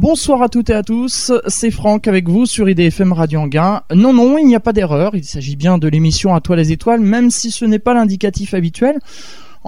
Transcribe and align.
Bonsoir 0.00 0.42
à 0.42 0.48
toutes 0.48 0.70
et 0.70 0.74
à 0.74 0.84
tous, 0.84 1.32
c'est 1.48 1.72
Franck 1.72 2.06
avec 2.06 2.28
vous 2.28 2.46
sur 2.46 2.68
IDFM 2.68 3.12
Radio 3.12 3.40
Anguin. 3.40 3.82
Non, 3.92 4.12
non, 4.12 4.38
il 4.38 4.46
n'y 4.46 4.54
a 4.54 4.60
pas 4.60 4.72
d'erreur, 4.72 5.16
il 5.16 5.24
s'agit 5.24 5.56
bien 5.56 5.76
de 5.76 5.88
l'émission 5.88 6.36
À 6.36 6.40
toi 6.40 6.54
les 6.54 6.70
étoiles, 6.70 7.00
même 7.00 7.30
si 7.32 7.50
ce 7.50 7.64
n'est 7.64 7.80
pas 7.80 7.94
l'indicatif 7.94 8.54
habituel. 8.54 9.00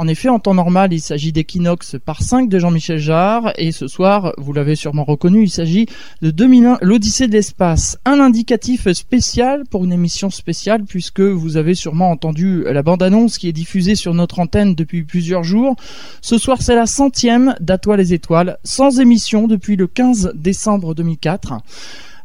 En 0.00 0.08
effet, 0.08 0.30
en 0.30 0.38
temps 0.38 0.54
normal, 0.54 0.94
il 0.94 1.00
s'agit 1.02 1.30
d'Equinox 1.30 1.96
par 2.02 2.22
5 2.22 2.48
de 2.48 2.58
Jean-Michel 2.58 2.96
Jarre. 2.96 3.52
Et 3.58 3.70
ce 3.70 3.86
soir, 3.86 4.32
vous 4.38 4.54
l'avez 4.54 4.74
sûrement 4.74 5.04
reconnu, 5.04 5.42
il 5.42 5.50
s'agit 5.50 5.84
de 6.22 6.30
2001, 6.30 6.78
l'Odyssée 6.80 7.28
de 7.28 7.32
l'espace. 7.32 7.98
Un 8.06 8.18
indicatif 8.18 8.90
spécial 8.92 9.64
pour 9.70 9.84
une 9.84 9.92
émission 9.92 10.30
spéciale, 10.30 10.84
puisque 10.84 11.20
vous 11.20 11.58
avez 11.58 11.74
sûrement 11.74 12.10
entendu 12.10 12.64
la 12.64 12.82
bande-annonce 12.82 13.36
qui 13.36 13.46
est 13.46 13.52
diffusée 13.52 13.94
sur 13.94 14.14
notre 14.14 14.38
antenne 14.38 14.74
depuis 14.74 15.02
plusieurs 15.02 15.44
jours. 15.44 15.76
Ce 16.22 16.38
soir, 16.38 16.62
c'est 16.62 16.76
la 16.76 16.86
centième 16.86 17.54
d'Atoile 17.60 17.98
les 17.98 18.14
étoiles, 18.14 18.56
sans 18.64 19.00
émission 19.00 19.48
depuis 19.48 19.76
le 19.76 19.86
15 19.86 20.32
décembre 20.34 20.94
2004. 20.94 21.58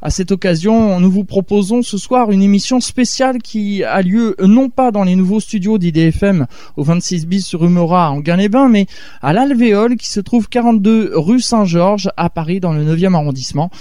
À 0.05 0.11
cette 0.11 0.31
occasion, 0.31 0.99
nous 0.99 1.09
vous 1.09 1.23
proposons 1.23 1.81
ce 1.81 1.97
soir 1.97 2.29
une 2.29 2.43
émission 2.43 2.79
spéciale 2.79 3.39
qui 3.39 3.83
a 3.83 4.03
lieu 4.03 4.35
non 4.39 4.69
pas 4.69 4.91
dans 4.91 5.03
les 5.03 5.15
nouveaux 5.15 5.39
studios 5.39 5.79
d'IDFM 5.79 6.45
au 6.77 6.83
26 6.83 7.25
bis 7.25 7.55
Rumora 7.55 8.11
en 8.11 8.19
Gain-les-Bains, 8.19 8.69
mais 8.69 8.85
à 9.23 9.33
l'Alvéole 9.33 9.95
qui 9.95 10.07
se 10.07 10.19
trouve 10.19 10.47
42 10.47 11.13
rue 11.15 11.39
Saint-Georges 11.39 12.11
à 12.17 12.29
Paris 12.29 12.59
dans 12.59 12.71
le 12.71 12.85
9e 12.85 13.15
arrondissement. 13.15 13.71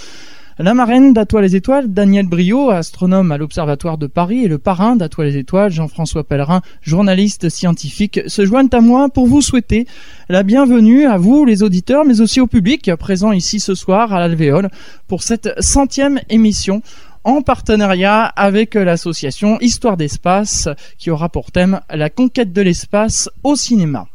La 0.57 0.73
marraine 0.73 1.11
d'Atoile 1.11 1.43
les 1.43 1.57
Étoiles, 1.57 1.91
Daniel 1.91 2.27
Brio, 2.27 2.69
astronome 2.69 3.33
à 3.33 3.37
l'Observatoire 3.37 3.97
de 3.97 4.07
Paris, 4.07 4.45
et 4.45 4.47
le 4.47 4.57
parrain 4.57 4.95
d'Atoile 4.95 5.27
les 5.27 5.37
Étoiles, 5.37 5.69
Jean-François 5.69 6.23
Pellerin, 6.23 6.61
journaliste 6.81 7.49
scientifique, 7.49 8.21
se 8.27 8.45
joignent 8.45 8.69
à 8.71 8.79
moi 8.79 9.09
pour 9.09 9.27
vous 9.27 9.41
souhaiter 9.41 9.85
la 10.29 10.43
bienvenue 10.43 11.07
à 11.07 11.17
vous, 11.17 11.43
les 11.43 11.61
auditeurs, 11.61 12.05
mais 12.05 12.21
aussi 12.21 12.39
au 12.39 12.47
public 12.47 12.89
présent 12.95 13.33
ici 13.33 13.59
ce 13.59 13.75
soir 13.75 14.13
à 14.13 14.19
l'Alvéole 14.21 14.69
pour 15.09 15.23
cette 15.23 15.61
centième 15.61 16.21
émission 16.29 16.81
en 17.25 17.41
partenariat 17.41 18.23
avec 18.23 18.75
l'association 18.75 19.59
Histoire 19.59 19.97
d'Espace 19.97 20.69
qui 20.97 21.11
aura 21.11 21.27
pour 21.27 21.51
thème 21.51 21.81
la 21.89 22.09
conquête 22.09 22.53
de 22.53 22.61
l'espace 22.61 23.29
au 23.43 23.57
cinéma. 23.57 24.07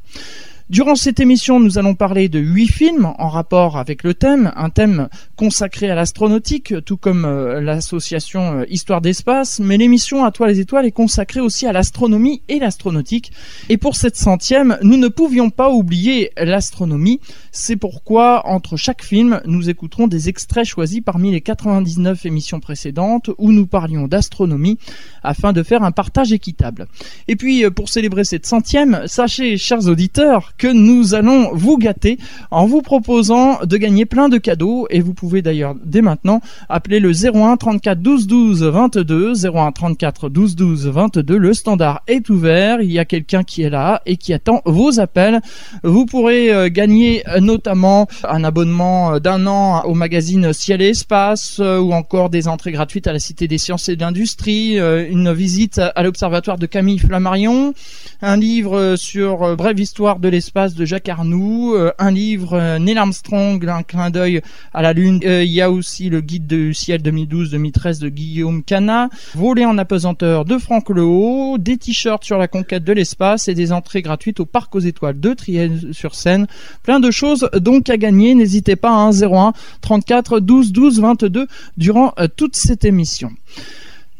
Durant 0.70 0.94
cette 0.94 1.18
émission, 1.18 1.58
nous 1.58 1.78
allons 1.78 1.96
parler 1.96 2.28
de 2.28 2.38
huit 2.38 2.68
films 2.68 3.12
en 3.18 3.28
rapport 3.28 3.76
avec 3.76 4.04
le 4.04 4.14
thème, 4.14 4.52
un 4.54 4.70
thème 4.70 5.08
consacré 5.34 5.90
à 5.90 5.96
l'astronautique, 5.96 6.72
tout 6.84 6.96
comme 6.96 7.24
euh, 7.24 7.60
l'association 7.60 8.60
euh, 8.60 8.64
Histoire 8.70 9.00
d'Espace, 9.00 9.58
mais 9.58 9.78
l'émission 9.78 10.24
À 10.24 10.30
toi 10.30 10.46
les 10.46 10.60
étoiles 10.60 10.86
est 10.86 10.92
consacrée 10.92 11.40
aussi 11.40 11.66
à 11.66 11.72
l'astronomie 11.72 12.42
et 12.46 12.60
l'astronautique. 12.60 13.32
Et 13.68 13.78
pour 13.78 13.96
cette 13.96 14.14
centième, 14.14 14.78
nous 14.82 14.96
ne 14.96 15.08
pouvions 15.08 15.50
pas 15.50 15.70
oublier 15.70 16.30
l'astronomie. 16.36 17.18
C'est 17.50 17.74
pourquoi, 17.74 18.46
entre 18.46 18.76
chaque 18.76 19.02
film, 19.02 19.40
nous 19.46 19.70
écouterons 19.70 20.06
des 20.06 20.28
extraits 20.28 20.66
choisis 20.66 21.00
parmi 21.00 21.32
les 21.32 21.40
99 21.40 22.26
émissions 22.26 22.60
précédentes 22.60 23.30
où 23.38 23.50
nous 23.50 23.66
parlions 23.66 24.06
d'astronomie 24.06 24.78
afin 25.24 25.52
de 25.52 25.64
faire 25.64 25.82
un 25.82 25.90
partage 25.90 26.32
équitable. 26.32 26.86
Et 27.26 27.34
puis, 27.34 27.64
euh, 27.64 27.72
pour 27.72 27.88
célébrer 27.88 28.22
cette 28.22 28.46
centième, 28.46 29.02
sachez, 29.06 29.56
chers 29.56 29.88
auditeurs, 29.88 30.52
que 30.60 30.68
nous 30.68 31.14
allons 31.14 31.50
vous 31.54 31.78
gâter 31.78 32.18
en 32.50 32.66
vous 32.66 32.82
proposant 32.82 33.60
de 33.64 33.76
gagner 33.78 34.04
plein 34.04 34.28
de 34.28 34.36
cadeaux. 34.36 34.86
Et 34.90 35.00
vous 35.00 35.14
pouvez 35.14 35.40
d'ailleurs 35.40 35.74
dès 35.82 36.02
maintenant 36.02 36.42
appeler 36.68 37.00
le 37.00 37.12
01 37.12 37.56
34 37.56 37.98
12 37.98 38.26
12 38.26 38.62
22 38.64 39.46
01 39.46 39.72
34 39.72 40.28
12 40.28 40.56
12 40.56 40.88
22 40.88 41.38
le 41.38 41.54
standard 41.54 42.02
est 42.06 42.28
ouvert. 42.28 42.82
Il 42.82 42.92
y 42.92 42.98
a 42.98 43.06
quelqu'un 43.06 43.42
qui 43.42 43.62
est 43.62 43.70
là 43.70 44.02
et 44.04 44.18
qui 44.18 44.34
attend 44.34 44.60
vos 44.66 45.00
appels. 45.00 45.40
Vous 45.82 46.04
pourrez 46.04 46.52
euh, 46.52 46.68
gagner 46.68 47.26
euh, 47.28 47.40
notamment 47.40 48.06
un 48.28 48.44
abonnement 48.44 49.14
euh, 49.14 49.18
d'un 49.18 49.46
an 49.46 49.82
au 49.84 49.94
magazine 49.94 50.52
Ciel 50.52 50.82
et 50.82 50.90
Espace 50.90 51.58
ou 51.58 51.94
encore 51.94 52.28
des 52.28 52.48
entrées 52.48 52.72
gratuites 52.72 53.06
à 53.06 53.14
la 53.14 53.18
Cité 53.18 53.48
des 53.48 53.56
Sciences 53.56 53.88
et 53.88 53.96
de 53.96 54.02
l'Industrie 54.02 54.76
une 54.76 55.32
visite 55.32 55.78
à 55.78 56.02
l'observatoire 56.02 56.58
de 56.58 56.66
Camille 56.66 56.98
Flammarion 56.98 57.72
un 58.20 58.36
livre 58.36 58.96
sur 58.96 59.56
brève 59.56 59.78
histoire 59.78 60.18
de 60.18 60.28
l'espace 60.28 60.49
de 60.52 60.84
Jacques 60.84 61.08
Arnoux, 61.08 61.74
euh, 61.76 61.92
un 61.98 62.10
livre 62.10 62.54
euh, 62.54 62.78
Neil 62.80 62.98
Armstrong, 62.98 63.64
un 63.68 63.84
clin 63.84 64.10
d'œil 64.10 64.40
à 64.74 64.82
la 64.82 64.92
Lune. 64.92 65.20
Euh, 65.24 65.44
il 65.44 65.52
y 65.52 65.60
a 65.60 65.70
aussi 65.70 66.08
le 66.08 66.20
guide 66.20 66.48
du 66.48 66.74
ciel 66.74 67.02
2012-2013 67.02 68.00
de 68.00 68.08
Guillaume 68.08 68.64
Cana, 68.64 69.10
Voler 69.34 69.64
en 69.64 69.78
apesanteur 69.78 70.44
de 70.44 70.58
Franck 70.58 70.90
Lehaut, 70.90 71.56
des 71.58 71.76
t-shirts 71.76 72.24
sur 72.24 72.36
la 72.36 72.48
conquête 72.48 72.82
de 72.82 72.92
l'espace 72.92 73.46
et 73.46 73.54
des 73.54 73.70
entrées 73.70 74.02
gratuites 74.02 74.40
au 74.40 74.46
Parc 74.46 74.74
aux 74.74 74.80
Étoiles 74.80 75.20
de 75.20 75.34
Triel-sur-Seine. 75.34 76.48
Plein 76.82 76.98
de 76.98 77.12
choses 77.12 77.48
donc 77.54 77.88
à 77.88 77.96
gagner. 77.96 78.34
N'hésitez 78.34 78.74
pas 78.74 78.90
à 78.90 79.10
01 79.10 79.52
34 79.82 80.40
12 80.40 80.72
12 80.72 81.00
22 81.00 81.46
durant 81.76 82.12
toute 82.36 82.56
cette 82.56 82.84
émission. 82.84 83.30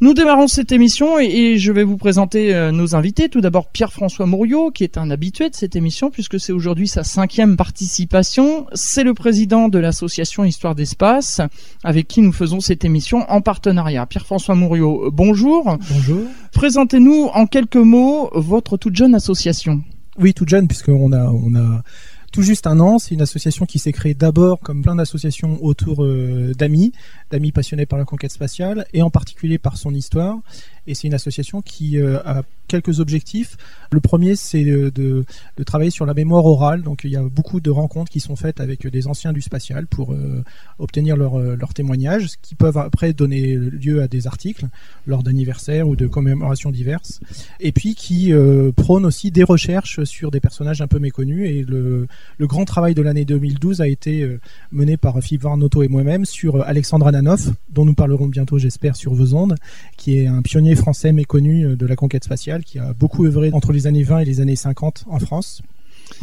Nous 0.03 0.15
démarrons 0.15 0.47
cette 0.47 0.71
émission 0.71 1.19
et, 1.19 1.59
je 1.59 1.71
vais 1.71 1.83
vous 1.83 1.95
présenter 1.95 2.55
euh, 2.55 2.71
nos 2.71 2.95
invités. 2.95 3.29
Tout 3.29 3.39
d'abord 3.39 3.69
Pierre-François 3.69 4.25
Mouriot, 4.25 4.71
qui 4.71 4.83
est 4.83 4.97
un 4.97 5.11
habitué 5.11 5.47
de 5.47 5.53
cette 5.53 5.75
émission 5.75 6.09
puisque 6.09 6.39
c'est 6.39 6.51
aujourd'hui 6.51 6.87
sa 6.87 7.03
cinquième 7.03 7.55
participation. 7.55 8.65
C'est 8.73 9.03
le 9.03 9.13
président 9.13 9.69
de 9.69 9.77
l'association 9.77 10.43
Histoire 10.43 10.73
d'Espace 10.73 11.39
avec 11.83 12.07
qui 12.07 12.23
nous 12.23 12.33
faisons 12.33 12.61
cette 12.61 12.83
émission 12.83 13.29
en 13.29 13.41
partenariat. 13.41 14.07
Pierre-François 14.07 14.55
Mouriot, 14.55 15.05
euh, 15.05 15.09
bonjour. 15.13 15.77
Bonjour. 15.91 16.23
Présentez-nous 16.51 17.29
en 17.35 17.45
quelques 17.45 17.75
mots 17.75 18.31
votre 18.33 18.77
toute 18.77 18.95
jeune 18.95 19.13
association. 19.13 19.83
Oui, 20.17 20.33
toute 20.33 20.49
jeune 20.49 20.67
puisqu'on 20.67 21.11
a, 21.11 21.25
on 21.25 21.53
a 21.53 21.83
tout 22.31 22.41
juste 22.41 22.67
un 22.67 22.79
an. 22.79 22.99
C'est 22.99 23.13
une 23.13 23.21
association 23.21 23.65
qui 23.65 23.79
s'est 23.79 23.91
créée 23.91 24.13
d'abord 24.13 24.59
comme 24.59 24.81
plein 24.81 24.95
d'associations 24.95 25.63
autour 25.63 26.03
euh, 26.03 26.53
d'amis, 26.57 26.93
d'amis 27.29 27.51
passionnés 27.51 27.85
par 27.85 27.99
la 27.99 28.05
conquête 28.05 28.31
spatiale 28.31 28.85
et 28.93 29.01
en 29.01 29.09
particulier 29.09 29.57
par 29.57 29.77
son 29.77 29.93
histoire. 29.93 30.39
Et 30.87 30.95
c'est 30.95 31.07
une 31.07 31.13
association 31.13 31.61
qui 31.61 31.99
euh, 31.99 32.19
a 32.23 32.43
quelques 32.71 33.01
objectifs. 33.01 33.57
Le 33.91 33.99
premier, 33.99 34.35
c'est 34.37 34.63
de, 34.63 35.25
travailler 35.65 35.91
sur 35.91 36.05
la 36.05 36.13
mémoire 36.13 36.45
orale. 36.45 36.81
Donc, 36.81 37.01
il 37.03 37.11
y 37.11 37.17
a 37.17 37.23
beaucoup 37.23 37.59
de 37.59 37.69
rencontres 37.69 38.09
qui 38.11 38.21
sont 38.21 38.35
faites 38.35 38.59
avec 38.59 38.87
des 38.87 39.07
anciens 39.07 39.33
du 39.33 39.41
spatial 39.41 39.85
pour 39.85 40.13
euh, 40.13 40.43
obtenir 40.79 41.17
leurs 41.17 41.37
leur 41.39 41.69
euh, 41.69 41.73
témoignages, 41.73 42.29
qui 42.41 42.55
peuvent 42.55 42.77
après 42.77 43.13
donner 43.13 43.55
lieu 43.55 44.01
à 44.01 44.07
des 44.07 44.25
articles 44.25 44.65
lors 45.05 45.21
d'anniversaires 45.21 45.87
ou 45.87 45.95
de 45.95 46.07
commémorations 46.07 46.71
diverses. 46.71 47.19
Et 47.59 47.71
puis, 47.73 47.93
qui 47.93 48.33
euh, 48.33 48.71
prônent 48.71 49.05
aussi 49.05 49.31
des 49.31 49.43
recherches 49.43 50.03
sur 50.05 50.31
des 50.31 50.39
personnages 50.39 50.81
un 50.81 50.87
peu 50.87 50.99
méconnus. 50.99 51.49
Et 51.49 51.63
le, 51.63 52.07
grand 52.39 52.65
travail 52.65 52.95
de 52.95 53.01
l'année 53.01 53.23
2012 53.23 53.81
a 53.81 53.87
été 53.87 54.27
mené 54.71 54.97
par 54.97 55.21
Philippe 55.21 55.43
Varnoto 55.43 55.83
et 55.83 55.87
moi-même 55.87 56.25
sur 56.25 56.61
Alexandre 56.63 57.07
Ananoff, 57.07 57.49
dont 57.69 57.85
nous 57.85 57.93
parlerons 57.93 58.27
bientôt, 58.27 58.57
j'espère, 58.57 58.95
sur 58.95 59.13
vos 59.13 59.35
ondes, 59.35 59.55
qui 59.95 60.17
est 60.17 60.27
un 60.27 60.41
pionnier 60.41 60.70
français 60.75 61.11
méconnu 61.11 61.75
de 61.75 61.85
la 61.85 61.95
conquête 61.95 62.23
spatiale 62.23 62.63
qui 62.63 62.79
a 62.79 62.93
beaucoup 62.93 63.25
œuvré 63.25 63.51
entre 63.53 63.71
les 63.71 63.87
années 63.87 64.03
20 64.03 64.19
et 64.19 64.25
les 64.25 64.41
années 64.41 64.55
50 64.55 65.05
en 65.07 65.19
France 65.19 65.61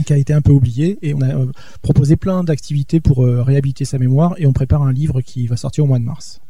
qui 0.05 0.13
a 0.13 0.17
été 0.17 0.33
un 0.33 0.41
peu 0.41 0.53
oublié 0.53 0.99
et 1.03 1.15
on 1.15 1.21
a 1.21 1.35
euh, 1.35 1.47
proposé 1.83 2.17
plein 2.17 2.45
d'activités 2.45 3.01
pour 3.01 3.25
euh, 3.25 3.43
réhabiliter 3.43 3.85
sa 3.85 3.99
mémoire 3.99 4.35
et 4.39 4.47
on 4.47 4.53
prépare 4.53 4.83
un 4.83 4.93
livre 4.93 5.21
qui 5.21 5.47
va 5.47 5.57
sortir 5.57 5.85
au 5.85 5.87
mois 5.87 5.99
de 5.99 6.05
mars. 6.05 6.41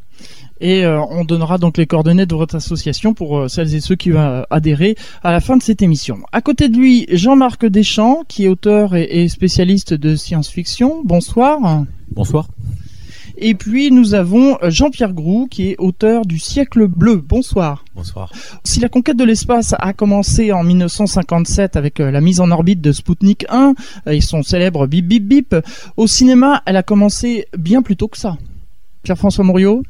Et 0.60 0.84
euh, 0.84 1.00
on 1.00 1.24
donnera 1.24 1.58
donc 1.58 1.78
les 1.78 1.86
coordonnées 1.86 2.26
de 2.26 2.34
votre 2.34 2.56
association 2.56 3.14
pour 3.14 3.48
celles 3.48 3.74
et 3.74 3.80
ceux 3.80 3.94
qui 3.94 4.10
vont 4.10 4.44
adhérer 4.50 4.96
à 5.22 5.30
la 5.30 5.40
fin 5.40 5.56
de 5.56 5.62
cette 5.62 5.80
émission. 5.80 6.18
À 6.32 6.40
côté 6.40 6.68
de 6.68 6.76
lui, 6.76 7.06
Jean-Marc 7.12 7.64
Deschamps, 7.66 8.24
qui 8.26 8.44
est 8.44 8.48
auteur 8.48 8.96
et 8.96 9.28
spécialiste 9.28 9.94
de 9.94 10.16
science-fiction. 10.16 11.02
Bonsoir. 11.04 11.84
Bonsoir. 12.10 12.48
Et 13.40 13.54
puis 13.54 13.92
nous 13.92 14.14
avons 14.14 14.58
euh, 14.62 14.70
Jean-Pierre 14.70 15.12
Groux 15.12 15.46
qui 15.48 15.70
est 15.70 15.76
auteur 15.78 16.26
du 16.26 16.40
siècle 16.40 16.88
bleu. 16.88 17.16
Bonsoir. 17.16 17.84
Bonsoir. 17.94 18.32
Si 18.64 18.80
la 18.80 18.88
conquête 18.88 19.16
de 19.16 19.22
l'espace 19.22 19.76
a 19.78 19.92
commencé 19.92 20.50
en 20.50 20.64
1957 20.64 21.76
avec 21.76 22.00
euh, 22.00 22.10
la 22.10 22.20
mise 22.20 22.40
en 22.40 22.50
orbite 22.50 22.80
de 22.80 22.90
Sputnik 22.90 23.46
1 23.48 23.74
euh, 24.08 24.10
et 24.10 24.20
son 24.20 24.42
célèbre 24.42 24.88
bip 24.88 25.06
bip 25.06 25.24
bip, 25.24 25.54
au 25.96 26.08
cinéma, 26.08 26.62
elle 26.66 26.76
a 26.76 26.82
commencé 26.82 27.46
bien 27.56 27.82
plus 27.82 27.96
tôt 27.96 28.08
que 28.08 28.18
ça. 28.18 28.36
Pierre-François 29.04 29.44
Mouriot? 29.44 29.84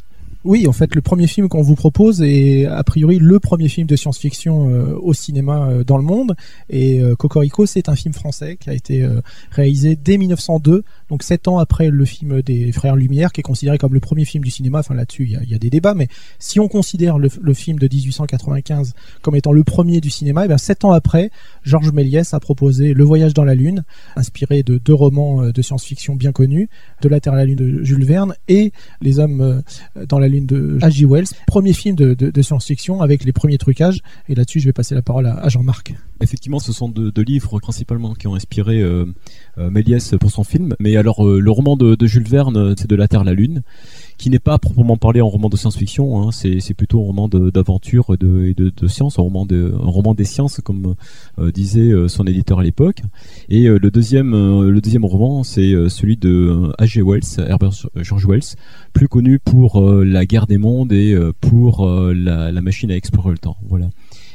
Oui, 0.44 0.68
en 0.68 0.72
fait, 0.72 0.94
le 0.94 1.02
premier 1.02 1.26
film 1.26 1.48
qu'on 1.48 1.62
vous 1.62 1.74
propose 1.74 2.22
est 2.22 2.64
a 2.64 2.84
priori 2.84 3.18
le 3.18 3.40
premier 3.40 3.68
film 3.68 3.86
de 3.86 3.96
science-fiction 3.96 4.70
euh, 4.70 4.96
au 5.02 5.12
cinéma 5.12 5.68
euh, 5.68 5.84
dans 5.84 5.96
le 5.96 6.04
monde. 6.04 6.36
Et 6.70 7.00
euh, 7.00 7.16
Cocorico, 7.16 7.66
c'est 7.66 7.88
un 7.88 7.96
film 7.96 8.14
français 8.14 8.56
qui 8.56 8.70
a 8.70 8.72
été 8.72 9.06
réalisé 9.50 9.96
dès 9.96 10.16
1902, 10.16 10.84
donc 11.10 11.22
sept 11.22 11.48
ans 11.48 11.58
après 11.58 11.90
le 11.90 12.04
film 12.04 12.42
des 12.42 12.72
Frères 12.72 12.96
Lumière, 12.96 13.32
qui 13.32 13.40
est 13.40 13.42
considéré 13.42 13.78
comme 13.78 13.94
le 13.94 14.00
premier 14.00 14.24
film 14.24 14.44
du 14.44 14.50
cinéma. 14.50 14.80
Enfin, 14.80 14.94
là-dessus, 14.94 15.24
il 15.24 15.50
y, 15.50 15.54
a 15.54 15.58
des 15.58 15.70
débats, 15.70 15.94
mais 15.94 16.08
si 16.38 16.60
on 16.60 16.68
considère 16.68 17.18
le, 17.18 17.28
film 17.54 17.78
de 17.78 17.88
1895 17.92 18.94
comme 19.22 19.34
étant 19.34 19.52
le 19.52 19.64
premier 19.64 20.00
du 20.00 20.10
cinéma, 20.10 20.42
et 20.42 20.44
eh 20.44 20.48
bien 20.48 20.58
sept 20.58 20.84
ans 20.84 20.92
après, 20.92 21.30
Georges 21.64 21.92
Méliès 21.92 22.32
a 22.34 22.40
proposé 22.40 22.94
Le 22.94 23.04
Voyage 23.04 23.34
dans 23.34 23.44
la 23.44 23.54
Lune, 23.54 23.84
inspiré 24.16 24.62
de 24.62 24.78
deux 24.78 24.94
romans 24.94 25.50
de 25.50 25.62
science-fiction 25.62 26.14
bien 26.14 26.32
connus, 26.32 26.68
De 27.02 27.08
la 27.08 27.20
Terre 27.20 27.32
à 27.32 27.36
la 27.36 27.44
Lune 27.44 27.56
de 27.56 27.84
Jules 27.84 28.04
Verne 28.04 28.34
et 28.48 28.72
Les 29.00 29.18
Hommes 29.18 29.62
dans 30.08 30.18
la 30.18 30.28
Lune 30.28 30.38
Lune 30.38 30.46
de 30.46 30.78
H.G. 30.80 31.06
Wells. 31.06 31.28
Premier 31.46 31.72
film 31.72 31.96
de, 31.96 32.42
science-fiction 32.42 33.00
avec 33.00 33.24
les 33.24 33.32
premiers 33.32 33.58
trucages. 33.58 34.00
Et 34.28 34.34
là-dessus, 34.34 34.60
je 34.60 34.66
vais 34.66 34.72
passer 34.72 34.94
la 34.94 35.02
parole 35.02 35.26
à, 35.26 35.48
Jean-Marc. 35.48 35.94
Effectivement, 36.20 36.58
ce 36.58 36.72
sont 36.72 36.88
deux, 36.88 37.12
livres 37.22 37.58
principalement 37.60 38.14
qui 38.14 38.26
ont 38.26 38.34
inspiré 38.34 38.80
euh, 38.80 39.06
Méliès 39.56 40.14
pour 40.20 40.30
son 40.30 40.44
film. 40.44 40.74
Mais 40.78 40.96
alors, 40.98 41.24
le 41.24 41.50
roman 41.50 41.76
de, 41.76 41.96
Jules 42.06 42.28
Verne, 42.28 42.74
c'est 42.76 42.88
de 42.88 42.96
la 42.96 43.08
Terre 43.08 43.20
à 43.20 43.24
la 43.24 43.34
Lune 43.34 43.62
qui 44.18 44.30
n'est 44.30 44.40
pas 44.40 44.58
proprement 44.58 44.96
parlé 44.96 45.20
un 45.20 45.24
roman 45.24 45.48
de 45.48 45.56
science-fiction, 45.56 46.20
hein, 46.20 46.30
c'est 46.32 46.74
plutôt 46.74 47.00
un 47.00 47.06
roman 47.06 47.28
d'aventure 47.28 48.06
et 48.12 48.16
de, 48.16 48.88
science, 48.88 49.18
un 49.18 49.22
roman, 49.22 49.46
des 49.46 50.24
sciences, 50.24 50.60
comme 50.62 50.96
euh, 51.38 51.52
disait 51.52 51.92
euh, 51.92 52.08
son 52.08 52.26
éditeur 52.26 52.58
à 52.58 52.64
l'époque. 52.64 53.00
Et 53.48 53.66
euh, 53.66 53.78
le 53.80 53.90
deuxième, 53.92 54.32
le 54.32 54.80
deuxième 54.80 55.04
roman, 55.04 55.44
c'est 55.44 55.72
celui 55.88 56.16
de 56.16 56.72
H.G. 56.80 57.02
Wells, 57.02 57.48
Herbert 57.48 57.86
George 57.96 58.26
Wells, 58.26 58.56
plus 58.92 59.08
connu 59.08 59.38
pour 59.38 59.80
La 59.80 60.26
guerre 60.26 60.48
des 60.48 60.58
mondes 60.58 60.92
et 60.92 61.16
pour 61.40 61.86
la, 61.88 62.50
la, 62.50 62.60
machine 62.60 62.90
à 62.90 62.96
explorer 62.96 63.30
le 63.30 63.38
temps. 63.38 63.56
Voilà. 63.68 63.88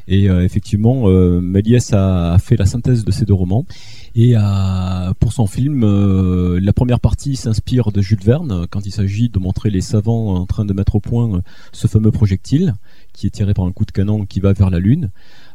Et 0.07 0.25
effectivement, 0.25 1.07
Méliès 1.41 1.93
a, 1.93 2.37
fait 2.39 2.57
la 2.57 2.65
synthèse 2.65 3.05
de 3.05 3.11
ces 3.11 3.25
deux 3.25 3.33
romans. 3.33 3.65
Et 4.15 4.33
euh, 4.35 5.13
pour 5.19 5.33
son 5.33 5.47
film, 5.47 5.83
euh, 5.83 6.59
la 6.61 6.71
première 6.71 6.99
partie 6.99 7.35
s'inspire 7.35 7.91
de 7.91 7.99
Jules 7.99 8.23
Verne 8.23 8.67
quand 8.69 8.85
il 8.85 8.91
s'agit 8.91 9.29
de 9.29 9.39
montrer 9.39 9.71
les 9.71 9.81
savants 9.81 10.35
en 10.35 10.45
train 10.45 10.65
de 10.65 10.73
mettre 10.73 10.95
au 10.95 10.99
point 10.99 11.41
ce 11.71 11.87
fameux 11.87 12.11
projectile 12.11 12.75
qui 13.13 13.27
est 13.27 13.31
tiré 13.31 13.55
par 13.55 13.65
un 13.65 13.71
coup 13.71 13.85
de 13.85 13.91
canon 13.91 14.25
qui 14.25 14.39
va 14.39 14.53
vers 14.53 14.69
la 14.69 14.79
Lune. 14.79 15.09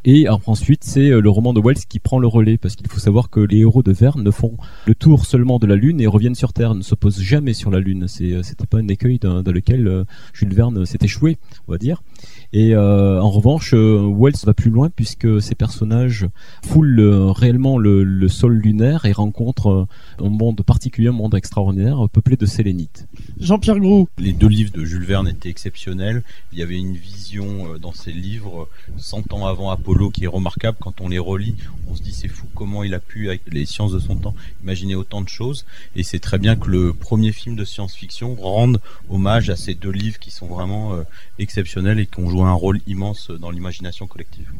Et 0.05 0.27
ensuite, 0.29 0.83
c'est 0.83 1.09
euh, 1.09 1.21
le 1.21 1.29
roman 1.29 1.53
de 1.53 1.61
Wells 1.61 1.85
qui 1.87 1.99
prend 1.99 2.19
le 2.19 2.27
relais, 2.27 2.57
parce 2.57 2.75
qu'il 2.75 2.87
faut 2.87 2.99
savoir 2.99 3.29
que 3.29 3.39
les 3.39 3.59
héros 3.59 3.83
de 3.83 3.91
Verne 3.91 4.23
ne 4.23 4.31
font 4.31 4.57
le 4.85 4.95
tour 4.95 5.25
seulement 5.25 5.59
de 5.59 5.67
la 5.67 5.75
Lune 5.75 6.01
et 6.01 6.07
reviennent 6.07 6.35
sur 6.35 6.53
Terre, 6.53 6.75
ne 6.75 6.81
se 6.81 6.95
posent 6.95 7.21
jamais 7.21 7.53
sur 7.53 7.71
la 7.71 7.79
Lune. 7.79 8.07
C'était 8.07 8.65
pas 8.69 8.77
un 8.77 8.87
écueil 8.87 9.19
dans, 9.19 9.41
lequel 9.41 10.05
Jules 10.33 10.53
Verne 10.53 10.85
s'est 10.85 10.99
échoué, 11.01 11.37
on 11.67 11.71
va 11.71 11.77
dire. 11.77 12.01
Et 12.51 12.73
euh, 12.73 13.21
en 13.21 13.29
revanche, 13.29 13.73
euh, 13.75 14.11
Wells 14.11 14.35
va 14.43 14.55
plus 14.55 14.71
loin 14.71 14.89
puisque 14.89 15.41
ces 15.41 15.53
personnages 15.53 16.27
foulent 16.65 16.99
euh, 16.99 17.31
réellement 17.31 17.77
le, 17.77 18.27
sol 18.27 18.53
lunaire 18.53 19.05
et 19.05 19.11
rencontrent 19.11 19.87
un 20.19 20.29
monde 20.29 20.61
particulier, 20.63 21.09
un 21.09 21.13
monde 21.13 21.35
extraordinaire, 21.35 22.07
peuplé 22.11 22.37
de 22.37 22.45
sélénites. 22.45 23.07
Jean-Pierre 23.39 23.79
Gros. 23.79 24.07
Les 24.17 24.33
deux 24.33 24.47
livres 24.47 24.71
de 24.71 24.83
Jules 24.83 25.05
Verne 25.05 25.27
étaient 25.27 25.49
exceptionnels. 25.49 26.23
Il 26.53 26.59
y 26.59 26.63
avait 26.63 26.77
une 26.77 26.95
vision 26.95 27.77
dans 27.81 27.93
ces 27.93 28.11
livres 28.11 28.67
100 28.97 29.33
ans 29.33 29.47
avant 29.47 29.69
Apollo 29.69 29.88
qui 30.11 30.23
est 30.23 30.27
remarquable. 30.27 30.77
Quand 30.79 31.01
on 31.01 31.09
les 31.09 31.19
relit, 31.19 31.55
on 31.87 31.95
se 31.95 32.01
dit 32.01 32.13
c'est 32.13 32.27
fou 32.27 32.47
comment 32.55 32.83
il 32.83 32.93
a 32.93 32.99
pu, 32.99 33.27
avec 33.29 33.41
les 33.47 33.65
sciences 33.65 33.91
de 33.91 33.99
son 33.99 34.15
temps, 34.15 34.35
imaginer 34.63 34.95
autant 34.95 35.21
de 35.21 35.29
choses. 35.29 35.65
Et 35.95 36.03
c'est 36.03 36.19
très 36.19 36.37
bien 36.37 36.55
que 36.55 36.69
le 36.69 36.93
premier 36.93 37.31
film 37.31 37.55
de 37.55 37.65
science-fiction 37.65 38.35
rende 38.35 38.79
hommage 39.09 39.49
à 39.49 39.55
ces 39.55 39.73
deux 39.73 39.91
livres 39.91 40.19
qui 40.19 40.31
sont 40.31 40.47
vraiment 40.47 40.97
exceptionnels 41.39 41.99
et 41.99 42.05
qui 42.05 42.19
ont 42.19 42.29
joué 42.29 42.43
un 42.43 42.53
rôle 42.53 42.79
immense 42.87 43.31
dans 43.31 43.51
l'imagination 43.51 44.07
collective. 44.07 44.51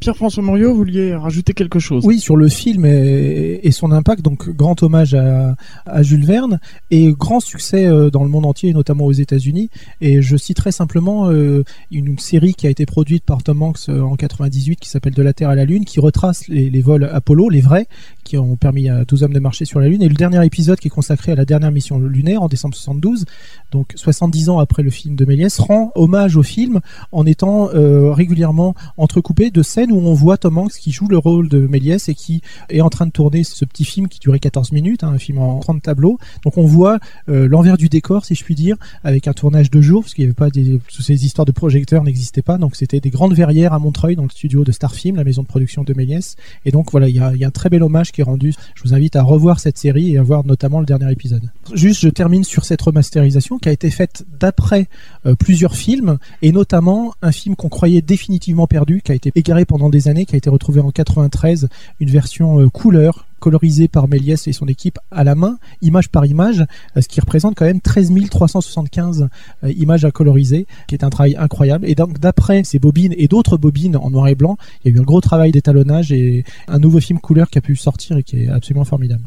Pierre-François 0.00 0.42
Morio, 0.42 0.70
vous 0.70 0.76
vouliez 0.76 1.14
rajouter 1.14 1.54
quelque 1.54 1.78
chose? 1.78 2.04
Oui, 2.06 2.20
sur 2.20 2.36
le 2.36 2.48
film 2.48 2.84
et, 2.84 3.70
son 3.72 3.92
impact. 3.92 4.22
Donc, 4.22 4.48
grand 4.48 4.82
hommage 4.82 5.14
à, 5.14 5.56
Jules 6.02 6.24
Verne 6.24 6.60
et 6.90 7.12
grand 7.12 7.40
succès 7.40 7.86
euh, 7.86 8.10
dans 8.10 8.22
le 8.22 8.30
monde 8.30 8.46
entier, 8.46 8.72
notamment 8.72 9.04
aux 9.06 9.12
États-Unis. 9.12 9.70
Et 10.00 10.22
je 10.22 10.36
citerai 10.36 10.72
simplement 10.72 11.30
euh, 11.30 11.64
une 11.90 12.18
série 12.18 12.54
qui 12.54 12.66
a 12.66 12.70
été 12.70 12.86
produite 12.86 13.24
par 13.24 13.42
Tom 13.42 13.62
Hanks 13.62 13.88
euh, 13.88 14.00
en 14.00 14.16
98 14.16 14.80
qui 14.80 14.88
s'appelle 14.88 15.14
De 15.14 15.22
la 15.22 15.32
Terre 15.32 15.50
à 15.50 15.54
la 15.54 15.64
Lune, 15.64 15.84
qui 15.84 16.00
retrace 16.00 16.48
les, 16.48 16.70
les, 16.70 16.80
vols 16.80 17.04
Apollo, 17.12 17.50
les 17.50 17.60
vrais, 17.60 17.86
qui 18.28 18.36
ont 18.36 18.56
permis 18.56 18.88
à 18.88 19.04
12 19.04 19.22
hommes 19.22 19.32
de 19.32 19.40
marcher 19.40 19.64
sur 19.64 19.80
la 19.80 19.88
Lune. 19.88 20.02
Et 20.02 20.08
le 20.08 20.14
dernier 20.14 20.44
épisode 20.44 20.78
qui 20.78 20.88
est 20.88 20.90
consacré 20.90 21.32
à 21.32 21.34
la 21.34 21.44
dernière 21.44 21.72
mission 21.72 21.98
lunaire 21.98 22.42
en 22.42 22.48
décembre 22.48 22.74
72, 22.74 23.24
donc 23.70 23.92
70 23.94 24.48
ans 24.50 24.58
après 24.58 24.82
le 24.82 24.90
film 24.90 25.16
de 25.16 25.24
Méliès, 25.24 25.58
rend 25.58 25.92
hommage 25.94 26.36
au 26.36 26.42
film 26.42 26.80
en 27.12 27.26
étant 27.26 27.68
régulièrement 28.12 28.74
entrecoupé 28.96 29.50
de 29.50 29.62
scènes 29.62 29.92
où 29.92 29.98
on 29.98 30.14
voit 30.14 30.36
Tom 30.36 30.58
Hanks 30.58 30.72
qui 30.72 30.92
joue 30.92 31.08
le 31.08 31.18
rôle 31.18 31.48
de 31.48 31.66
Méliès 31.66 32.08
et 32.08 32.14
qui 32.14 32.42
est 32.70 32.80
en 32.80 32.88
train 32.90 33.06
de 33.06 33.10
tourner 33.10 33.44
ce 33.44 33.64
petit 33.64 33.84
film 33.84 34.08
qui 34.08 34.18
durait 34.18 34.38
14 34.38 34.72
minutes, 34.72 35.04
hein, 35.04 35.08
un 35.08 35.18
film 35.18 35.38
en 35.38 35.58
30 35.60 35.82
tableaux. 35.82 36.18
Donc 36.44 36.56
on 36.56 36.64
voit 36.64 36.98
euh, 37.28 37.46
l'envers 37.48 37.76
du 37.76 37.88
décor, 37.88 38.24
si 38.24 38.34
je 38.34 38.44
puis 38.44 38.54
dire, 38.54 38.76
avec 39.04 39.28
un 39.28 39.32
tournage 39.32 39.70
de 39.70 39.80
jour, 39.80 40.02
parce 40.02 40.14
qu'il 40.14 40.24
n'y 40.24 40.28
avait 40.28 40.34
pas 40.34 40.50
des, 40.50 40.80
ces 40.88 41.24
histoires 41.24 41.44
de 41.44 41.52
projecteurs 41.52 42.04
n'existaient 42.04 42.42
pas. 42.42 42.58
Donc 42.58 42.76
c'était 42.76 43.00
des 43.00 43.10
grandes 43.10 43.34
verrières 43.34 43.72
à 43.72 43.78
Montreuil 43.78 44.16
dans 44.16 44.24
le 44.24 44.30
studio 44.30 44.64
de 44.64 44.72
Starfilm, 44.72 45.16
la 45.16 45.24
maison 45.24 45.42
de 45.42 45.46
production 45.46 45.84
de 45.84 45.94
Méliès. 45.94 46.36
Et 46.64 46.70
donc 46.70 46.90
voilà, 46.90 47.08
il 47.08 47.16
y 47.16 47.18
y 47.18 47.44
a, 47.44 47.48
un 47.48 47.50
très 47.50 47.68
bel 47.68 47.82
hommage 47.82 48.12
rendu. 48.22 48.52
Je 48.74 48.82
vous 48.82 48.94
invite 48.94 49.16
à 49.16 49.22
revoir 49.22 49.60
cette 49.60 49.78
série 49.78 50.14
et 50.14 50.18
à 50.18 50.22
voir 50.22 50.44
notamment 50.44 50.80
le 50.80 50.86
dernier 50.86 51.10
épisode. 51.10 51.50
Juste, 51.74 52.00
je 52.00 52.08
termine 52.08 52.44
sur 52.44 52.64
cette 52.64 52.82
remasterisation 52.82 53.58
qui 53.58 53.68
a 53.68 53.72
été 53.72 53.90
faite 53.90 54.24
d'après 54.38 54.88
euh, 55.26 55.34
plusieurs 55.34 55.76
films 55.76 56.18
et 56.42 56.52
notamment 56.52 57.14
un 57.22 57.32
film 57.32 57.56
qu'on 57.56 57.68
croyait 57.68 58.02
définitivement 58.02 58.66
perdu, 58.66 59.02
qui 59.02 59.12
a 59.12 59.14
été 59.14 59.32
égaré 59.34 59.64
pendant 59.64 59.90
des 59.90 60.08
années, 60.08 60.26
qui 60.26 60.34
a 60.34 60.38
été 60.38 60.50
retrouvé 60.50 60.80
en 60.80 60.90
93, 60.90 61.68
une 62.00 62.10
version 62.10 62.60
euh, 62.60 62.68
couleur 62.68 63.27
colorisée 63.38 63.88
par 63.88 64.08
Méliès 64.08 64.46
et 64.48 64.52
son 64.52 64.66
équipe 64.66 64.98
à 65.10 65.24
la 65.24 65.34
main, 65.34 65.58
image 65.82 66.08
par 66.08 66.26
image, 66.26 66.64
euh, 66.96 67.00
ce 67.00 67.08
qui 67.08 67.20
représente 67.20 67.54
quand 67.54 67.64
même 67.64 67.80
13 67.80 68.12
375 68.30 69.28
euh, 69.64 69.72
images 69.72 70.04
à 70.04 70.10
coloriser, 70.10 70.66
qui 70.86 70.94
est 70.94 71.04
un 71.04 71.10
travail 71.10 71.36
incroyable. 71.36 71.88
Et 71.88 71.94
donc 71.94 72.18
d'après 72.18 72.64
ces 72.64 72.78
bobines 72.78 73.14
et 73.16 73.28
d'autres 73.28 73.56
bobines 73.56 73.96
en 73.96 74.10
noir 74.10 74.28
et 74.28 74.34
blanc, 74.34 74.56
il 74.84 74.90
y 74.90 74.94
a 74.94 74.96
eu 74.96 75.00
un 75.00 75.04
gros 75.04 75.20
travail 75.20 75.52
d'étalonnage 75.52 76.12
et 76.12 76.44
un 76.68 76.78
nouveau 76.78 77.00
film 77.00 77.18
couleur 77.18 77.50
qui 77.50 77.58
a 77.58 77.60
pu 77.60 77.76
sortir 77.76 78.16
et 78.16 78.22
qui 78.22 78.44
est 78.44 78.48
absolument 78.48 78.84
formidable. 78.84 79.24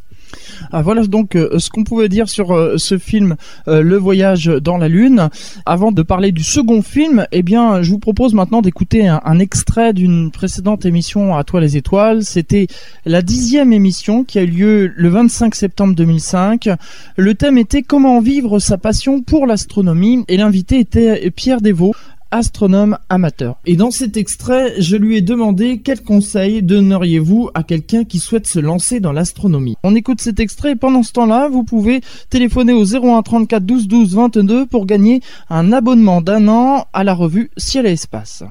Ah, 0.72 0.82
voilà 0.82 1.06
donc 1.08 1.36
euh, 1.36 1.60
ce 1.60 1.70
qu'on 1.70 1.84
pouvait 1.84 2.10
dire 2.10 2.30
sur 2.30 2.52
euh, 2.52 2.78
ce 2.78 2.98
film 2.98 3.36
euh, 3.68 3.82
Le 3.82 3.98
voyage 3.98 4.46
dans 4.46 4.78
la 4.78 4.88
lune. 4.88 5.30
Avant 5.66 5.92
de 5.92 6.02
parler 6.02 6.32
du 6.32 6.44
second 6.44 6.82
film, 6.82 7.26
eh 7.32 7.44
bien, 7.44 7.82
je 7.82 7.92
vous 7.92 8.00
propose 8.00 8.34
maintenant 8.34 8.62
d'écouter 8.62 9.08
un, 9.08 9.40
extrait 9.40 9.94
d'une 9.94 10.32
précédente 10.32 10.86
émission 10.86 11.36
à 11.36 11.44
Toi 11.44 11.62
les 11.62 11.78
étoiles. 11.78 12.24
C'était 12.24 12.68
la 13.06 13.22
dixième 13.22 13.74
émission 13.74 14.24
qui 14.24 14.40
a 14.40 14.44
eu 14.44 14.48
lieu 14.48 14.94
le 14.96 15.10
25 15.10 15.56
septembre 15.56 15.96
2005. 15.96 16.70
Le 17.18 17.36
thème 17.36 17.58
était 17.58 17.82
comment 17.82 18.22
vivre 18.22 18.60
sa 18.60 18.78
passion 18.78 19.22
pour 19.22 19.48
l'astronomie 19.48 20.24
et 20.28 20.38
l'invité 20.38 20.80
était 20.80 21.30
Pierre 21.32 21.62
Desvaux, 21.62 21.96
astronome 22.32 22.98
amateur. 23.10 23.58
Et 23.66 23.76
dans 23.76 23.92
cet 23.92 24.18
extrait, 24.18 24.74
je 24.80 24.96
lui 24.96 25.18
ai 25.18 25.22
demandé 25.22 25.82
quel 25.84 26.02
conseil 26.02 26.64
donneriez-vous 26.64 27.50
à 27.54 27.64
quelqu'un 27.64 28.04
qui 28.04 28.20
souhaite 28.20 28.48
se 28.48 28.60
lancer 28.60 29.00
dans 29.00 29.12
l'astronomie. 29.12 29.76
On 29.84 29.96
écoute 29.96 30.22
cet 30.22 30.40
extrait 30.40 30.72
et 30.72 30.76
pendant 30.76 31.04
ce 31.04 31.12
temps-là, 31.14 31.50
vous 31.50 31.64
pouvez 31.64 32.02
téléphoner 32.30 32.74
au 32.74 32.84
01 32.84 33.22
34 33.22 33.64
12 33.64 33.88
12 33.88 34.16
22 34.16 34.66
pour 34.66 34.86
gagner 34.86 35.22
un 35.50 35.72
abonnement 35.72 36.22
d'un 36.22 36.48
an 36.48 36.88
à 36.94 37.04
la 37.04 37.14
revue 37.14 37.52
Ciel 37.58 37.86
et 37.86 37.92
Espace. 37.92 38.44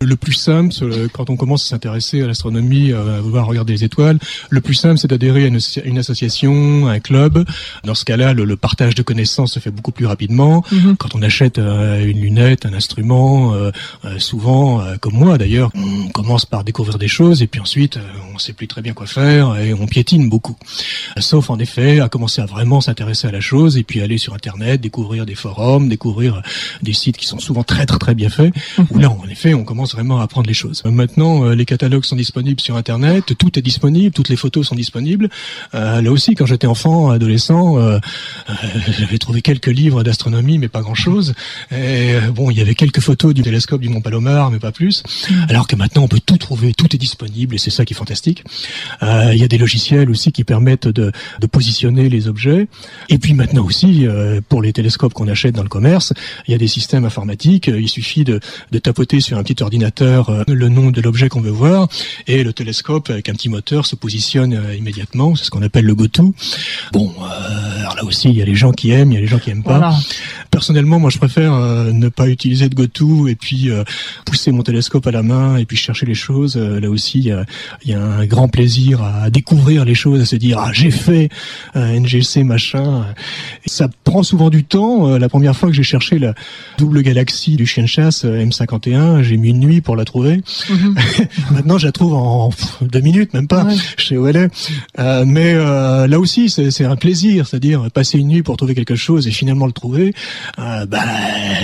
Le 0.00 0.16
plus 0.16 0.32
simple, 0.32 0.72
quand 1.12 1.30
on 1.30 1.36
commence 1.36 1.64
à 1.64 1.68
s'intéresser 1.68 2.22
à 2.22 2.26
l'astronomie, 2.26 2.92
à 2.92 3.20
vouloir 3.20 3.46
regarder 3.46 3.72
les 3.72 3.84
étoiles, 3.84 4.18
le 4.50 4.60
plus 4.60 4.74
simple, 4.74 4.98
c'est 4.98 5.08
d'adhérer 5.08 5.44
à 5.44 5.46
une, 5.46 5.98
association, 5.98 6.88
à 6.88 6.92
un 6.92 7.00
club. 7.00 7.44
Dans 7.84 7.94
ce 7.94 8.04
cas-là, 8.04 8.32
le, 8.32 8.56
partage 8.56 8.94
de 8.94 9.02
connaissances 9.02 9.52
se 9.52 9.60
fait 9.60 9.70
beaucoup 9.70 9.92
plus 9.92 10.06
rapidement. 10.06 10.64
Mhm. 10.72 10.96
Quand 10.96 11.14
on 11.14 11.22
achète 11.22 11.58
euh, 11.58 12.04
une 12.04 12.20
lunette, 12.20 12.66
un 12.66 12.74
instrument, 12.74 13.54
euh, 13.54 13.70
euh, 14.04 14.18
souvent, 14.18 14.82
comme 15.00 15.14
moi 15.14 15.38
d'ailleurs, 15.38 15.70
on 15.74 16.08
commence 16.08 16.44
par 16.44 16.64
découvrir 16.64 16.98
des 16.98 17.08
choses 17.08 17.42
et 17.42 17.46
puis 17.46 17.60
ensuite, 17.60 17.98
on 18.30 18.34
ne 18.34 18.38
sait 18.38 18.52
plus 18.52 18.66
très 18.66 18.82
bien 18.82 18.92
quoi 18.92 19.06
faire 19.06 19.56
et 19.58 19.74
on 19.74 19.86
piétine 19.86 20.28
beaucoup. 20.28 20.56
Sauf 21.18 21.50
en 21.50 21.58
effet 21.58 22.00
à 22.00 22.08
commencer 22.08 22.40
à 22.40 22.46
vraiment 22.46 22.80
s'intéresser 22.80 23.28
à 23.28 23.30
la 23.30 23.40
chose 23.40 23.76
et 23.76 23.84
puis 23.84 24.00
aller 24.00 24.18
sur 24.18 24.34
Internet, 24.34 24.80
découvrir 24.80 25.26
des 25.26 25.34
forums, 25.34 25.88
découvrir 25.88 26.42
des 26.82 26.92
sites 26.92 27.16
qui 27.16 27.26
sont 27.26 27.38
souvent 27.38 27.62
très 27.62 27.86
très 27.86 27.98
très 27.98 28.14
bien 28.14 28.28
faits. 28.28 28.52
Mhm. 28.78 28.86
Où 28.90 28.98
là, 28.98 29.10
en 29.10 29.28
effet, 29.28 29.54
on 29.54 29.64
commence 29.68 29.92
vraiment 29.92 30.20
à 30.20 30.22
apprendre 30.22 30.48
les 30.48 30.54
choses. 30.54 30.82
Euh, 30.86 30.90
maintenant, 30.90 31.44
euh, 31.44 31.54
les 31.54 31.66
catalogues 31.66 32.06
sont 32.06 32.16
disponibles 32.16 32.58
sur 32.58 32.76
Internet, 32.76 33.36
tout 33.36 33.58
est 33.58 33.62
disponible, 33.62 34.14
toutes 34.14 34.30
les 34.30 34.36
photos 34.36 34.66
sont 34.66 34.74
disponibles. 34.74 35.28
Euh, 35.74 36.00
là 36.00 36.10
aussi, 36.10 36.34
quand 36.34 36.46
j'étais 36.46 36.66
enfant, 36.66 37.10
adolescent, 37.10 37.76
j'avais 38.98 39.18
trouvé 39.18 39.42
quelques 39.42 39.66
livres 39.66 40.02
d'astronomie, 40.02 40.58
mais 40.58 40.68
pas 40.68 40.80
grand-chose. 40.80 41.34
Et 41.70 42.14
bon, 42.34 42.50
il 42.50 42.56
y 42.56 42.62
avait 42.62 42.74
quelques 42.74 43.00
photos 43.00 43.34
du 43.34 43.42
télescope 43.42 43.82
du 43.82 43.90
Mont 43.90 44.00
Palomar, 44.00 44.50
mais 44.50 44.58
pas 44.58 44.72
plus. 44.72 45.02
Alors 45.48 45.66
que 45.66 45.76
maintenant, 45.76 46.04
on 46.04 46.08
peut 46.08 46.20
tout 46.24 46.38
trouver, 46.38 46.72
tout 46.72 46.94
est 46.94 46.98
disponible, 46.98 47.54
et 47.54 47.58
c'est 47.58 47.70
ça 47.70 47.84
qui 47.84 47.92
est 47.92 47.96
fantastique. 47.96 48.44
Il 49.02 49.36
y 49.36 49.44
a 49.44 49.48
des 49.48 49.58
logiciels 49.58 50.08
aussi 50.10 50.32
qui 50.32 50.44
permettent 50.44 50.88
de, 50.88 51.12
de 51.40 51.46
positionner 51.46 52.08
les 52.08 52.26
objets. 52.28 52.68
Et 53.10 53.18
puis 53.18 53.34
maintenant 53.34 53.64
aussi, 53.64 54.06
pour 54.48 54.62
les 54.62 54.72
télescopes 54.72 55.12
qu'on 55.12 55.28
achète 55.28 55.54
dans 55.54 55.62
le 55.62 55.68
commerce, 55.68 56.14
il 56.46 56.52
y 56.52 56.54
a 56.54 56.58
des 56.58 56.68
systèmes 56.68 57.04
informatiques. 57.04 57.66
Il 57.68 57.88
suffit 57.88 58.24
de, 58.24 58.40
de 58.72 58.78
tapoter 58.78 59.20
sur 59.20 59.36
un 59.36 59.42
petit 59.42 59.57
ordinateur 59.62 60.30
euh, 60.30 60.44
le 60.48 60.68
nom 60.68 60.90
de 60.90 61.00
l'objet 61.00 61.28
qu'on 61.28 61.40
veut 61.40 61.50
voir 61.50 61.88
et 62.26 62.42
le 62.42 62.52
télescope 62.52 63.10
avec 63.10 63.28
un 63.28 63.32
petit 63.32 63.48
moteur 63.48 63.86
se 63.86 63.96
positionne 63.96 64.54
euh, 64.54 64.74
immédiatement. 64.74 65.34
C'est 65.34 65.44
ce 65.44 65.50
qu'on 65.50 65.62
appelle 65.62 65.84
le 65.84 65.94
go-to. 65.94 66.34
Bon, 66.92 67.12
euh, 67.20 67.80
alors 67.80 67.96
là 67.96 68.04
aussi, 68.04 68.28
il 68.28 68.36
y 68.36 68.42
a 68.42 68.44
les 68.44 68.54
gens 68.54 68.72
qui 68.72 68.90
aiment, 68.90 69.12
il 69.12 69.14
y 69.14 69.18
a 69.18 69.20
les 69.20 69.26
gens 69.26 69.38
qui 69.38 69.50
aiment 69.50 69.62
pas. 69.62 69.94
personnellement, 70.50 70.98
moi, 70.98 71.10
je 71.10 71.18
préfère 71.18 71.52
ne 71.52 72.08
pas 72.08 72.28
utiliser 72.28 72.68
de 72.68 72.74
GoTo 72.74 73.28
et 73.28 73.34
puis 73.34 73.70
pousser 74.24 74.52
mon 74.52 74.62
télescope 74.62 75.06
à 75.06 75.10
la 75.10 75.22
main 75.22 75.56
et 75.56 75.64
puis 75.64 75.76
chercher 75.76 76.06
les 76.06 76.14
choses. 76.14 76.56
Là 76.56 76.90
aussi, 76.90 77.20
il 77.20 77.90
y 77.90 77.94
a, 77.94 78.00
un 78.00 78.26
grand 78.26 78.48
plaisir 78.48 79.02
à 79.02 79.30
découvrir 79.30 79.84
les 79.84 79.94
choses, 79.94 80.20
à 80.20 80.24
se 80.24 80.36
dire 80.36 80.58
ah 80.58 80.70
j'ai 80.72 80.90
fait 80.90 81.28
NGC 81.74 82.44
machin. 82.44 83.06
Et 83.64 83.68
ça 83.68 83.88
prend 84.04 84.22
souvent 84.22 84.50
du 84.50 84.64
temps. 84.64 85.18
la 85.18 85.28
première 85.28 85.56
fois 85.56 85.68
que 85.68 85.74
j'ai 85.74 85.82
cherché 85.82 86.18
la 86.18 86.34
double 86.78 87.02
galaxie 87.02 87.56
du 87.56 87.66
chien 87.66 87.84
de 87.84 87.88
chasse 87.88 88.24
M51, 88.24 89.22
j'ai 89.22 89.36
mis 89.36 89.47
une 89.48 89.60
nuit 89.60 89.80
pour 89.80 89.96
la 89.96 90.04
trouver. 90.04 90.42
Mhm. 90.70 90.94
Maintenant, 91.50 91.78
je 91.78 91.86
la 91.86 91.92
trouve 91.92 92.14
en, 92.14 92.50
deux 92.82 93.00
minutes, 93.00 93.34
même 93.34 93.48
pas. 93.48 93.66
Je 93.96 94.04
sais 94.04 94.16
où 94.16 94.26
elle 94.26 94.36
est. 94.36 95.24
mais 95.24 95.54
là 95.54 96.18
aussi, 96.18 96.50
c'est 96.50 96.84
un 96.84 96.96
plaisir, 96.96 97.46
c'est-à-dire 97.46 97.90
passer 97.90 98.18
une 98.18 98.28
nuit 98.28 98.42
pour 98.42 98.56
trouver 98.56 98.74
quelque 98.74 98.96
chose 98.96 99.26
et 99.26 99.30
finalement 99.30 99.66
le 99.66 99.72
trouver. 99.72 100.14
Euh, 100.58 100.86
bah, 100.86 101.02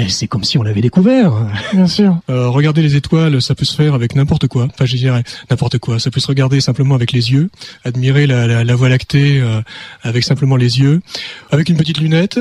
c'est 0.08 0.26
comme 0.26 0.44
si 0.44 0.58
on 0.58 0.62
l'avait 0.62 0.80
découvert. 0.80 1.32
Bien 1.72 1.86
sûr. 1.86 2.18
Euh, 2.30 2.48
regarder 2.48 2.82
les 2.82 2.96
étoiles, 2.96 3.40
ça 3.42 3.54
peut 3.54 3.64
se 3.64 3.76
faire 3.76 3.94
avec 3.94 4.14
n'importe 4.16 4.48
quoi. 4.48 4.66
Enfin, 4.72 4.86
je 4.86 4.96
dirais 4.96 5.22
n'importe 5.50 5.78
quoi. 5.78 5.98
Ça 5.98 6.10
peut 6.10 6.20
se 6.20 6.26
regarder 6.26 6.60
simplement 6.60 6.94
avec 6.94 7.12
les 7.12 7.32
yeux, 7.32 7.50
admirer 7.84 8.26
la, 8.26 8.46
la, 8.46 8.64
la 8.64 8.74
Voie 8.74 8.88
lactée 8.88 9.40
euh, 9.40 9.60
avec 10.02 10.24
simplement 10.24 10.56
les 10.56 10.80
yeux, 10.80 11.02
avec 11.50 11.68
une 11.68 11.76
petite 11.76 11.98
lunette 11.98 12.40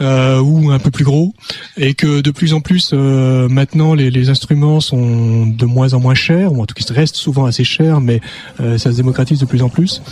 euh, 0.00 0.38
ou 0.38 0.70
un 0.70 0.78
peu 0.78 0.90
plus 0.90 1.04
gros, 1.04 1.34
et 1.76 1.94
que 1.94 2.20
de 2.20 2.30
plus 2.30 2.52
en 2.52 2.60
plus 2.60 2.92
maintenant 2.92 3.94
les, 3.94 4.10
les, 4.10 4.28
instruments 4.28 4.80
sont 4.82 5.46
de 5.46 5.64
moins 5.64 5.94
en 5.94 6.00
moins 6.00 6.14
chers, 6.14 6.52
ou 6.52 6.62
en 6.62 6.66
tout 6.66 6.74
cas 6.74 6.82
restent 6.92 7.16
souvent 7.16 7.46
assez 7.46 7.64
chers, 7.64 8.00
mais 8.00 8.20
ça 8.58 8.90
se 8.90 8.96
démocratise 8.96 9.38
de 9.38 9.46
plus 9.46 9.62
en 9.62 9.68
plus. 9.68 10.02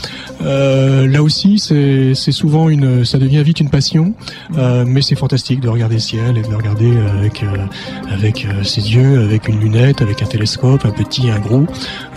là 0.41 1.23
aussi, 1.23 1.59
c'est 1.59 2.33
souvent 2.33 2.69
une, 2.69 3.05
ça 3.05 3.19
devient 3.19 3.43
vite 3.43 3.61
une 3.61 3.71
passion, 3.71 4.15
mais 4.57 5.03
c'est 5.03 5.17
fantastique 5.17 5.61
de 5.61 5.69
regarder 5.69 5.97
le 5.97 6.01
ciel 6.01 6.39
et 6.39 6.43
de 6.43 6.49
le 6.49 6.57
regarder 6.57 6.97
avec 7.19 7.41
euh, 7.43 7.67
avec 8.11 8.45
euh, 8.45 8.63
ses 8.65 8.95
yeux, 8.95 9.23
avec 9.23 9.49
une 9.49 9.61
lunette, 9.61 10.03
avec 10.03 10.23
un 10.23 10.27
télescope, 10.27 10.85
un 10.85 10.91
petit, 10.91 11.31
un 11.31 11.39
gros. 11.39 11.65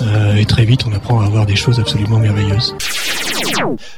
Euh, 0.01 0.35
et 0.35 0.45
très 0.45 0.65
vite, 0.65 0.85
on 0.87 0.93
apprend 0.93 1.21
à 1.21 1.29
voir 1.29 1.45
des 1.45 1.55
choses 1.55 1.79
absolument 1.79 2.19
merveilleuses. 2.19 2.75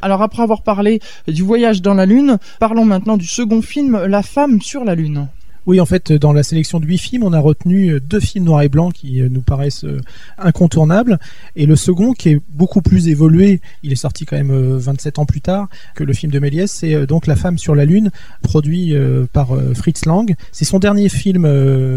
Alors 0.02 0.22
après 0.22 0.44
avoir 0.44 0.62
parlé 0.62 1.00
du 1.28 1.42
voyage 1.42 1.82
dans 1.82 1.94
la 1.94 2.06
Lune, 2.06 2.38
parlons 2.60 2.86
maintenant 2.86 3.18
du 3.18 3.28
second 3.28 3.62
film, 3.62 3.98
La 4.06 4.22
femme 4.22 4.62
sur 4.62 4.84
la 4.84 4.96
Lune. 4.96 5.28
Oui, 5.66 5.80
en 5.80 5.86
fait, 5.86 6.12
dans 6.12 6.32
la 6.32 6.44
sélection 6.44 6.80
de 6.80 6.86
huit 6.86 7.00
films, 7.00 7.24
on 7.24 7.34
a 7.34 7.40
retenu 7.40 7.90
euh, 7.90 8.00
deux 8.00 8.20
films 8.20 8.46
noirs 8.46 8.62
et 8.62 8.70
blancs 8.70 8.94
qui 8.94 9.20
euh, 9.20 9.30
nous 9.30 9.42
paraissent 9.42 9.84
euh, 9.84 10.00
incontournables, 10.38 11.20
et 11.56 11.66
le 11.66 11.76
second 11.76 12.14
qui 12.14 12.30
est 12.30 12.42
beaucoup 12.50 12.84
plus 12.84 13.08
évolué, 13.08 13.62
il 13.82 13.92
est 13.92 13.96
sorti 13.96 14.26
quand 14.26 14.36
même 14.36 14.78
27 14.78 15.18
ans 15.18 15.26
plus 15.26 15.42
tard 15.42 15.68
que 15.96 16.04
le 16.04 16.14
film 16.14 16.32
de 16.32 16.38
Méliès, 16.38 16.72
c'est 16.72 17.08
donc 17.08 17.26
La 17.26 17.36
femme 17.36 17.58
sur 17.58 17.74
la 17.74 17.86
lune, 17.86 18.12
produit 18.42 18.94
par 19.32 19.50
Fritz 19.74 20.06
Lang. 20.06 20.36
C'est 20.52 20.66
son 20.66 20.80
dernier 20.80 21.10
film 21.10 21.48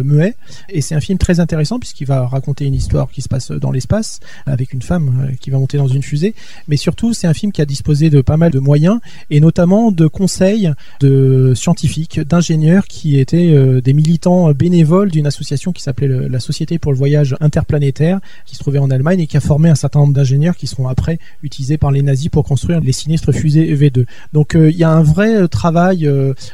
muet, 0.02 0.36
et 0.68 0.80
c'est 0.80 0.94
un 0.94 1.00
film 1.00 1.18
très 1.18 1.40
intéressant 1.40 1.78
puisqu'il 1.78 2.06
va 2.06 2.26
raconter 2.26 2.64
une 2.64 2.74
histoire 2.74 3.10
qui 3.10 3.22
se 3.22 3.28
passe 3.28 3.50
dans 3.50 3.70
l'espace 3.70 4.20
avec 4.46 4.72
une 4.72 4.82
femme 4.82 5.30
qui 5.40 5.50
va 5.50 5.58
monter 5.58 5.78
dans 5.78 5.88
une 5.88 6.02
fusée, 6.02 6.34
mais 6.68 6.76
surtout 6.76 7.12
c'est 7.12 7.26
un 7.26 7.34
film 7.34 7.52
qui 7.52 7.60
a 7.60 7.66
disposé 7.66 8.10
de 8.10 8.20
pas 8.20 8.36
mal 8.36 8.50
de 8.50 8.58
moyens 8.58 9.00
et 9.30 9.40
notamment 9.40 9.90
de 9.90 10.06
conseils 10.06 10.72
de 11.00 11.52
scientifiques, 11.54 12.20
d'ingénieurs 12.20 12.86
qui 12.86 13.18
étaient 13.18 13.57
euh, 13.58 13.80
des 13.80 13.92
militants 13.92 14.52
bénévoles 14.52 15.10
d'une 15.10 15.26
association 15.26 15.72
qui 15.72 15.82
s'appelait 15.82 16.28
la 16.28 16.40
Société 16.40 16.78
pour 16.78 16.92
le 16.92 16.98
voyage 16.98 17.36
interplanétaire, 17.40 18.20
qui 18.46 18.54
se 18.54 18.60
trouvait 18.60 18.78
en 18.78 18.90
Allemagne 18.90 19.20
et 19.20 19.26
qui 19.26 19.36
a 19.36 19.40
formé 19.40 19.68
un 19.68 19.74
certain 19.74 20.00
nombre 20.00 20.12
d'ingénieurs 20.12 20.56
qui 20.56 20.66
seront 20.66 20.88
après 20.88 21.18
utilisés 21.42 21.78
par 21.78 21.90
les 21.90 22.02
nazis 22.02 22.28
pour 22.28 22.44
construire 22.44 22.80
les 22.80 22.92
sinistres 22.92 23.32
fusées 23.32 23.74
V2. 23.74 24.06
Donc 24.32 24.54
euh, 24.54 24.70
il 24.70 24.76
y 24.76 24.84
a 24.84 24.90
un 24.90 25.02
vrai 25.02 25.34
euh, 25.34 25.48
travail, 25.48 26.08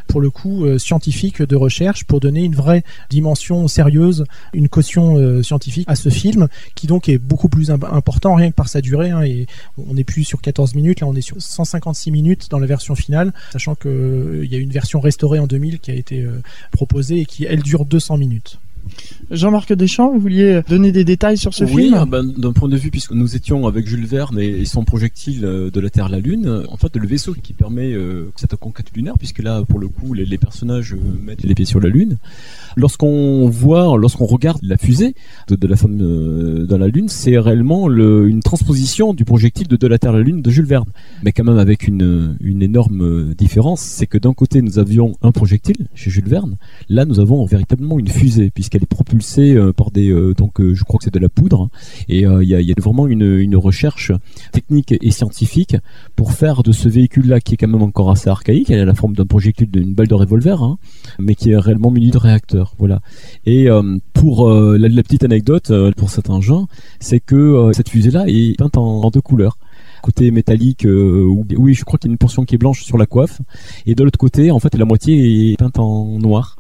pour 0.07 0.21
le 0.21 0.31
coup, 0.31 0.65
scientifique 0.79 1.43
de 1.43 1.57
recherche 1.57 2.05
pour 2.05 2.21
donner 2.21 2.45
une 2.45 2.55
vraie 2.55 2.83
dimension 3.11 3.69
sérieuse, 3.69 4.25
une 4.53 4.69
caution 4.69 5.43
scientifique 5.43 5.87
à 5.89 5.97
ce 5.97 6.09
film, 6.09 6.49
qui 6.75 6.87
donc 6.87 7.09
est 7.09 7.19
beaucoup 7.19 7.49
plus 7.49 7.71
important 7.71 8.35
rien 8.35 8.51
que 8.51 8.55
par 8.55 8.69
sa 8.69 8.81
durée. 8.81 9.11
Hein, 9.11 9.23
et 9.23 9.47
on 9.77 9.95
n'est 9.95 10.05
plus 10.05 10.25
sur 10.25 10.41
14 10.41 10.75
minutes, 10.75 11.01
là 11.01 11.07
on 11.07 11.15
est 11.15 11.21
sur 11.21 11.37
156 11.39 12.11
minutes 12.11 12.51
dans 12.51 12.59
la 12.59 12.67
version 12.67 12.95
finale, 12.95 13.33
sachant 13.53 13.75
qu'il 13.75 14.47
y 14.51 14.55
a 14.55 14.59
une 14.59 14.71
version 14.71 15.01
restaurée 15.01 15.39
en 15.39 15.47
2000 15.47 15.81
qui 15.81 15.91
a 15.91 15.95
été 15.95 16.27
proposée 16.71 16.94
et 17.01 17.25
qui, 17.27 17.45
elle, 17.45 17.63
dure 17.63 17.85
200 17.85 18.19
minutes. 18.19 18.59
Jean-Marc 19.31 19.73
Deschamps, 19.73 20.13
vous 20.13 20.21
vouliez 20.21 20.61
donner 20.69 20.93
des 20.93 21.05
détails 21.05 21.39
sur 21.39 21.55
ce 21.55 21.65
film 21.67 21.95
Oui, 21.95 22.09
ben, 22.09 22.25
d'un 22.25 22.53
point 22.53 22.69
de 22.69 22.77
vue, 22.77 22.91
puisque 22.91 23.13
nous 23.13 23.37
étions 23.37 23.67
avec 23.67 23.87
Jules 23.87 24.07
Verne 24.07 24.39
et, 24.39 24.65
son 24.65 24.85
projectile 24.85 25.45
euh, 25.45 25.71
de 25.71 25.81
la 25.81 25.91
Terre 25.91 26.07
à 26.07 26.09
la 26.09 26.21
Lune, 26.21 26.65
en 26.69 26.77
fait, 26.77 26.97
le 26.97 27.07
vaisseau 27.07 27.35
qui 27.43 27.53
permet 27.53 27.93
euh, 27.93 28.31
cette 28.37 28.57
conquête 28.57 28.87
lunaire, 28.95 29.15
puisque 29.19 29.43
là, 29.43 29.63
pour 29.63 29.79
le 29.79 29.89
coup, 29.89 30.15
les, 30.15 30.39
personnages 30.39 30.95
euh, 30.95 30.99
mettent 31.23 31.43
les 31.43 31.55
pieds 31.55 31.65
sur 31.65 31.81
la 31.81 31.89
Lune, 31.89 32.17
Lorsqu'on 32.77 33.49
voit, 33.49 33.97
lorsqu'on 33.97 34.27
regarde 34.27 34.59
la 34.63 34.77
fusée 34.77 35.15
de, 35.49 35.67
la 35.67 35.77
femme 35.77 35.99
euh, 36.01 36.67
dans 36.67 36.79
la 36.79 36.89
Lune, 36.89 37.09
c'est 37.09 37.39
réellement 37.39 37.87
le, 37.87 38.29
une 38.29 38.41
transposition 38.41 39.15
du 39.15 39.25
projectile 39.25 39.69
de 39.69 39.77
De 39.77 39.87
la 39.87 39.99
Terre 39.99 40.11
à 40.11 40.19
la 40.19 40.23
Lune 40.23 40.43
de 40.43 40.51
Jules 40.51 40.67
Verne. 40.67 40.89
Mais 41.23 41.33
quand 41.33 41.45
même 41.45 41.59
avec 41.59 41.87
une, 41.87 42.37
une 42.41 42.63
énorme 42.63 43.33
différence, 43.35 43.81
c'est 43.81 44.07
que 44.07 44.19
d'un 44.19 44.33
côté 44.33 44.61
nous 44.61 44.79
avions 44.79 45.13
un 45.23 45.31
projectile 45.31 45.87
chez 45.95 46.11
Jules 46.11 46.29
Verne, 46.29 46.57
là 46.89 47.05
nous 47.05 47.21
avons 47.21 47.45
véritablement 47.45 47.99
une 47.99 48.09
fusée 48.09 48.51
puisqu'elle 48.75 48.83
est 48.83 48.87
propulsée 48.87 49.55
euh, 49.55 49.73
par 49.73 49.91
des, 49.91 50.11
euh, 50.11 50.35
donc 50.35 50.61
je 50.61 50.85
crois 50.85 50.99
que 50.99 51.05
c'est 51.05 51.15
de 51.15 51.19
la 51.19 51.29
poudre, 51.29 51.69
et 52.09 52.21
il 52.23 52.49
y 52.49 52.73
a, 52.73 52.75
vraiment 52.77 53.07
une, 53.07 53.39
une 53.39 53.57
recherche 53.57 54.13
technique 54.53 54.95
et 55.01 55.11
scientifique 55.11 55.77
pour 56.17 56.33
faire 56.33 56.63
de 56.63 56.73
ce 56.73 56.89
véhicule-là 56.89 57.41
qui 57.41 57.55
est 57.55 57.57
quand 57.57 57.69
même 57.69 57.83
encore 57.83 58.11
assez 58.11 58.29
archaïque, 58.29 58.71
elle 58.71 58.81
a 58.81 58.85
la 58.85 58.95
forme 58.95 59.15
d'un 59.15 59.27
projectile 59.27 59.71
d'une 59.71 59.95
balle 59.95 60.09
de 60.09 60.15
revolver, 60.15 60.63
hein, 60.63 60.79
mais 61.19 61.35
qui 61.35 61.51
est 61.51 61.57
réellement 61.57 61.91
muni 61.91 62.11
de 62.11 62.19
réacteurs. 62.19 62.75
Voilà. 62.79 63.01
Et 63.47 63.69
euh, 63.69 63.99
pour 64.13 64.49
euh, 64.49 64.77
la, 64.79 65.03
petite 65.03 65.25
anecdote 65.25 65.71
euh, 65.71 65.93
pour 65.97 66.11
cet 66.11 66.31
engin, 66.31 66.67
c'est 67.01 67.21
que 67.21 67.71
cette 67.73 67.89
fusée-là 67.89 68.25
est 68.27 68.57
peinte 68.59 68.77
en, 68.77 69.11
deux 69.11 69.21
couleurs 69.21 69.59
côté 70.03 70.31
métallique 70.31 70.87
oui 70.87 71.73
je 71.73 71.85
crois 71.85 71.99
qu'il 71.99 72.11
y 72.11 72.13
a 72.13 72.13
une 72.13 72.19
portion 72.19 72.45
qui 72.45 72.55
est 72.55 72.59
blanche 72.59 72.83
sur 72.83 72.99
la 72.99 73.07
coiffe 73.07 73.41
et 73.87 73.95
de 73.95 74.05
l'autre 74.05 74.19
côté 74.19 74.51
en 74.51 74.59
fait 74.59 74.75
la 74.77 74.85
moitié 74.85 75.53
est 75.53 75.57
peinte 75.57 75.79
en 75.79 76.19
noir 76.19 76.57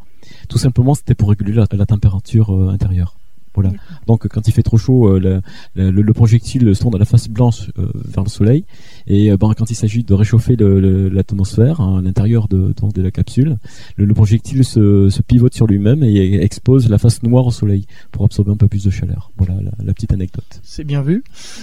tout 0.49 0.59
simplement 0.59 0.95
c'était 0.95 1.15
pour 1.15 1.31
réguler 1.31 1.53
la 1.53 1.87
température 1.87 2.51
intérieure 2.71 3.17
voilà. 3.55 3.71
Donc 4.07 4.27
quand 4.29 4.47
il 4.49 4.53
fait 4.53 4.63
trop 4.63 4.77
chaud, 4.77 5.09
euh, 5.09 5.41
le, 5.75 6.13
projectile 6.13 6.75
se 6.75 6.81
tourne 6.81 6.95
à 6.95 6.99
la 6.99 7.05
face 7.05 7.29
blanche 7.29 7.71
euh, 7.79 7.87
vers 7.95 8.25
le 8.25 8.29
soleil. 8.29 8.65
Et 9.07 9.31
euh, 9.31 9.37
ben, 9.37 9.53
quand 9.57 9.71
il 9.71 9.75
s'agit 9.75 10.05
de 10.05 10.15
réchauffer 10.15 10.57
l'atmosphère 10.57 11.81
hein, 11.81 12.03
l'intérieur 12.03 12.49
de, 12.49 12.75
la 12.97 13.11
capsule, 13.11 13.57
le, 13.97 14.15
projectile 14.15 14.65
se, 14.65 15.23
pivote 15.23 15.55
sur 15.55 15.67
lui-même 15.67 16.03
et 16.03 16.43
expose 16.43 16.89
la 16.89 16.99
face 16.99 17.23
noire 17.23 17.47
au 17.47 17.51
soleil 17.51 17.87
pour 18.13 18.25
absorber 18.25 18.53
un 18.53 18.57
peu 18.57 18.69
plus 18.69 18.85
de 18.85 18.91
chaleur. 18.91 19.31
Voilà 19.37 19.55
la, 19.85 19.95
petite 19.95 20.13
anecdote. 20.13 20.61
C'est 20.63 20.85
bien 20.85 21.03
vu. 21.03 21.23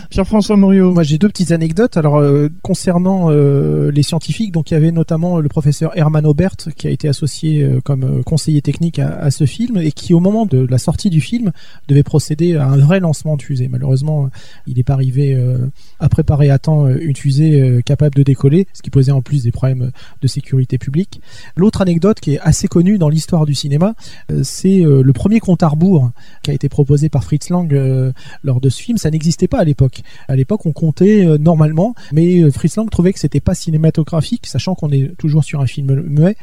Pierre-François 0.09 0.55
Morio. 0.55 0.93
Moi 0.93 1.03
j'ai 1.03 1.17
deux 1.17 1.27
petites 1.27 1.51
anecdotes. 1.51 1.97
Alors 1.97 2.23
concernant 2.61 3.29
les 3.29 4.03
scientifiques, 4.03 4.51
donc 4.51 4.71
il 4.71 4.73
y 4.75 4.77
avait 4.77 4.91
notamment 4.91 5.39
le 5.39 5.49
professeur 5.49 5.97
Hermann 5.97 6.25
Aubert 6.25 6.55
qui 6.75 6.87
a 6.87 6.89
été 6.89 7.07
associé 7.07 7.79
comme 7.83 8.23
conseiller 8.23 8.61
technique 8.61 8.99
à, 8.99 9.29
ce 9.31 9.45
film 9.45 9.77
et 9.77 9.91
qui 9.91 10.13
au 10.13 10.19
moment 10.19 10.45
de 10.45 10.65
la 10.69 10.77
sortie 10.77 11.09
du 11.09 11.21
film 11.21 11.51
devait 11.91 12.03
procéder 12.03 12.55
à 12.55 12.67
un 12.67 12.77
vrai 12.77 12.99
lancement 12.99 13.35
de 13.35 13.41
fusée. 13.41 13.67
Malheureusement, 13.67 14.29
il 14.65 14.77
n'est 14.77 14.83
pas 14.83 14.93
arrivé 14.93 15.35
euh, 15.35 15.67
à 15.99 16.09
préparer 16.09 16.49
à 16.49 16.57
temps 16.57 16.85
euh, 16.85 16.97
une 17.01 17.15
fusée 17.15 17.61
euh, 17.61 17.81
capable 17.81 18.15
de 18.15 18.23
décoller, 18.23 18.67
ce 18.73 18.81
qui 18.81 18.89
posait 18.89 19.11
en 19.11 19.21
plus 19.21 19.43
des 19.43 19.51
problèmes 19.51 19.91
de 20.21 20.27
sécurité 20.27 20.77
publique. 20.77 21.21
L'autre 21.55 21.81
anecdote 21.81 22.19
qui 22.19 22.35
est 22.35 22.39
assez 22.39 22.67
connue 22.67 22.97
dans 22.97 23.09
l'histoire 23.09 23.45
du 23.45 23.53
cinéma, 23.53 23.93
c'est 24.43 24.81
le 24.81 25.13
premier 25.13 25.39
compte 25.39 25.63
à 25.63 25.67
rebours 25.67 26.11
qui 26.43 26.51
a 26.51 26.53
été 26.53 26.69
proposé 26.69 27.09
par 27.09 27.23
Fritz 27.23 27.49
Lang 27.49 27.71
lors 28.43 28.61
de 28.61 28.69
ce 28.69 28.81
film. 28.81 28.97
Ça 28.97 29.09
n'existait 29.09 29.47
pas 29.47 29.59
à 29.59 29.63
l'époque. 29.63 30.01
À 30.27 30.35
l'époque, 30.35 30.65
on 30.65 30.71
comptait 30.71 31.25
normalement, 31.39 31.95
mais 32.11 32.49
Fritz 32.51 32.77
Lang 32.77 32.89
trouvait 32.89 33.13
que 33.13 33.19
c'était 33.19 33.39
pas 33.39 33.53
cinématographique, 33.53 34.47
sachant 34.47 34.75
qu'on 34.75 34.91
est 34.91 35.15
toujours 35.17 35.43
sur 35.43 35.61
un 35.61 35.67
film 35.67 36.01
muet 36.01 36.35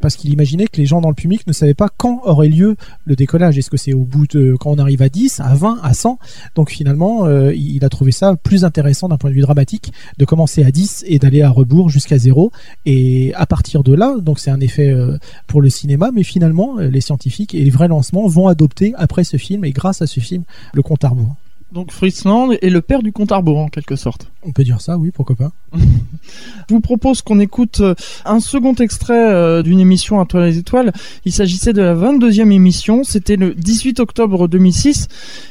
parce 0.00 0.16
qu'il 0.16 0.32
imaginait 0.32 0.66
que 0.66 0.76
les 0.78 0.86
gens 0.86 1.00
dans 1.00 1.08
le 1.08 1.14
public 1.14 1.46
ne 1.46 1.52
savaient 1.52 1.74
pas 1.74 1.88
quand 1.96 2.20
aurait 2.24 2.48
lieu 2.48 2.76
le 3.04 3.16
décollage. 3.16 3.58
Est-ce 3.58 3.70
que 3.70 3.76
c'est 3.76 3.92
au 3.92 4.04
bout 4.04 4.26
de 4.26 4.56
quand 4.58 4.70
on 4.70 4.78
arrive 4.78 4.95
à 5.02 5.08
10, 5.08 5.40
à 5.40 5.54
20, 5.54 5.80
à 5.82 5.94
100 5.94 6.18
Donc 6.54 6.70
finalement, 6.70 7.26
euh, 7.26 7.54
il 7.54 7.84
a 7.84 7.88
trouvé 7.88 8.12
ça 8.12 8.36
plus 8.36 8.64
intéressant 8.64 9.08
d'un 9.08 9.16
point 9.16 9.30
de 9.30 9.34
vue 9.34 9.42
dramatique 9.42 9.92
de 10.18 10.24
commencer 10.24 10.64
à 10.64 10.70
10 10.70 11.04
et 11.06 11.18
d'aller 11.18 11.42
à 11.42 11.50
rebours 11.50 11.90
jusqu'à 11.90 12.18
0. 12.18 12.52
Et 12.84 13.32
à 13.34 13.46
partir 13.46 13.82
de 13.82 13.94
là, 13.94 14.16
donc 14.20 14.38
c'est 14.38 14.50
un 14.50 14.60
effet 14.60 14.90
euh, 14.90 15.18
pour 15.46 15.60
le 15.60 15.70
cinéma, 15.70 16.10
mais 16.12 16.22
finalement, 16.22 16.78
euh, 16.78 16.88
les 16.88 17.00
scientifiques 17.00 17.54
et 17.54 17.62
les 17.62 17.70
vrais 17.70 17.88
lancements 17.88 18.26
vont 18.26 18.48
adopter 18.48 18.92
après 18.96 19.24
ce 19.24 19.36
film 19.36 19.64
et 19.64 19.72
grâce 19.72 20.02
à 20.02 20.06
ce 20.06 20.20
film 20.20 20.44
le 20.74 20.82
compte 20.82 21.04
à 21.04 21.08
rebours. 21.08 21.36
Donc 21.72 21.90
Friesland 21.90 22.52
est 22.52 22.70
le 22.70 22.80
père 22.80 23.02
du 23.02 23.12
compte 23.12 23.32
à 23.32 23.36
rebours 23.36 23.58
en 23.58 23.68
quelque 23.68 23.96
sorte. 23.96 24.30
On 24.44 24.52
peut 24.52 24.62
dire 24.62 24.80
ça, 24.80 24.96
oui, 24.96 25.10
pourquoi 25.12 25.34
pas. 25.34 25.50
Je 25.74 26.74
vous 26.74 26.80
propose 26.80 27.22
qu'on 27.22 27.40
écoute 27.40 27.80
euh, 27.80 27.94
un 28.24 28.38
second 28.38 28.74
extrait 28.74 29.32
euh, 29.32 29.62
d'une 29.62 29.80
émission 29.80 30.20
à 30.20 30.26
Toi 30.26 30.46
les 30.46 30.58
étoiles. 30.58 30.92
Il 31.24 31.32
s'agissait 31.32 31.72
de 31.72 31.82
la 31.82 31.94
22e 31.94 32.52
émission, 32.52 33.02
c'était 33.02 33.36
le 33.36 33.54
18 33.54 33.98
octobre 34.00 34.46
2006 34.46 35.08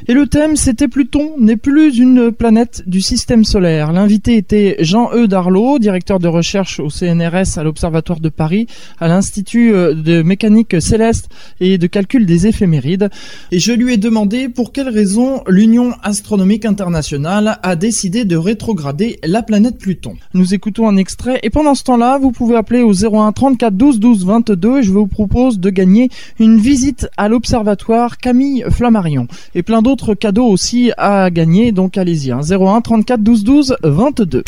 et 0.07 0.13
le 0.13 0.27
thème 0.27 0.55
c'était 0.55 0.87
Pluton 0.87 1.33
n'est 1.37 1.57
plus 1.57 1.97
une 1.97 2.31
planète 2.31 2.83
du 2.87 3.01
système 3.01 3.43
solaire. 3.43 3.91
L'invité 3.91 4.37
était 4.37 4.77
Jean-E 4.79 5.27
Darlot, 5.27 5.79
directeur 5.79 6.19
de 6.19 6.29
recherche 6.29 6.79
au 6.79 6.89
CNRS 6.89 7.57
à 7.57 7.63
l'Observatoire 7.63 8.21
de 8.21 8.29
Paris, 8.29 8.67
à 8.99 9.09
l'Institut 9.09 9.73
euh, 9.73 9.93
de 9.93 10.21
mécanique 10.21 10.81
céleste 10.81 11.29
et 11.59 11.77
de 11.77 11.87
calcul 11.87 12.25
des 12.25 12.47
éphémérides 12.47 13.09
et 13.51 13.59
je 13.59 13.73
lui 13.73 13.93
ai 13.93 13.97
demandé 13.97 14.49
pour 14.49 14.71
quelles 14.71 14.89
raisons 14.89 15.43
l'Union 15.47 15.93
astronomique 16.05 16.65
internationale 16.65 17.57
a 17.63 17.75
décidé 17.75 18.23
de 18.23 18.37
rétrograder 18.37 19.17
la 19.25 19.41
planète 19.41 19.77
Pluton. 19.79 20.13
Nous 20.33 20.53
écoutons 20.53 20.87
un 20.87 20.95
extrait 20.95 21.39
et 21.43 21.49
pendant 21.49 21.75
ce 21.75 21.83
temps-là, 21.83 22.19
vous 22.19 22.31
pouvez 22.31 22.55
appeler 22.55 22.81
au 22.81 22.93
01 22.93 23.31
34 23.33 23.73
12 23.73 23.99
12 23.99 24.25
22 24.25 24.77
et 24.77 24.83
je 24.83 24.91
vous 24.91 25.07
propose 25.07 25.59
de 25.59 25.69
gagner 25.69 26.09
une 26.39 26.57
visite 26.57 27.07
à 27.17 27.27
l'observatoire 27.27 28.17
Camille 28.17 28.63
Flammarion 28.69 29.27
et 29.55 29.63
plein 29.63 29.81
d'autres 29.81 30.13
cadeaux 30.13 30.45
aussi 30.45 30.91
à 30.97 31.29
gagner, 31.31 31.71
donc 31.71 31.97
allez-y, 31.97 32.31
01 32.31 32.81
34 32.81 33.21
12 33.21 33.43
12 33.43 33.75
22. 33.83 34.43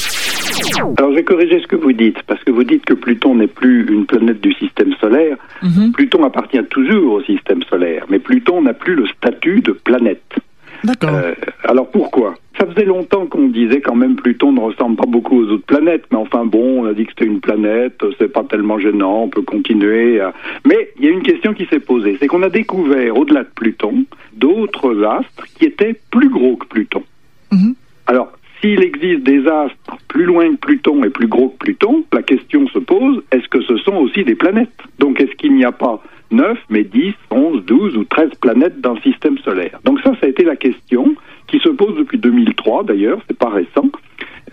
Alors 0.98 1.12
je 1.12 1.16
vais 1.16 1.24
corriger 1.24 1.60
ce 1.62 1.68
que 1.68 1.76
vous 1.76 1.94
dites, 1.94 2.22
parce 2.28 2.44
que 2.44 2.52
vous 2.52 2.64
dites 2.64 2.86
que 2.86 2.94
Pluton 2.94 3.36
n'est 3.36 3.48
plus 3.48 3.88
une 3.92 4.06
planète 4.06 4.42
du 4.42 4.54
système 4.54 4.94
solaire. 5.02 5.38
Mhm. 5.64 5.92
Pluton 5.92 6.24
appartient 6.24 6.64
toujours 6.70 7.14
au 7.14 7.22
système 7.24 7.64
solaire, 7.64 8.06
mais 8.10 8.20
Pluton 8.20 8.62
n'a 8.62 8.74
plus 8.74 8.96
le 8.96 9.08
statut 9.08 9.62
de 9.62 9.72
planète. 9.72 10.36
D'accord. 10.84 11.10
Euh, 11.14 11.34
alors 11.64 11.90
pourquoi? 11.90 12.36
Ça 12.58 12.66
faisait 12.66 12.86
longtemps 12.86 13.28
qu'on 13.28 13.50
disait 13.50 13.82
quand 13.82 13.96
même 13.96 14.16
Pluton 14.16 14.52
ne 14.52 14.60
ressemble 14.62 14.96
pas 14.96 15.06
beaucoup 15.06 15.38
aux 15.40 15.48
autres 15.52 15.66
planètes, 15.66 16.06
mais 16.12 16.18
enfin 16.18 16.46
bon, 16.46 16.82
on 16.84 16.86
a 16.86 16.94
dit 16.94 17.06
que 17.06 17.12
c'était 17.12 17.26
une 17.32 17.40
planète, 17.40 18.04
c'est 18.18 18.32
pas 18.32 18.44
tellement 18.44 18.80
gênant, 18.80 19.24
on 19.24 19.30
peut 19.30 19.44
continuer. 19.44 20.20
à- 20.20 20.34
Mais 20.66 20.90
il 20.98 21.06
y 21.06 21.08
a 21.08 21.12
une 21.12 21.22
question 21.22 21.54
qui 21.54 21.66
s'est 21.68 21.80
posée, 21.80 22.18
c'est 22.20 22.28
qu'on 22.28 22.42
a 22.44 22.50
découvert 22.50 23.16
au-delà 23.18 23.44
de 23.44 23.50
Pluton 23.54 24.06
d'autres 24.34 25.04
astres 25.04 25.46
qui 25.58 25.66
étaient 25.66 25.96
plus 26.12 26.30
gros 26.30 26.56
que 26.58 26.66
Pluton. 26.68 27.04
Mhm. 27.52 27.76
Alors, 28.08 28.32
s'il 28.62 28.82
existe 28.82 29.22
des 29.24 29.46
astres 29.48 29.98
plus 30.08 30.26
loin 30.26 30.50
que 30.56 30.58
Pluton 30.60 31.04
et 31.04 31.10
plus 31.10 31.28
gros 31.28 31.50
que 31.50 31.58
Pluton, 31.58 32.04
la 32.12 32.24
question 32.24 32.68
se 32.70 32.80
pose, 32.80 33.22
est-ce 33.32 33.48
que 33.50 33.62
ce 33.62 33.78
sont 33.78 33.96
aussi 33.98 34.24
des 34.24 34.34
planètes? 34.36 34.72
Donc 34.98 35.22
est-ce 35.22 35.36
qu'il 35.36 35.54
n'y 35.54 35.66
a 35.66 35.72
pas 35.72 36.02
9, 36.32 36.58
mais 36.70 36.84
10, 36.84 37.14
11, 37.32 37.66
12 37.66 37.98
ou 37.98 38.04
13 38.04 38.32
planètes 38.42 38.82
dans 38.82 38.94
le 38.94 39.02
système 39.02 39.38
solaire 39.40 39.80
Donc 39.84 40.00
ça, 40.02 40.12
ça 40.20 40.26
a 40.26 40.30
été 40.30 40.44
la 40.44 40.56
question 40.56 41.16
qui 41.48 41.60
se 41.60 41.70
pose 41.70 41.98
depuis 41.98 42.18
2003 42.18 42.84
d'ailleurs, 42.84 43.20
c'est 43.28 43.38
pas 43.38 43.50
récent, 43.50 43.90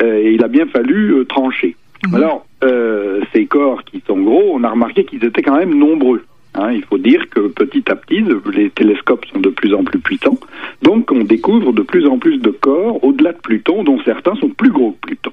euh, 0.03 0.19
et 0.19 0.33
il 0.33 0.45
a 0.45 0.49
bien 0.49 0.67
fallu 0.67 1.15
euh, 1.15 1.25
trancher. 1.25 1.77
Alors, 2.13 2.45
euh, 2.63 3.23
ces 3.33 3.47
corps 3.47 3.83
qui 3.85 4.03
sont 4.07 4.19
gros, 4.19 4.53
on 4.53 4.63
a 4.63 4.69
remarqué 4.69 5.05
qu'ils 5.05 5.25
étaient 5.25 5.41
quand 5.41 5.57
même 5.57 5.75
nombreux. 5.75 6.23
Hein, 6.55 6.73
il 6.73 6.85
faut 6.85 6.99
dire 6.99 7.29
que 7.31 7.49
petit 7.49 7.91
à 7.91 7.97
petit, 7.97 8.23
les 8.53 8.71
télescopes 8.71 9.25
sont 9.33 9.41
de 9.41 9.49
plus 9.49 9.75
en 9.75 9.83
plus 9.83 9.99
puissants, 9.99 10.39
donc 10.83 11.11
on 11.11 11.25
découvre 11.25 11.73
de 11.73 11.83
plus 11.83 12.07
en 12.07 12.19
plus 12.19 12.39
de 12.39 12.51
corps 12.51 13.03
au-delà 13.03 13.33
de 13.33 13.39
Pluton, 13.39 13.85
dont 13.85 13.99
certains 14.05 14.35
sont 14.37 14.51
plus 14.51 14.71
gros 14.71 14.93
que 14.93 15.07
Pluton. 15.07 15.33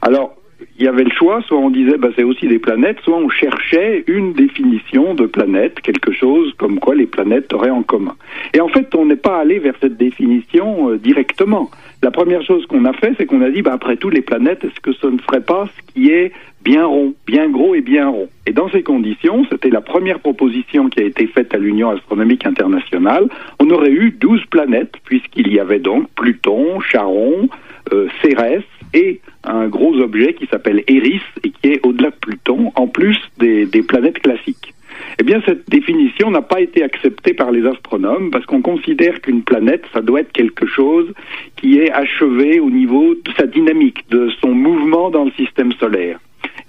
Alors, 0.00 0.37
il 0.78 0.84
y 0.84 0.88
avait 0.88 1.04
le 1.04 1.10
choix, 1.10 1.42
soit 1.42 1.58
on 1.58 1.70
disait 1.70 1.98
bah, 1.98 2.08
c'est 2.16 2.24
aussi 2.24 2.46
des 2.48 2.58
planètes, 2.58 2.98
soit 3.02 3.16
on 3.16 3.28
cherchait 3.28 4.04
une 4.06 4.32
définition 4.32 5.14
de 5.14 5.26
planète, 5.26 5.80
quelque 5.80 6.12
chose 6.12 6.52
comme 6.56 6.78
quoi 6.78 6.94
les 6.94 7.06
planètes 7.06 7.52
auraient 7.52 7.70
en 7.70 7.82
commun. 7.82 8.16
Et 8.54 8.60
en 8.60 8.68
fait, 8.68 8.94
on 8.94 9.06
n'est 9.06 9.16
pas 9.16 9.38
allé 9.38 9.58
vers 9.58 9.74
cette 9.80 9.96
définition 9.96 10.90
euh, 10.90 10.96
directement. 10.96 11.70
La 12.02 12.10
première 12.10 12.42
chose 12.42 12.64
qu'on 12.66 12.84
a 12.84 12.92
fait, 12.92 13.14
c'est 13.16 13.26
qu'on 13.26 13.42
a 13.42 13.50
dit, 13.50 13.62
bah, 13.62 13.72
après 13.72 13.96
tout, 13.96 14.08
les 14.08 14.22
planètes, 14.22 14.64
est-ce 14.64 14.80
que 14.80 14.92
ce 14.92 15.06
ne 15.08 15.18
serait 15.18 15.40
pas 15.40 15.68
ce 15.76 15.92
qui 15.92 16.10
est 16.10 16.32
bien 16.62 16.86
rond, 16.86 17.14
bien 17.26 17.48
gros 17.48 17.74
et 17.74 17.80
bien 17.80 18.08
rond? 18.08 18.28
Et 18.46 18.52
dans 18.52 18.70
ces 18.70 18.82
conditions, 18.82 19.44
c'était 19.50 19.70
la 19.70 19.80
première 19.80 20.20
proposition 20.20 20.88
qui 20.88 21.00
a 21.00 21.04
été 21.04 21.26
faite 21.26 21.54
à 21.54 21.58
l'Union 21.58 21.90
astronomique 21.90 22.46
internationale, 22.46 23.28
on 23.58 23.68
aurait 23.70 23.90
eu 23.90 24.12
12 24.12 24.44
planètes, 24.46 24.94
puisqu'il 25.04 25.52
y 25.52 25.58
avait 25.58 25.80
donc 25.80 26.08
Pluton, 26.14 26.80
Charon, 26.80 27.48
euh, 27.92 28.06
Cérès 28.22 28.62
et 28.94 29.20
un 29.44 29.68
gros 29.68 29.94
objet 29.98 30.34
qui 30.34 30.46
s'appelle 30.46 30.82
Eris 30.86 31.22
et 31.44 31.50
qui 31.50 31.72
est 31.72 31.86
au-delà 31.86 32.10
de 32.10 32.16
Pluton, 32.16 32.72
en 32.74 32.86
plus 32.86 33.18
des, 33.38 33.66
planètes 33.82 34.18
classiques. 34.20 34.74
Eh 35.20 35.24
bien, 35.24 35.40
cette 35.46 35.68
définition 35.68 36.30
n'a 36.30 36.42
pas 36.42 36.60
été 36.60 36.82
acceptée 36.82 37.32
par 37.32 37.50
les 37.50 37.64
astronomes 37.66 38.30
parce 38.30 38.46
qu'on 38.46 38.62
considère 38.62 39.20
qu'une 39.20 39.42
planète, 39.42 39.84
ça 39.92 40.00
doit 40.00 40.20
être 40.20 40.32
quelque 40.32 40.66
chose 40.66 41.12
qui 41.56 41.78
est 41.78 41.90
achevé 41.92 42.60
au 42.60 42.70
niveau 42.70 43.14
de 43.14 43.32
sa 43.36 43.46
dynamique, 43.46 44.08
de 44.10 44.28
son 44.40 44.50
mouvement 44.50 45.10
dans 45.10 45.24
le 45.24 45.30
système 45.32 45.72
solaire. 45.72 46.18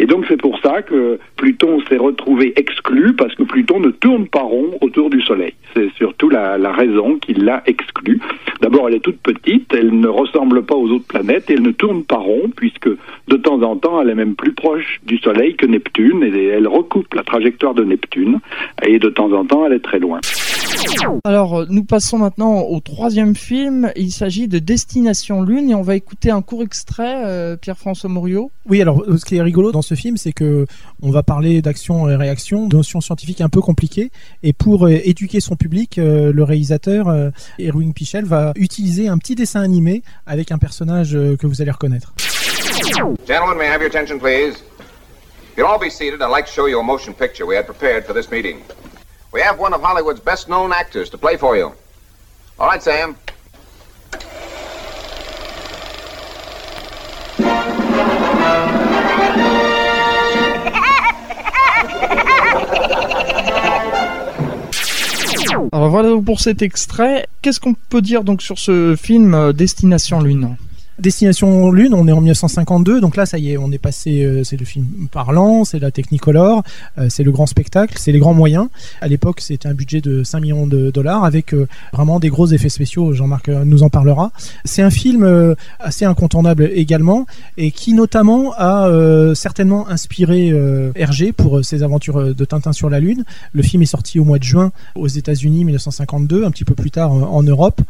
Et 0.02 0.06
donc 0.06 0.26
c'est 0.30 0.40
pour 0.40 0.60
ça 0.60 0.82
que 0.82 1.20
Pluton 1.36 1.82
s'est 1.90 1.98
retrouvé 1.98 2.54
exclu 2.56 3.14
parce 3.14 3.36
que 3.36 3.44
Pluton 3.44 3.82
ne 3.82 3.90
tourne 3.90 4.28
pas 4.28 4.42
rond 4.42 4.78
autour 4.80 5.10
du 5.10 5.22
Soleil. 5.22 5.54
C'est 5.76 5.92
surtout 5.96 6.30
la, 6.30 6.58
raison 6.72 7.18
qui 7.18 7.34
l'a 7.34 7.62
exclu. 7.66 8.22
D'abord, 8.62 8.88
elle 8.88 8.96
est 8.96 9.02
toute 9.02 9.20
petite, 9.20 9.74
elle 9.74 10.00
ne 10.00 10.08
ressemble 10.08 10.64
pas 10.64 10.76
aux 10.76 10.90
autres 10.90 11.08
planètes 11.08 11.50
et 11.50 11.54
elle 11.54 11.64
ne 11.64 11.72
tourne 11.72 12.04
pas 12.04 12.18
rond 12.18 12.50
puisque 12.56 12.90
de 12.90 13.36
temps 13.36 13.62
en 13.62 13.76
temps, 13.76 14.02
elle 14.02 14.10
est 14.10 14.16
même 14.16 14.36
plus 14.36 14.54
proche 14.54 15.02
du 15.06 15.18
Soleil 15.18 15.56
que 15.56 15.66
Neptune 15.66 16.24
et 16.24 16.46
elle 16.46 16.68
recoupe 16.68 17.14
la 17.14 17.24
trajectoire 17.24 17.74
de 17.74 17.84
Neptune 17.84 18.40
et 18.86 19.00
de 19.00 19.10
temps 19.10 19.34
en 19.34 19.44
temps, 19.44 19.66
elle 19.66 19.74
est 19.74 19.84
très 19.84 20.00
loin. 20.00 20.22
Alors, 21.24 21.62
euh, 21.62 21.66
nous 21.70 21.84
passons 21.84 22.18
maintenant 22.18 22.62
au 22.62 22.80
troisième 22.80 23.36
film. 23.36 23.92
Il 23.96 24.12
s'agit 24.12 24.48
de 24.48 24.60
Destination 24.60 25.42
Lune 25.42 25.70
et 25.70 25.76
on 25.76 25.82
va 25.82 25.96
écouter 25.96 26.32
un 26.32 26.42
court 26.42 26.64
extrait, 26.64 27.24
euh, 27.26 27.56
Pierre-François 27.56 28.10
Mouriot. 28.10 28.52
Oui, 28.68 28.82
alors 28.82 29.04
euh, 29.04 29.18
ce 29.18 29.26
qui 29.26 29.38
est 29.38 29.42
rigolo 29.42 29.72
dans 29.72 29.82
ce 29.82 29.96
film, 29.96 30.18
c'est 30.18 30.32
que 30.32 30.66
on 31.02 31.12
va 31.12 31.24
parler 31.24 31.62
d'action 31.62 32.10
et 32.10 32.16
réaction, 32.16 32.68
de 32.68 32.76
notions 32.78 33.02
scientifiques 33.02 33.42
un 33.42 33.50
peu 33.50 33.62
compliquées. 33.62 34.12
Et 34.44 34.54
pour 34.54 34.86
euh, 34.86 35.00
éduquer 35.04 35.40
son 35.40 35.56
public, 35.56 35.98
euh, 35.98 36.32
le 36.32 36.44
réalisateur 36.44 37.10
euh, 37.10 37.30
Erwin 37.60 37.94
Pichel 37.94 38.26
va 38.26 38.54
utiliser 38.56 39.08
un 39.08 39.18
petit 39.18 39.36
dessin 39.36 39.62
animé 39.62 40.04
avec 40.26 40.52
un 40.52 40.58
personnage 40.58 41.16
euh, 41.16 41.36
que 41.36 41.48
vous 41.48 41.62
allez 41.62 41.72
reconnaître. 41.72 42.14
Gentlemen, 43.28 43.58
may 43.58 43.66
I 43.66 43.70
have 43.70 43.82
your 43.82 43.90
attention, 43.90 44.20
please? 44.20 44.64
You'll 45.58 45.68
all 45.68 45.80
be 45.80 45.90
seated. 45.90 46.22
I'd 46.22 46.32
like 46.32 46.46
to 46.46 46.52
show 46.52 46.68
you 46.68 46.80
a 46.80 46.84
motion 46.84 47.14
picture 47.14 47.46
we 47.46 47.56
had 47.56 47.66
prepared 47.66 48.06
for 48.06 48.14
this 48.14 48.32
meeting. 48.32 48.58
We 49.32 49.42
have 49.42 49.60
one 49.60 49.74
of 49.74 49.82
Hollywood's 49.82 50.20
best 50.20 50.50
known 50.50 50.74
actors 50.74 51.10
to 51.12 51.18
play 51.18 51.38
for 51.38 51.56
you. 51.56 51.74
All 52.58 52.68
right, 52.68 52.82
Sam. 52.82 53.16
Alors 65.72 65.90
voilà 65.90 66.10
pour 66.26 66.40
cet 66.40 66.62
extrait. 66.64 67.28
Qu'est-ce 67.42 67.60
qu'on 67.60 67.76
peut 67.76 68.02
dire 68.02 68.24
donc 68.24 68.42
sur 68.42 68.58
ce 68.58 68.96
film 68.96 69.36
euh, 69.36 69.54
Destination 69.54 70.22
Lune? 70.22 70.58
Destination 71.00 71.72
Lune, 71.72 71.94
on 71.94 72.08
est 72.10 72.12
en 72.12 72.20
1952, 72.20 73.00
donc 73.00 73.16
là 73.16 73.26
ça 73.26 73.38
y 73.38 73.52
est, 73.52 73.58
on 73.58 73.72
est 73.72 73.78
passé, 73.78 74.22
euh, 74.24 74.44
c'est 74.44 74.58
le 74.58 74.66
film 74.66 74.86
parlant, 75.10 75.64
c'est 75.64 75.80
la 75.80 75.92
Technicolor, 75.92 76.62
euh, 76.98 77.08
c'est 77.10 77.24
le 77.24 77.32
grand 77.32 77.46
spectacle, 77.46 77.96
c'est 77.98 78.12
les 78.12 78.20
grands 78.20 78.34
moyens. 78.34 78.68
À 79.00 79.08
l'époque, 79.08 79.40
c'était 79.40 79.70
un 79.70 79.74
budget 79.74 80.02
de 80.02 80.24
5 80.24 80.42
millions 80.42 80.68
de 80.68 80.92
dollars 80.92 81.24
avec 81.24 81.54
euh, 81.54 81.68
vraiment 81.94 82.20
des 82.20 82.28
gros 82.28 82.48
effets 82.48 82.68
spéciaux, 82.68 83.14
Jean-Marc 83.14 83.48
nous 83.48 83.84
en 83.84 83.90
parlera. 83.90 84.32
C'est 84.66 84.82
un 84.82 84.90
film 84.90 85.56
assez 85.80 86.04
incontournable 86.04 86.70
également 86.74 87.26
et 87.58 87.72
qui 87.72 87.94
notamment 87.94 88.54
a 88.58 88.90
certainement 89.36 89.88
inspiré 89.88 90.54
Hergé 90.96 91.32
pour 91.32 91.64
ses 91.64 91.84
aventures 91.84 92.36
de 92.36 92.46
Tintin 92.46 92.74
sur 92.74 92.90
la 92.90 93.00
Lune. 93.00 93.24
Le 93.54 93.64
film 93.64 93.82
est 93.82 93.88
sorti 93.88 94.20
au 94.20 94.24
mois 94.24 94.40
de 94.40 94.44
juin 94.44 94.72
aux 94.96 95.08
États-Unis 95.08 95.66
1952, 95.66 96.44
un 96.44 96.52
petit 96.52 96.66
peu 96.66 96.76
plus 96.76 96.92
tard 96.92 97.12
en 97.12 97.44
Europe, 97.44 97.82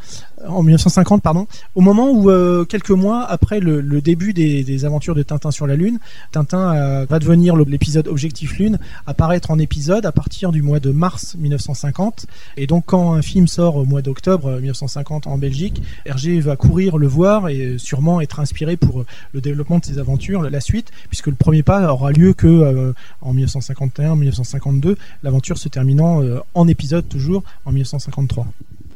en 0.48 0.64
1950 0.64 1.22
pardon, 1.22 1.48
au 1.76 1.82
moment 1.82 2.10
où 2.12 2.30
euh, 2.30 2.66
quelques 2.66 2.92
mois 2.92 3.26
après 3.26 3.60
le, 3.60 3.82
début 4.02 4.34
des, 4.34 4.86
aventures 4.86 5.16
de 5.16 5.24
Tintin 5.24 5.52
sur 5.52 5.68
la 5.68 5.76
Lune, 5.76 6.00
Tintin 6.32 6.76
euh, 6.76 7.06
va 7.10 7.20
devenir 7.20 7.56
l'épisode 7.56 8.08
Objectif 8.08 8.58
Lune, 8.58 8.80
apparaître 9.06 9.52
en 9.52 9.60
épisode 9.60 10.06
à 10.06 10.12
partir 10.12 10.52
du 10.52 10.62
mois 10.62 10.80
de 10.80 10.92
mars 10.92 11.36
1950. 11.38 12.26
Et 12.58 12.68
donc 12.68 12.86
quand 12.88 13.14
un 13.14 13.22
film 13.22 13.48
sort 13.48 13.76
au 13.76 13.86
mois 13.86 14.02
d'octobre 14.02 14.48
euh, 14.48 14.60
1950 14.60 15.28
en 15.28 15.38
Belgique, 15.38 15.82
Hergé 16.06 16.40
va 16.40 16.56
courir 16.56 16.98
le 16.98 17.08
voir 17.08 17.50
et 17.50 17.62
euh, 17.62 17.78
sûrement 17.78 18.22
être 18.22 18.40
inspiré 18.40 18.78
pour 18.78 19.02
euh, 19.02 19.06
le 19.34 19.42
développement 19.42 19.80
de 19.80 19.86
ses 19.86 19.98
aventures, 19.98 20.42
la 20.44 20.62
suite, 20.62 20.92
puisque 21.08 21.28
le 21.28 21.36
premier 21.36 21.64
pas 21.64 21.92
aura 21.92 22.12
lieu 22.12 22.34
que 22.34 22.48
euh, 22.48 22.94
en 23.22 23.34
1951-1952, 23.36 24.96
l'aventure 25.24 25.58
se 25.58 25.70
terminant 25.70 26.22
euh, 26.24 26.40
en 26.54 26.68
épisode 26.68 27.08
toujours 27.08 27.44
en 27.66 27.72
1953. 27.72 28.48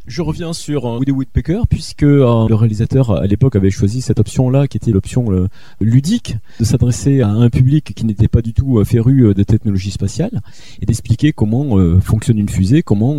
Je 0.06 0.22
reviens 0.22 0.52
sur 0.52 0.86
euh, 0.86 0.98
Woody 0.98 1.12
Woodpecker 1.12 1.62
puisque 1.70 2.04
euh, 2.04 2.46
le 2.50 2.56
réalisateur 2.56 3.12
à 3.22 3.26
l'époque 3.26 3.56
avait 3.56 3.70
choisi 3.72 4.02
cette 4.02 4.20
option-là 4.20 4.68
qui 4.68 4.76
était 4.76 4.92
l'option 4.92 5.32
euh, 5.32 5.48
ludique 5.80 6.36
de 6.60 6.66
s'adresser 6.66 7.22
à 7.22 7.30
un 7.30 7.50
public 7.50 7.94
qui 7.96 8.06
n'était 8.06 8.28
pas 8.28 8.42
du 8.42 8.52
tout 8.54 8.80
euh, 8.80 8.84
féru 8.84 9.34
de 9.34 9.44
technologie 9.44 9.92
spatiale 9.92 10.42
et 10.82 10.86
d'expliquer 10.86 11.32
comment 11.32 11.78
fonctionne 12.02 12.38
une 12.38 12.50
fusée, 12.50 12.84
comment 12.84 13.18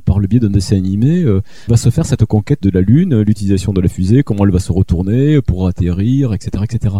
par 0.00 0.18
le 0.18 0.26
biais 0.26 0.40
d'un 0.40 0.50
dessin 0.50 0.76
animé 0.76 1.24
va 1.68 1.76
se 1.76 1.88
faire 1.90 2.04
cette 2.04 2.24
conquête 2.26 2.62
de 2.62 2.70
la 2.70 2.80
Lune, 2.82 3.20
l'utilisation 3.22 3.72
de 3.72 3.80
la 3.80 3.88
fusée, 3.88 4.22
comment 4.22 4.44
elle 4.44 4.52
va 4.52 4.58
se 4.58 4.72
retourner 4.72 5.40
pour 5.40 5.66
atterrir, 5.68 6.34
etc., 6.34 6.64
etc. 6.64 6.96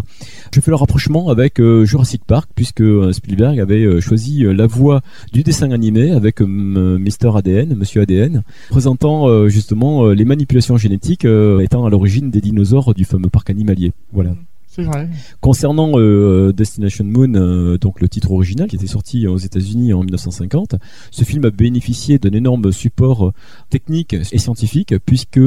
Je 0.53 0.59
fais 0.61 0.71
le 0.71 0.75
rapprochement 0.77 1.29
avec 1.29 1.61
Jurassic 1.61 2.23
Park 2.25 2.49
puisque 2.55 2.83
Spielberg 3.13 3.59
avait 3.59 4.01
choisi 4.01 4.43
la 4.43 4.65
voix 4.67 5.01
du 5.33 5.43
dessin 5.43 5.71
animé 5.71 6.11
avec 6.11 6.41
M- 6.41 6.97
Mister 6.99 7.29
ADN, 7.35 7.75
Monsieur 7.75 8.01
ADN, 8.01 8.43
présentant 8.69 9.10
euh, 9.27 9.49
justement 9.49 10.05
euh, 10.05 10.13
les 10.13 10.25
manipulations 10.25 10.77
génétiques 10.77 11.25
euh, 11.25 11.59
étant 11.59 11.85
à 11.85 11.89
l'origine 11.89 12.29
des 12.29 12.41
dinosaures 12.41 12.93
du 12.93 13.05
fameux 13.05 13.29
parc 13.29 13.49
animalier. 13.49 13.91
Voilà. 14.11 14.33
C'est 14.73 14.83
vrai. 14.83 15.09
Concernant 15.41 15.99
euh, 15.99 16.53
Destination 16.53 17.03
Moon, 17.03 17.33
euh, 17.35 17.77
donc 17.77 17.99
le 17.99 18.07
titre 18.07 18.31
original 18.31 18.69
qui 18.69 18.77
était 18.77 18.87
sorti 18.87 19.27
aux 19.27 19.37
États-Unis 19.37 19.91
en 19.91 19.99
1950, 19.99 20.75
ce 21.11 21.23
film 21.25 21.43
a 21.43 21.49
bénéficié 21.49 22.19
d'un 22.19 22.31
énorme 22.31 22.71
support 22.71 23.27
euh, 23.27 23.33
technique 23.69 24.13
et 24.13 24.37
scientifique 24.37 24.95
puisque 25.05 25.41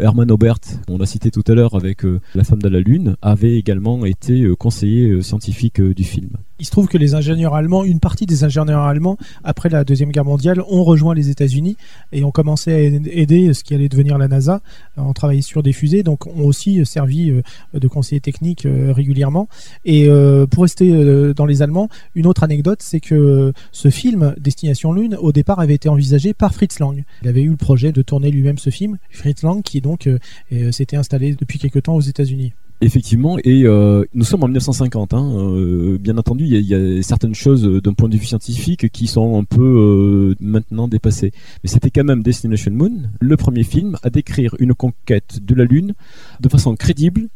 Herman 0.00 0.30
Obert, 0.30 0.58
on 0.88 0.96
l'a 0.96 1.04
cité 1.04 1.30
tout 1.30 1.44
à 1.46 1.52
l'heure 1.52 1.74
avec 1.74 2.02
La 2.34 2.44
femme 2.44 2.62
de 2.62 2.68
la 2.68 2.80
lune, 2.80 3.16
avait 3.20 3.56
également 3.56 4.06
été 4.06 4.50
conseiller 4.58 5.20
scientifique 5.20 5.82
du 5.82 6.04
film. 6.04 6.30
Il 6.58 6.66
se 6.66 6.70
trouve 6.70 6.88
que 6.88 6.98
les 6.98 7.14
ingénieurs 7.14 7.54
allemands, 7.54 7.84
une 7.84 8.00
partie 8.00 8.26
des 8.26 8.44
ingénieurs 8.44 8.82
allemands, 8.82 9.16
après 9.44 9.68
la 9.68 9.84
Deuxième 9.84 10.10
Guerre 10.10 10.24
mondiale, 10.24 10.62
ont 10.68 10.84
rejoint 10.84 11.14
les 11.14 11.30
États-Unis 11.30 11.76
et 12.12 12.24
ont 12.24 12.30
commencé 12.30 12.72
à 12.72 12.78
aider 12.78 13.52
ce 13.54 13.62
qui 13.64 13.74
allait 13.74 13.88
devenir 13.88 14.18
la 14.18 14.28
NASA, 14.28 14.60
en 14.96 15.12
travaillant 15.12 15.42
sur 15.42 15.62
des 15.62 15.72
fusées, 15.72 16.02
donc 16.02 16.26
ont 16.26 16.46
aussi 16.46 16.84
servi 16.86 17.30
euh, 17.30 17.42
de 17.74 17.88
conseillers 17.88 18.20
techniques 18.20 18.66
euh, 18.66 18.92
régulièrement. 18.92 19.48
Et 19.84 20.08
euh, 20.08 20.46
pour 20.46 20.62
rester 20.62 20.90
euh, 20.90 21.34
dans 21.34 21.46
les 21.46 21.62
Allemands, 21.62 21.88
une 22.14 22.26
autre 22.26 22.42
anecdote, 22.42 22.80
c'est 22.82 23.00
que 23.00 23.52
ce 23.72 23.90
film, 23.90 24.34
Destination 24.38 24.92
Lune, 24.92 25.16
au 25.20 25.32
départ 25.32 25.60
avait 25.60 25.74
été 25.74 25.88
envisagé 25.88 26.34
par 26.34 26.54
Fritz 26.54 26.78
Lang. 26.78 27.04
Il 27.22 27.28
avait 27.28 27.42
eu 27.42 27.50
le 27.50 27.56
projet 27.56 27.92
de 27.92 28.02
tourner 28.02 28.30
lui-même 28.30 28.58
ce 28.58 28.70
film, 28.70 28.98
Fritz 29.10 29.42
Lang, 29.42 29.62
qui 29.62 29.80
donc 29.80 30.06
euh, 30.06 30.18
euh, 30.52 30.72
s'était 30.72 30.96
installé 30.96 31.34
depuis 31.34 31.58
quelque 31.58 31.78
temps 31.78 31.96
aux 31.96 32.00
États-Unis. 32.00 32.52
Effectivement, 32.82 33.38
et 33.42 33.62
euh, 33.64 34.04
nous 34.12 34.24
sommes 34.24 34.42
en 34.42 34.48
1950. 34.48 35.14
Hein, 35.14 35.32
euh, 35.34 35.96
bien 35.98 36.18
entendu, 36.18 36.44
il 36.44 36.50
y, 36.52 36.56
a- 36.56 36.58
il 36.78 36.96
y 36.96 36.98
a 36.98 37.02
certaines 37.02 37.34
choses 37.34 37.64
euh, 37.66 37.80
d'un 37.80 37.94
point 37.94 38.10
de 38.10 38.16
vue 38.18 38.26
scientifique 38.26 38.90
qui 38.90 39.06
sont 39.06 39.38
un 39.40 39.44
peu 39.44 39.62
euh, 39.62 40.34
maintenant 40.40 40.86
dépassées. 40.86 41.32
Mais 41.64 41.70
c'était 41.70 41.88
quand 41.90 42.04
même 42.04 42.22
Destination 42.22 42.72
Moon, 42.72 43.04
le 43.18 43.36
premier 43.38 43.62
film 43.62 43.96
à 44.02 44.10
décrire 44.10 44.54
une 44.58 44.74
conquête 44.74 45.38
de 45.42 45.54
la 45.54 45.64
Lune 45.64 45.94
de 46.40 46.48
façon 46.50 46.76
crédible 46.76 47.28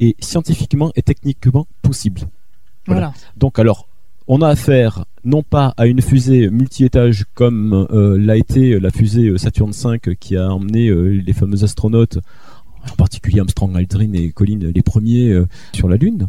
et 0.00 0.16
scientifiquement 0.20 0.92
et 0.96 1.02
techniquement 1.02 1.66
possible. 1.80 2.20
Voilà. 2.86 3.00
Voilà. 3.00 3.14
Donc 3.38 3.58
alors, 3.58 3.88
on 4.28 4.42
a 4.42 4.48
affaire 4.48 5.06
non 5.24 5.42
pas 5.42 5.72
à 5.78 5.86
une 5.86 6.02
fusée 6.02 6.50
multi-étage 6.50 7.24
comme 7.34 7.86
l'a 7.90 8.36
été 8.36 8.78
la 8.78 8.90
fusée 8.90 9.38
Saturn 9.38 9.70
V 9.70 10.16
qui 10.20 10.36
a 10.36 10.52
emmené 10.52 10.90
les 10.94 11.32
fameux 11.32 11.62
astronautes, 11.64 12.18
en 12.92 12.96
particulier 12.96 13.40
Armstrong, 13.40 13.76
Aldrin 13.76 14.12
et 14.12 14.30
Collins, 14.30 14.70
les 14.74 14.82
premiers 14.82 15.30
euh, 15.30 15.46
sur 15.72 15.88
la 15.88 15.96
Lune, 15.96 16.28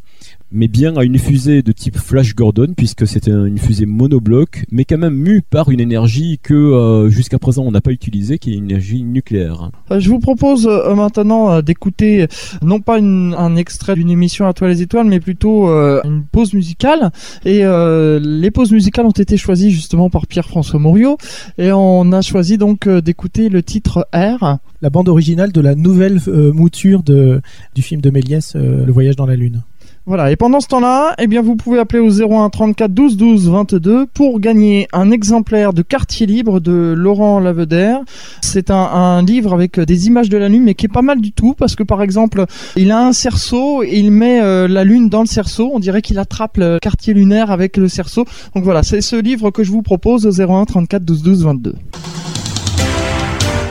mais 0.55 0.67
bien 0.67 0.95
à 0.97 1.03
une 1.03 1.19
fusée 1.19 1.61
de 1.61 1.71
type 1.71 1.97
Flash 1.97 2.33
Gordon 2.35 2.67
puisque 2.75 3.05
c'était 3.05 3.31
un- 3.31 3.45
une 3.45 3.57
fusée 3.57 3.85
monobloc, 3.85 4.65
mais 4.71 4.85
quand 4.85 4.97
même 4.97 5.15
mue 5.15 5.41
par 5.41 5.69
une 5.69 5.79
énergie 5.79 6.39
que 6.41 6.53
euh, 6.53 7.09
jusqu'à 7.09 7.37
présent 7.39 7.63
on 7.63 7.71
n'a 7.71 7.81
pas 7.81 7.91
utilisée, 7.91 8.39
qui 8.39 8.53
est 8.53 8.55
une 8.55 8.65
énergie 8.65 9.03
nucléaire. 9.03 9.69
Euh, 9.91 9.99
Je 9.99 10.09
vous 10.09 10.19
propose 10.19 10.65
euh, 10.67 10.95
maintenant 10.95 11.51
euh, 11.51 11.61
d'écouter 11.61 12.27
non 12.63 12.79
pas 12.79 12.97
une- 12.99 13.35
un 13.37 13.55
extrait 13.55 13.95
d'une 13.95 14.09
émission 14.09 14.47
à 14.47 14.53
toi 14.53 14.67
les 14.67 14.81
étoiles, 14.81 15.07
mais 15.07 15.19
plutôt 15.19 15.69
euh, 15.69 16.01
une 16.05 16.23
pause 16.23 16.53
musicale. 16.53 17.11
Et 17.43 17.65
euh, 17.65 18.19
les 18.21 18.51
pauses 18.51 18.71
musicales 18.71 19.05
ont 19.05 19.11
été 19.11 19.37
choisies 19.37 19.71
justement 19.71 20.09
par 20.09 20.25
Pierre-François 20.27 20.79
Mouriot. 20.79 21.17
Et 21.57 21.71
on 21.71 22.11
a 22.13 22.21
choisi 22.21 22.57
donc 22.57 22.87
euh, 22.87 23.01
d'écouter 23.01 23.49
le 23.49 23.61
titre 23.61 24.07
R. 24.13 24.57
La 24.81 24.89
bande 24.89 25.09
originale 25.09 25.51
de 25.51 25.61
la 25.61 25.75
nouvelle 25.75 26.19
euh, 26.27 26.51
mouture 26.53 27.01
de, 27.03 27.41
du 27.73 27.81
film 27.81 28.01
de 28.01 28.09
Méliès, 28.09 28.55
euh, 28.55 28.85
Le 28.85 28.91
voyage 28.91 29.15
dans 29.15 29.25
la 29.25 29.35
Lune. 29.35 29.63
Voilà, 30.07 30.29
et 30.29 30.35
pendant 30.35 30.59
ce 30.59 30.67
temps-là, 30.67 31.15
eh 31.17 31.25
bien, 31.25 31.41
vous 31.41 31.55
pouvez 31.55 31.79
appeler 31.79 31.99
au 31.99 32.11
01 32.11 32.51
34 32.51 32.93
12 32.93 33.17
12 33.17 33.49
22 33.49 34.05
pour 34.05 34.39
gagner 34.39 34.87
un 34.93 35.09
exemplaire 35.09 35.73
de 35.73 35.81
Quartier 35.81 36.27
Libre 36.27 36.59
de 36.59 36.93
Laurent 36.95 37.39
Lavedère. 37.39 38.01
C'est 38.41 38.69
un, 38.69 39.23
livre 39.23 39.53
avec 39.53 39.79
des 39.79 40.05
images 40.05 40.29
de 40.29 40.37
la 40.37 40.47
Lune, 40.47 40.63
mais 40.63 40.75
qui 40.75 40.85
est 40.85 40.93
pas 40.93 41.01
mal 41.01 41.21
du 41.21 41.31
tout, 41.31 41.55
parce 41.55 41.75
que 41.75 41.81
par 41.81 42.03
exemple, 42.03 42.45
il 42.75 42.91
a 42.91 43.03
un 43.03 43.13
cerceau 43.13 43.81
et 43.81 43.97
il 43.97 44.11
met 44.11 44.41
euh, 44.43 44.67
la 44.67 44.83
Lune 44.83 45.09
dans 45.09 45.21
le 45.21 45.27
cerceau. 45.27 45.71
On 45.73 45.79
dirait 45.79 46.03
qu'il 46.03 46.19
attrape 46.19 46.57
le 46.57 46.77
quartier 46.79 47.15
lunaire 47.15 47.49
avec 47.49 47.75
le 47.75 47.87
cerceau. 47.87 48.25
Donc 48.53 48.63
voilà, 48.63 48.83
c'est 48.83 49.01
ce 49.01 49.15
livre 49.15 49.49
que 49.49 49.63
je 49.63 49.71
vous 49.71 49.81
propose 49.81 50.27
au 50.27 50.39
01 50.39 50.65
34 50.65 51.03
12 51.03 51.23
12 51.23 51.45
22. 51.45 51.75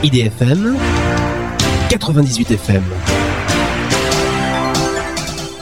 IDFM 0.03 0.75
98 1.89 2.51
FM. 2.51 2.83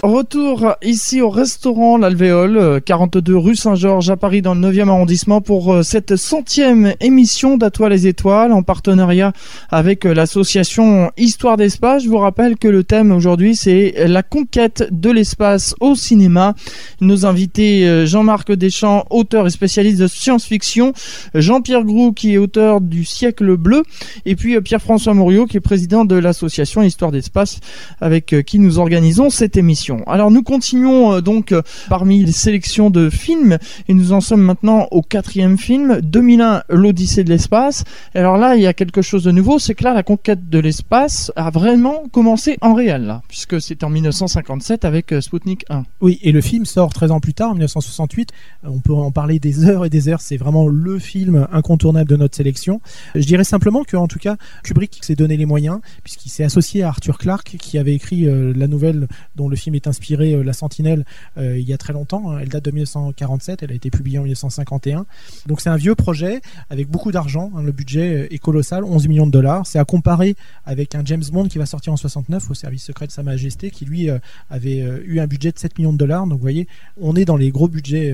Retour 0.03 0.75
ici 0.81 1.21
au 1.21 1.29
restaurant 1.29 1.97
L'Alvéole, 1.97 2.57
euh, 2.57 2.79
42 2.81 3.37
rue 3.37 3.55
Saint-Georges 3.55 4.09
à 4.09 4.17
Paris 4.17 4.41
dans 4.41 4.53
le 4.53 4.59
9e 4.59 4.89
arrondissement 4.89 5.39
pour 5.39 5.73
euh, 5.73 5.81
cette 5.81 6.17
centième 6.17 6.93
émission 6.99 7.55
d'Atoile 7.55 7.93
les 7.93 8.07
Étoiles 8.07 8.51
en 8.51 8.63
partenariat 8.63 9.31
avec 9.69 10.05
euh, 10.05 10.13
l'association 10.13 11.09
Histoire 11.15 11.55
d'Espace. 11.55 12.03
Je 12.03 12.09
vous 12.09 12.17
rappelle 12.17 12.57
que 12.57 12.67
le 12.67 12.83
thème 12.83 13.13
aujourd'hui 13.13 13.55
c'est 13.55 14.07
la 14.07 14.23
conquête 14.23 14.87
de 14.91 15.09
l'espace 15.09 15.75
au 15.79 15.95
cinéma. 15.95 16.53
Nos 16.99 17.25
invités 17.25 17.87
euh, 17.87 18.05
Jean-Marc 18.05 18.51
Deschamps, 18.51 19.05
auteur 19.09 19.47
et 19.47 19.51
spécialiste 19.51 19.99
de 19.99 20.07
science-fiction, 20.07 20.93
Jean-Pierre 21.33 21.83
Groux 21.83 22.11
qui 22.11 22.33
est 22.33 22.37
auteur 22.37 22.81
du 22.81 23.05
siècle 23.05 23.55
bleu 23.55 23.83
et 24.25 24.35
puis 24.35 24.55
euh, 24.55 24.61
Pierre-François 24.61 25.13
Mouriot 25.13 25.45
qui 25.45 25.57
est 25.57 25.61
président 25.61 26.03
de 26.03 26.15
l'association 26.15 26.81
Histoire 26.81 27.11
d'Espace 27.11 27.59
avec 28.01 28.33
euh, 28.33 28.41
qui 28.41 28.59
nous 28.59 28.79
organisons 28.79 29.29
cette 29.29 29.55
émission. 29.57 29.92
Alors 30.07 30.31
nous 30.31 30.43
continuons 30.43 31.13
euh, 31.13 31.21
donc 31.21 31.51
euh, 31.51 31.61
parmi 31.89 32.23
les 32.23 32.31
sélections 32.31 32.89
de 32.89 33.09
films 33.09 33.57
et 33.87 33.93
nous 33.93 34.13
en 34.13 34.21
sommes 34.21 34.41
maintenant 34.41 34.87
au 34.91 35.01
quatrième 35.01 35.57
film, 35.57 35.99
2001, 36.01 36.63
l'Odyssée 36.69 37.23
de 37.23 37.29
l'espace. 37.29 37.83
Alors 38.13 38.37
là, 38.37 38.55
il 38.55 38.61
y 38.61 38.67
a 38.67 38.73
quelque 38.73 39.01
chose 39.01 39.23
de 39.23 39.31
nouveau, 39.31 39.59
c'est 39.59 39.75
que 39.75 39.83
là, 39.83 39.93
la 39.93 40.03
conquête 40.03 40.49
de 40.49 40.59
l'espace 40.59 41.31
a 41.35 41.49
vraiment 41.49 42.03
commencé 42.11 42.57
en 42.61 42.73
réel, 42.73 43.19
puisque 43.27 43.61
c'était 43.61 43.85
en 43.85 43.89
1957 43.89 44.85
avec 44.85 45.11
euh, 45.11 45.21
Sputnik 45.21 45.65
1. 45.69 45.83
Oui, 46.01 46.19
et 46.21 46.31
le 46.31 46.41
film 46.41 46.65
sort 46.65 46.93
13 46.93 47.11
ans 47.11 47.19
plus 47.19 47.33
tard, 47.33 47.51
en 47.51 47.53
1968. 47.53 48.31
Euh, 48.63 48.69
On 48.71 48.79
peut 48.79 48.93
en 48.93 49.11
parler 49.11 49.39
des 49.39 49.65
heures 49.65 49.85
et 49.85 49.89
des 49.89 50.09
heures. 50.09 50.21
C'est 50.21 50.37
vraiment 50.37 50.67
le 50.67 50.99
film 50.99 51.47
incontournable 51.51 52.09
de 52.09 52.17
notre 52.17 52.35
sélection. 52.35 52.81
Je 53.15 53.25
dirais 53.25 53.43
simplement 53.43 53.83
que, 53.83 53.97
en 53.97 54.07
tout 54.07 54.19
cas, 54.19 54.37
Kubrick 54.63 54.99
s'est 55.01 55.15
donné 55.15 55.37
les 55.37 55.45
moyens, 55.45 55.79
puisqu'il 56.03 56.29
s'est 56.29 56.43
associé 56.43 56.83
à 56.83 56.89
Arthur 56.89 57.17
Clarke, 57.17 57.55
qui 57.59 57.77
avait 57.77 57.93
écrit 57.93 58.25
la 58.25 58.67
nouvelle 58.67 59.07
dont 59.35 59.49
le 59.49 59.55
film 59.55 59.75
est 59.75 59.82
inspiré, 59.87 60.33
euh, 60.33 60.43
La 60.43 60.53
Sentinelle, 60.53 61.05
euh, 61.37 61.57
il 61.57 61.67
y 61.67 61.73
a 61.73 61.77
très 61.77 61.93
longtemps. 61.93 62.31
hein. 62.31 62.39
Elle 62.41 62.49
date 62.49 62.65
de 62.65 62.71
1947, 62.71 63.63
elle 63.63 63.71
a 63.71 63.75
été 63.75 63.89
publiée 63.89 64.19
en 64.19 64.23
1951. 64.23 65.05
Donc 65.47 65.61
c'est 65.61 65.69
un 65.69 65.75
vieux 65.75 65.95
projet 65.95 66.41
avec 66.69 66.89
beaucoup 66.89 67.11
d'argent. 67.11 67.51
hein. 67.55 67.63
Le 67.63 67.71
budget 67.71 68.23
euh, 68.23 68.33
est 68.33 68.37
colossal, 68.39 68.83
11 68.83 69.07
millions 69.07 69.25
de 69.27 69.31
dollars. 69.31 69.65
C'est 69.65 69.79
à 69.79 69.85
comparer 69.85 70.35
avec 70.65 70.95
un 70.95 71.03
James 71.05 71.23
Bond 71.31 71.47
qui 71.47 71.57
va 71.57 71.65
sortir 71.65 71.93
en 71.93 71.97
69 71.97 72.49
au 72.49 72.53
service 72.53 72.83
secret 72.83 73.07
de 73.07 73.11
Sa 73.11 73.23
Majesté, 73.23 73.71
qui 73.71 73.85
lui 73.85 74.09
avait 74.49 74.77
eu 75.05 75.19
un 75.19 75.27
budget 75.27 75.51
de 75.51 75.59
7 75.59 75.77
millions 75.77 75.93
de 75.93 75.97
dollars. 75.97 76.23
Donc 76.27 76.37
vous 76.37 76.41
voyez, 76.41 76.67
on 76.99 77.15
est 77.15 77.25
dans 77.25 77.37
les 77.37 77.49
gros 77.51 77.67
budgets. 77.67 78.13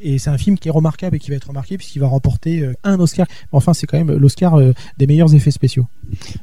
et 0.00 0.18
c'est 0.18 0.30
un 0.30 0.38
film 0.38 0.58
qui 0.58 0.68
est 0.68 0.72
remarquable 0.72 1.16
et 1.16 1.18
qui 1.18 1.30
va 1.30 1.36
être 1.36 1.48
remarqué 1.48 1.76
puisqu'il 1.78 1.98
va 2.00 2.06
remporter 2.08 2.68
un 2.84 2.98
Oscar. 3.00 3.26
Enfin, 3.52 3.74
c'est 3.74 3.86
quand 3.86 3.98
même 3.98 4.16
l'Oscar 4.16 4.58
des 4.98 5.06
meilleurs 5.06 5.34
effets 5.34 5.50
spéciaux. 5.50 5.86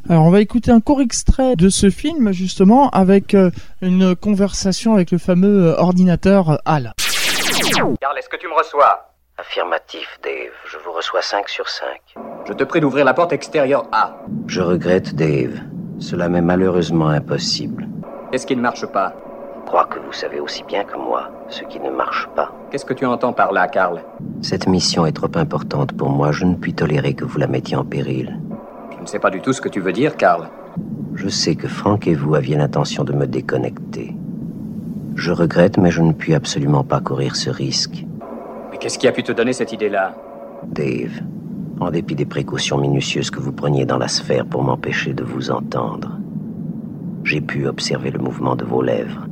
Alors 0.09 0.23
on 0.25 0.29
va 0.29 0.41
écouter 0.41 0.71
un 0.71 0.79
court 0.79 1.01
extrait 1.01 1.55
de 1.55 1.69
ce 1.69 1.89
film 1.89 2.31
justement 2.31 2.89
avec 2.89 3.33
euh, 3.33 3.51
une 3.81 4.15
conversation 4.15 4.93
avec 4.93 5.11
le 5.11 5.17
fameux 5.17 5.67
euh, 5.67 5.77
ordinateur 5.77 6.49
euh, 6.51 6.57
HAL. 6.65 6.93
Carl, 7.99 8.17
est-ce 8.17 8.29
que 8.29 8.37
tu 8.37 8.47
me 8.47 8.57
reçois? 8.57 9.13
Affirmatif, 9.37 10.19
Dave. 10.23 10.51
Je 10.71 10.77
vous 10.83 10.91
reçois 10.91 11.21
5 11.21 11.47
sur 11.49 11.69
5. 11.69 11.87
Je 12.47 12.53
te 12.53 12.63
prie 12.63 12.79
d'ouvrir 12.79 13.05
la 13.05 13.13
porte 13.13 13.33
extérieure 13.33 13.85
A. 13.91 14.17
Je 14.47 14.61
regrette, 14.61 15.15
Dave. 15.15 15.59
Cela 15.99 16.29
m'est 16.29 16.41
malheureusement 16.41 17.09
impossible. 17.09 17.87
Qu'est-ce 18.31 18.47
qui 18.47 18.55
ne 18.55 18.61
marche 18.61 18.85
pas? 18.87 19.13
Je 19.61 19.69
crois 19.69 19.85
que 19.85 19.99
vous 19.99 20.13
savez 20.13 20.39
aussi 20.39 20.63
bien 20.63 20.85
que 20.85 20.95
moi 20.95 21.29
ce 21.49 21.63
qui 21.63 21.79
ne 21.79 21.89
marche 21.89 22.27
pas. 22.35 22.51
Qu'est-ce 22.71 22.85
que 22.85 22.93
tu 22.93 23.05
entends 23.05 23.33
par 23.33 23.51
là, 23.51 23.67
Carl? 23.67 24.01
Cette 24.41 24.67
mission 24.67 25.05
est 25.05 25.11
trop 25.11 25.31
importante 25.35 25.91
pour 25.95 26.09
moi. 26.09 26.31
Je 26.31 26.45
ne 26.45 26.55
puis 26.55 26.73
tolérer 26.73 27.13
que 27.13 27.25
vous 27.25 27.37
la 27.37 27.47
mettiez 27.47 27.75
en 27.75 27.83
péril. 27.83 28.39
Je 29.07 29.11
ne 29.11 29.13
sais 29.13 29.19
pas 29.19 29.29
du 29.29 29.39
tout 29.39 29.53
ce 29.53 29.61
que 29.61 29.69
tu 29.69 29.79
veux 29.79 29.93
dire, 29.93 30.17
Carl. 30.17 30.49
Je 31.15 31.29
sais 31.29 31.55
que 31.55 31.69
Frank 31.69 32.05
et 32.07 32.13
vous 32.13 32.35
aviez 32.35 32.57
l'intention 32.57 33.05
de 33.05 33.13
me 33.13 33.25
déconnecter. 33.25 34.13
Je 35.15 35.31
regrette, 35.31 35.77
mais 35.77 35.91
je 35.91 36.01
ne 36.01 36.11
puis 36.11 36.33
absolument 36.33 36.83
pas 36.83 36.99
courir 36.99 37.37
ce 37.37 37.49
risque. 37.49 38.05
Mais 38.69 38.77
qu'est-ce 38.77 38.99
qui 38.99 39.07
a 39.07 39.13
pu 39.13 39.23
te 39.23 39.31
donner 39.31 39.53
cette 39.53 39.71
idée-là? 39.71 40.13
Dave, 40.65 41.21
en 41.79 41.89
dépit 41.89 42.15
des 42.15 42.25
précautions 42.25 42.77
minutieuses 42.77 43.31
que 43.31 43.39
vous 43.39 43.53
preniez 43.53 43.85
dans 43.85 43.97
la 43.97 44.09
sphère 44.09 44.45
pour 44.45 44.61
m'empêcher 44.61 45.13
de 45.13 45.23
vous 45.23 45.51
entendre. 45.51 46.11
J'ai 47.23 47.39
pu 47.39 47.65
observer 47.65 48.11
le 48.11 48.19
mouvement 48.19 48.57
de 48.57 48.65
vos 48.65 48.81
lèvres. 48.81 49.25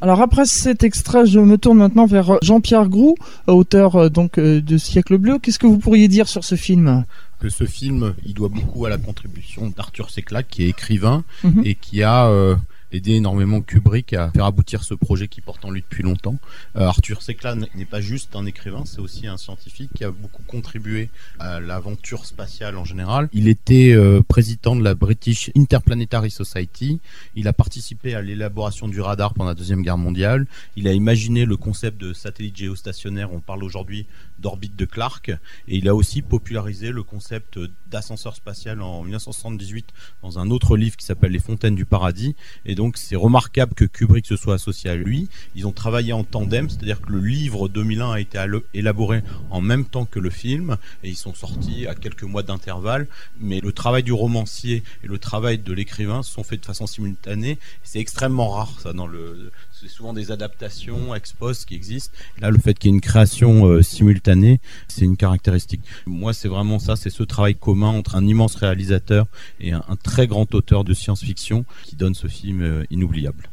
Alors 0.00 0.20
après 0.22 0.44
cet 0.46 0.82
extrait, 0.84 1.26
je 1.26 1.38
me 1.40 1.58
tourne 1.58 1.78
maintenant 1.78 2.06
vers 2.06 2.38
Jean-Pierre 2.42 2.88
Groux, 2.88 3.16
auteur 3.46 3.96
euh, 3.96 4.08
donc 4.08 4.38
euh, 4.38 4.60
de 4.60 4.78
Siècle 4.78 5.18
Bleu. 5.18 5.38
Qu'est-ce 5.38 5.58
que 5.58 5.66
vous 5.66 5.78
pourriez 5.78 6.08
dire 6.08 6.28
sur 6.28 6.44
ce 6.44 6.54
film? 6.54 7.04
Que 7.40 7.48
ce 7.48 7.64
film, 7.64 8.14
il 8.24 8.34
doit 8.34 8.48
beaucoup 8.48 8.84
à 8.86 8.90
la 8.90 8.98
contribution 8.98 9.72
d'Arthur 9.74 10.10
Seclac, 10.10 10.46
qui 10.48 10.64
est 10.64 10.68
écrivain 10.68 11.24
Mhm. 11.44 11.62
et 11.64 11.74
qui 11.74 12.02
a 12.02 12.26
euh, 12.28 12.56
aidé 12.92 13.12
énormément 13.12 13.60
Kubrick 13.60 14.12
à 14.12 14.30
faire 14.30 14.44
aboutir 14.44 14.84
ce 14.84 14.94
projet 14.94 15.28
qui 15.28 15.40
porte 15.40 15.64
en 15.64 15.70
lui 15.70 15.82
depuis 15.82 16.02
longtemps. 16.02 16.36
Euh, 16.76 16.86
Arthur 16.86 17.22
Seclac 17.22 17.58
n'est 17.74 17.84
pas 17.84 18.00
juste 18.00 18.36
un 18.36 18.46
écrivain, 18.46 18.84
c'est 18.84 19.00
aussi 19.00 19.26
un 19.26 19.36
scientifique 19.36 19.90
qui 19.94 20.04
a 20.04 20.10
beaucoup 20.10 20.42
contribué 20.46 21.10
à 21.38 21.60
l'aventure 21.60 22.26
spatiale 22.26 22.76
en 22.76 22.84
général. 22.84 23.28
Il 23.32 23.48
était 23.48 23.92
euh, 23.92 24.22
président 24.22 24.76
de 24.76 24.82
la 24.82 24.94
British 24.94 25.50
Interplanetary 25.56 26.30
Society. 26.30 27.00
Il 27.34 27.48
a 27.48 27.52
participé 27.52 28.14
à 28.14 28.22
l'élaboration 28.22 28.88
du 28.88 29.00
radar 29.00 29.34
pendant 29.34 29.50
la 29.50 29.54
Deuxième 29.54 29.82
Guerre 29.82 29.98
mondiale. 29.98 30.46
Il 30.76 30.88
a 30.88 30.92
imaginé 30.92 31.44
le 31.44 31.56
concept 31.56 32.00
de 32.00 32.12
satellite 32.12 32.56
géostationnaire. 32.56 33.32
On 33.32 33.40
parle 33.40 33.64
aujourd'hui 33.64 34.06
d'orbite 34.40 34.76
de 34.76 34.84
Clark. 34.84 35.30
Et 35.68 35.76
il 35.76 35.88
a 35.88 35.94
aussi 35.94 36.22
popularisé 36.22 36.90
le 36.90 37.02
concept 37.02 37.58
d'ascenseur 37.90 38.34
spatial 38.36 38.82
en 38.82 39.02
1978 39.02 39.88
dans 40.22 40.38
un 40.38 40.50
autre 40.50 40.76
livre 40.76 40.96
qui 40.96 41.04
s'appelle 41.04 41.32
Les 41.32 41.38
Fontaines 41.38 41.74
du 41.74 41.84
Paradis. 41.84 42.34
Et 42.64 42.74
donc 42.74 42.96
c'est 42.96 43.16
remarquable 43.16 43.74
que 43.74 43.84
Kubrick 43.84 44.26
se 44.26 44.36
soit 44.36 44.54
associé 44.54 44.90
à 44.90 44.96
lui. 44.96 45.28
Ils 45.54 45.66
ont 45.66 45.72
travaillé 45.72 46.12
en 46.12 46.24
tandem, 46.24 46.68
c'est-à-dire 46.68 47.00
que 47.00 47.12
le 47.12 47.20
livre 47.20 47.68
2001 47.68 48.12
a 48.12 48.20
été 48.20 48.38
élaboré 48.74 49.22
en 49.50 49.60
même 49.60 49.84
temps 49.84 50.04
que 50.04 50.18
le 50.18 50.30
film 50.30 50.76
et 51.02 51.08
ils 51.08 51.16
sont 51.16 51.34
sortis 51.34 51.86
à 51.86 51.94
quelques 51.94 52.22
mois 52.22 52.42
d'intervalle. 52.42 53.06
Mais 53.38 53.60
le 53.60 53.72
travail 53.72 54.02
du 54.02 54.12
romancier 54.12 54.82
et 55.02 55.06
le 55.06 55.18
travail 55.18 55.58
de 55.58 55.72
l'écrivain 55.72 56.22
sont 56.22 56.42
faits 56.42 56.60
de 56.60 56.66
façon 56.66 56.86
simultanée. 56.86 57.58
C'est 57.82 58.00
extrêmement 58.00 58.50
rare 58.50 58.80
ça 58.80 58.92
dans 58.92 59.06
le. 59.06 59.50
C'est 59.80 59.88
souvent 59.88 60.12
des 60.12 60.30
adaptations 60.30 61.14
ex 61.14 61.32
post 61.32 61.64
qui 61.64 61.74
existent. 61.74 62.14
Là, 62.38 62.50
le 62.50 62.58
fait 62.58 62.74
qu'il 62.74 62.90
y 62.90 62.92
ait 62.92 62.96
une 62.96 63.00
création 63.00 63.64
euh, 63.64 63.80
simultanée, 63.80 64.60
c'est 64.88 65.06
une 65.06 65.16
caractéristique. 65.16 65.80
Moi, 66.04 66.34
c'est 66.34 66.48
vraiment 66.48 66.78
ça, 66.78 66.96
c'est 66.96 67.08
ce 67.08 67.22
travail 67.22 67.54
commun 67.54 67.88
entre 67.88 68.14
un 68.14 68.26
immense 68.26 68.56
réalisateur 68.56 69.26
et 69.58 69.72
un, 69.72 69.82
très 70.02 70.26
grand 70.26 70.54
auteur 70.54 70.84
de 70.84 70.92
science-fiction 70.92 71.64
qui 71.84 71.96
donne 71.96 72.14
ce 72.14 72.26
film 72.26 72.60
euh, 72.60 72.84
inoubliable. 72.90 73.48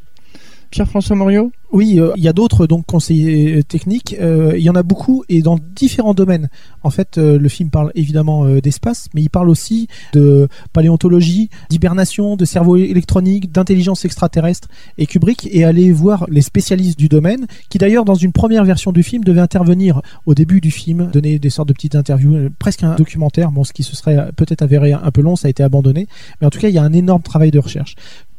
Pierre-François 0.69 1.15
Morio 1.15 1.51
Oui, 1.71 1.99
euh, 1.99 2.11
il 2.15 2.23
y 2.23 2.27
a 2.27 2.33
d'autres 2.33 2.67
donc 2.67 2.85
conseillers 2.85 3.57
euh, 3.57 3.63
techniques. 3.63 4.15
Euh, 4.19 4.53
il 4.57 4.63
y 4.63 4.69
en 4.69 4.75
a 4.75 4.83
beaucoup 4.83 5.23
et 5.29 5.41
dans 5.41 5.57
différents 5.75 6.13
domaines. 6.13 6.49
En 6.83 6.89
fait, 6.89 7.17
le 7.17 7.49
film 7.49 7.69
parle 7.69 7.91
évidemment 7.95 8.45
d'espace, 8.61 9.09
mais 9.13 9.21
il 9.21 9.29
parle 9.29 9.49
aussi 9.49 9.87
de 10.13 10.47
paléontologie, 10.71 11.49
d'hibernation, 11.69 12.37
de 12.37 12.45
cerveau 12.45 12.77
électronique, 12.77 13.51
d'intelligence 13.51 14.05
extraterrestre. 14.05 14.69
Et 14.97 15.05
Kubrick 15.05 15.49
est 15.53 15.65
allé 15.65 15.91
voir 15.91 16.25
les 16.29 16.41
spécialistes 16.41 16.97
du 16.97 17.09
domaine, 17.09 17.45
qui 17.69 17.77
d'ailleurs 17.77 18.05
dans 18.05 18.15
une 18.15 18.31
première 18.31 18.63
version 18.63 18.93
du 18.93 19.03
film 19.03 19.23
devait 19.25 19.41
intervenir 19.41 20.01
au 20.25 20.33
début 20.33 20.61
du 20.61 20.71
film, 20.71 21.09
donner 21.11 21.39
des 21.39 21.49
sortes 21.49 21.67
de 21.67 21.73
petites 21.73 21.95
interviews, 21.95 22.49
presque 22.57 22.83
un 22.83 22.95
documentaire. 22.95 23.51
Bon, 23.51 23.65
ce 23.65 23.73
qui 23.73 23.83
se 23.83 23.95
serait 23.95 24.31
peut-être 24.35 24.61
avéré 24.61 24.93
un 24.93 25.11
peu 25.11 25.21
long, 25.21 25.35
ça 25.35 25.47
a 25.47 25.49
été 25.49 25.63
abandonné. 25.63 26.07
Mais 26.39 26.47
en 26.47 26.49
tout 26.49 26.59
cas, 26.59 26.69
il 26.69 26.75
y 26.75 26.79
a 26.79 26.83
un 26.83 26.93
énorme 26.93 27.21
travail 27.21 27.51
de 27.51 27.59
recherche. 27.59 27.95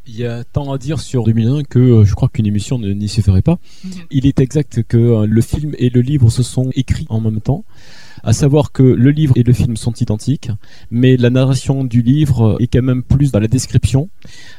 Il 0.09 0.17
y 0.17 0.25
a 0.25 0.43
tant 0.43 0.73
à 0.73 0.79
dire 0.79 1.01
sur 1.01 1.23
2001 1.25 1.65
que 1.65 1.79
euh, 1.79 2.05
je 2.05 2.15
crois 2.15 2.29
qu'une 2.29 2.47
émission 2.47 2.79
ne- 2.79 2.93
n'y 2.93 3.09
suffirait 3.09 3.43
pas. 3.43 3.59
Il 4.11 4.27
est 4.27 4.41
exact 4.41 4.83
que 4.85 4.97
euh, 4.97 5.27
le 5.27 5.41
film 5.43 5.75
et 5.79 5.91
le 5.91 6.01
livre 6.01 6.31
se 6.31 6.43
sont 6.43 6.71
écrits 6.75 7.07
en 7.11 7.21
même 7.21 7.41
temps. 7.41 7.65
À 8.25 8.33
savoir 8.33 8.73
que 8.73 8.83
le 8.83 9.11
livre 9.11 9.33
et 9.37 9.45
le 9.45 9.53
film 9.53 9.77
sont 9.77 9.93
identiques, 9.93 10.51
mais 10.91 11.17
la 11.17 11.31
narration 11.31 11.85
du 11.85 12.03
livre 12.03 12.57
est 12.59 12.67
quand 12.67 12.83
même 12.83 13.03
plus 13.05 13.31
dans 13.31 13.39
la 13.39 13.47
description. 13.47 14.09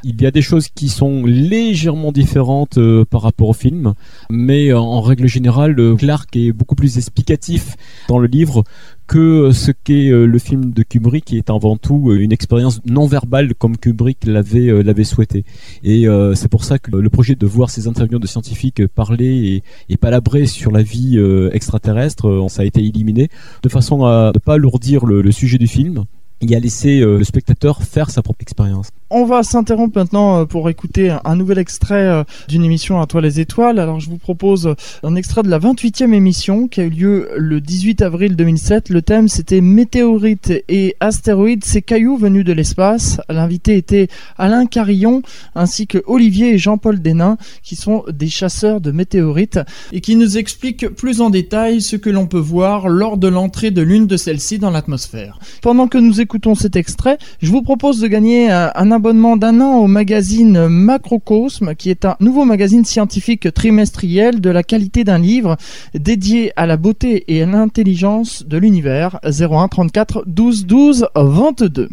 Il 0.03 0.21
y 0.21 0.25
a 0.25 0.31
des 0.31 0.41
choses 0.41 0.69
qui 0.69 0.87
sont 0.87 1.25
légèrement 1.25 2.11
différentes 2.13 2.77
euh, 2.77 3.03
par 3.03 3.21
rapport 3.23 3.49
au 3.49 3.53
film, 3.53 3.95
mais 4.29 4.69
euh, 4.69 4.79
en 4.79 5.01
règle 5.01 5.27
générale, 5.27 5.77
euh, 5.77 5.95
Clark 5.95 6.33
est 6.37 6.53
beaucoup 6.53 6.75
plus 6.75 6.97
explicatif 6.97 7.75
dans 8.07 8.17
le 8.19 8.27
livre 8.27 8.63
que 9.09 9.51
ce 9.51 9.71
qu'est 9.71 10.11
euh, 10.11 10.25
le 10.25 10.37
film 10.37 10.71
de 10.71 10.83
Kubrick, 10.83 11.25
qui 11.25 11.37
est 11.37 11.49
avant 11.49 11.77
tout 11.77 12.11
euh, 12.11 12.19
une 12.19 12.31
expérience 12.31 12.79
non 12.85 13.07
verbale 13.07 13.55
comme 13.55 13.75
Kubrick 13.75 14.23
l'avait 14.25 14.69
euh, 14.69 15.03
souhaité. 15.03 15.45
Et 15.83 16.07
euh, 16.07 16.35
c'est 16.35 16.47
pour 16.47 16.63
ça 16.63 16.77
que 16.77 16.95
le 16.95 17.09
projet 17.09 17.33
de 17.33 17.47
voir 17.47 17.71
ces 17.71 17.87
interviews 17.87 18.19
de 18.19 18.27
scientifiques 18.27 18.85
parler 18.85 19.63
et, 19.89 19.97
palabrer 19.97 20.45
sur 20.45 20.71
la 20.71 20.83
vie 20.83 21.17
euh, 21.17 21.49
extraterrestre, 21.53 22.27
euh, 22.27 22.47
ça 22.49 22.61
a 22.61 22.65
été 22.65 22.81
éliminé 22.81 23.29
de 23.63 23.69
façon 23.69 24.05
à 24.05 24.31
ne 24.33 24.39
pas 24.39 24.53
alourdir 24.53 25.05
le 25.07 25.31
sujet 25.31 25.57
du 25.57 25.67
film 25.67 26.05
et 26.41 26.55
à 26.55 26.59
laisser 26.59 27.01
euh, 27.01 27.17
le 27.17 27.23
spectateur 27.23 27.81
faire 27.83 28.09
sa 28.09 28.21
propre 28.21 28.41
expérience. 28.41 28.87
On 29.11 29.25
va 29.25 29.41
s'interrompre 29.43 29.97
maintenant 29.97 30.39
euh, 30.41 30.45
pour 30.45 30.69
écouter 30.69 31.09
un- 31.23 31.35
nouvel 31.35 31.57
extrait 31.57 31.95
euh, 32.07 32.23
d'une 32.47 32.63
émission 32.63 33.01
à 33.01 33.07
toi 33.07 33.21
les 33.21 33.39
étoiles. 33.39 33.79
Alors 33.79 33.99
je 33.99 34.09
vous 34.09 34.17
propose 34.17 34.73
un 35.03 35.15
extrait 35.15 35.41
de 35.43 35.49
la 35.49 35.57
28e 35.59 36.13
émission 36.13 36.67
qui 36.67 36.81
a 36.81 36.83
eu 36.83 36.89
lieu 36.89 37.29
le 37.37 37.59
18 37.59 38.01
avril 38.03 38.35
2007. 38.35 38.89
Le 38.89 39.01
thème 39.01 39.27
c'était 39.27 39.61
météorites 39.61 40.53
et 40.69 40.95
astéroïdes, 40.99 41.65
ces 41.65 41.81
cailloux 41.81 42.17
venus 42.17 42.45
de 42.45 42.53
l'espace. 42.53 43.19
L'invité 43.29 43.75
était 43.77 44.07
Alain 44.37 44.65
Carillon 44.65 45.21
ainsi 45.55 45.87
que 45.87 45.97
Olivier 46.05 46.53
et 46.53 46.57
Jean-Paul 46.57 47.01
Denain 47.01 47.37
qui 47.63 47.75
sont 47.75 48.03
des 48.11 48.27
chasseurs 48.29 48.79
de 48.79 48.91
météorites 48.91 49.59
et 49.91 50.01
qui 50.01 50.15
nous 50.15 50.37
expliquent 50.37 50.87
plus 50.89 51.19
en 51.21 51.29
détail 51.31 51.81
ce 51.81 51.95
que 51.95 52.09
l'on 52.09 52.27
peut 52.27 52.37
voir 52.37 52.87
lors 52.89 53.17
de 53.17 53.27
l'entrée 53.27 53.71
de 53.71 53.81
l'une 53.81 54.07
de 54.07 54.17
celles-ci 54.17 54.59
dans 54.59 54.69
l'atmosphère. 54.71 55.39
Pendant 55.61 55.87
que 55.87 55.97
nous 55.97 56.21
écoutons 56.29 56.53
cet 56.53 56.75
extrait, 56.75 57.17
je 57.41 57.49
vous 57.49 57.63
propose 57.63 58.01
de 58.01 58.07
gagner 58.07 58.51
un, 58.51 58.91
abonnement 58.91 59.35
d'un 59.35 59.61
an 59.61 59.77
au 59.77 59.87
magazine 59.87 60.67
Macrocosme, 60.67 61.73
qui 61.73 61.89
est 61.89 62.05
un 62.05 62.17
nouveau 62.19 62.45
magazine 62.45 62.85
scientifique 62.85 63.51
trimestriel 63.51 64.39
de 64.39 64.51
la 64.51 64.61
qualité 64.61 65.03
d'un 65.03 65.17
livre 65.17 65.57
dédié 65.95 66.53
à 66.55 66.67
la 66.67 66.77
beauté 66.77 67.23
et 67.33 67.41
à 67.41 67.47
l'intelligence 67.47 68.45
de 68.45 68.59
l'univers. 68.59 69.19
01 69.23 69.69
34 69.69 70.25
12 70.27 70.67
12 70.67 71.07
22. 71.15 71.89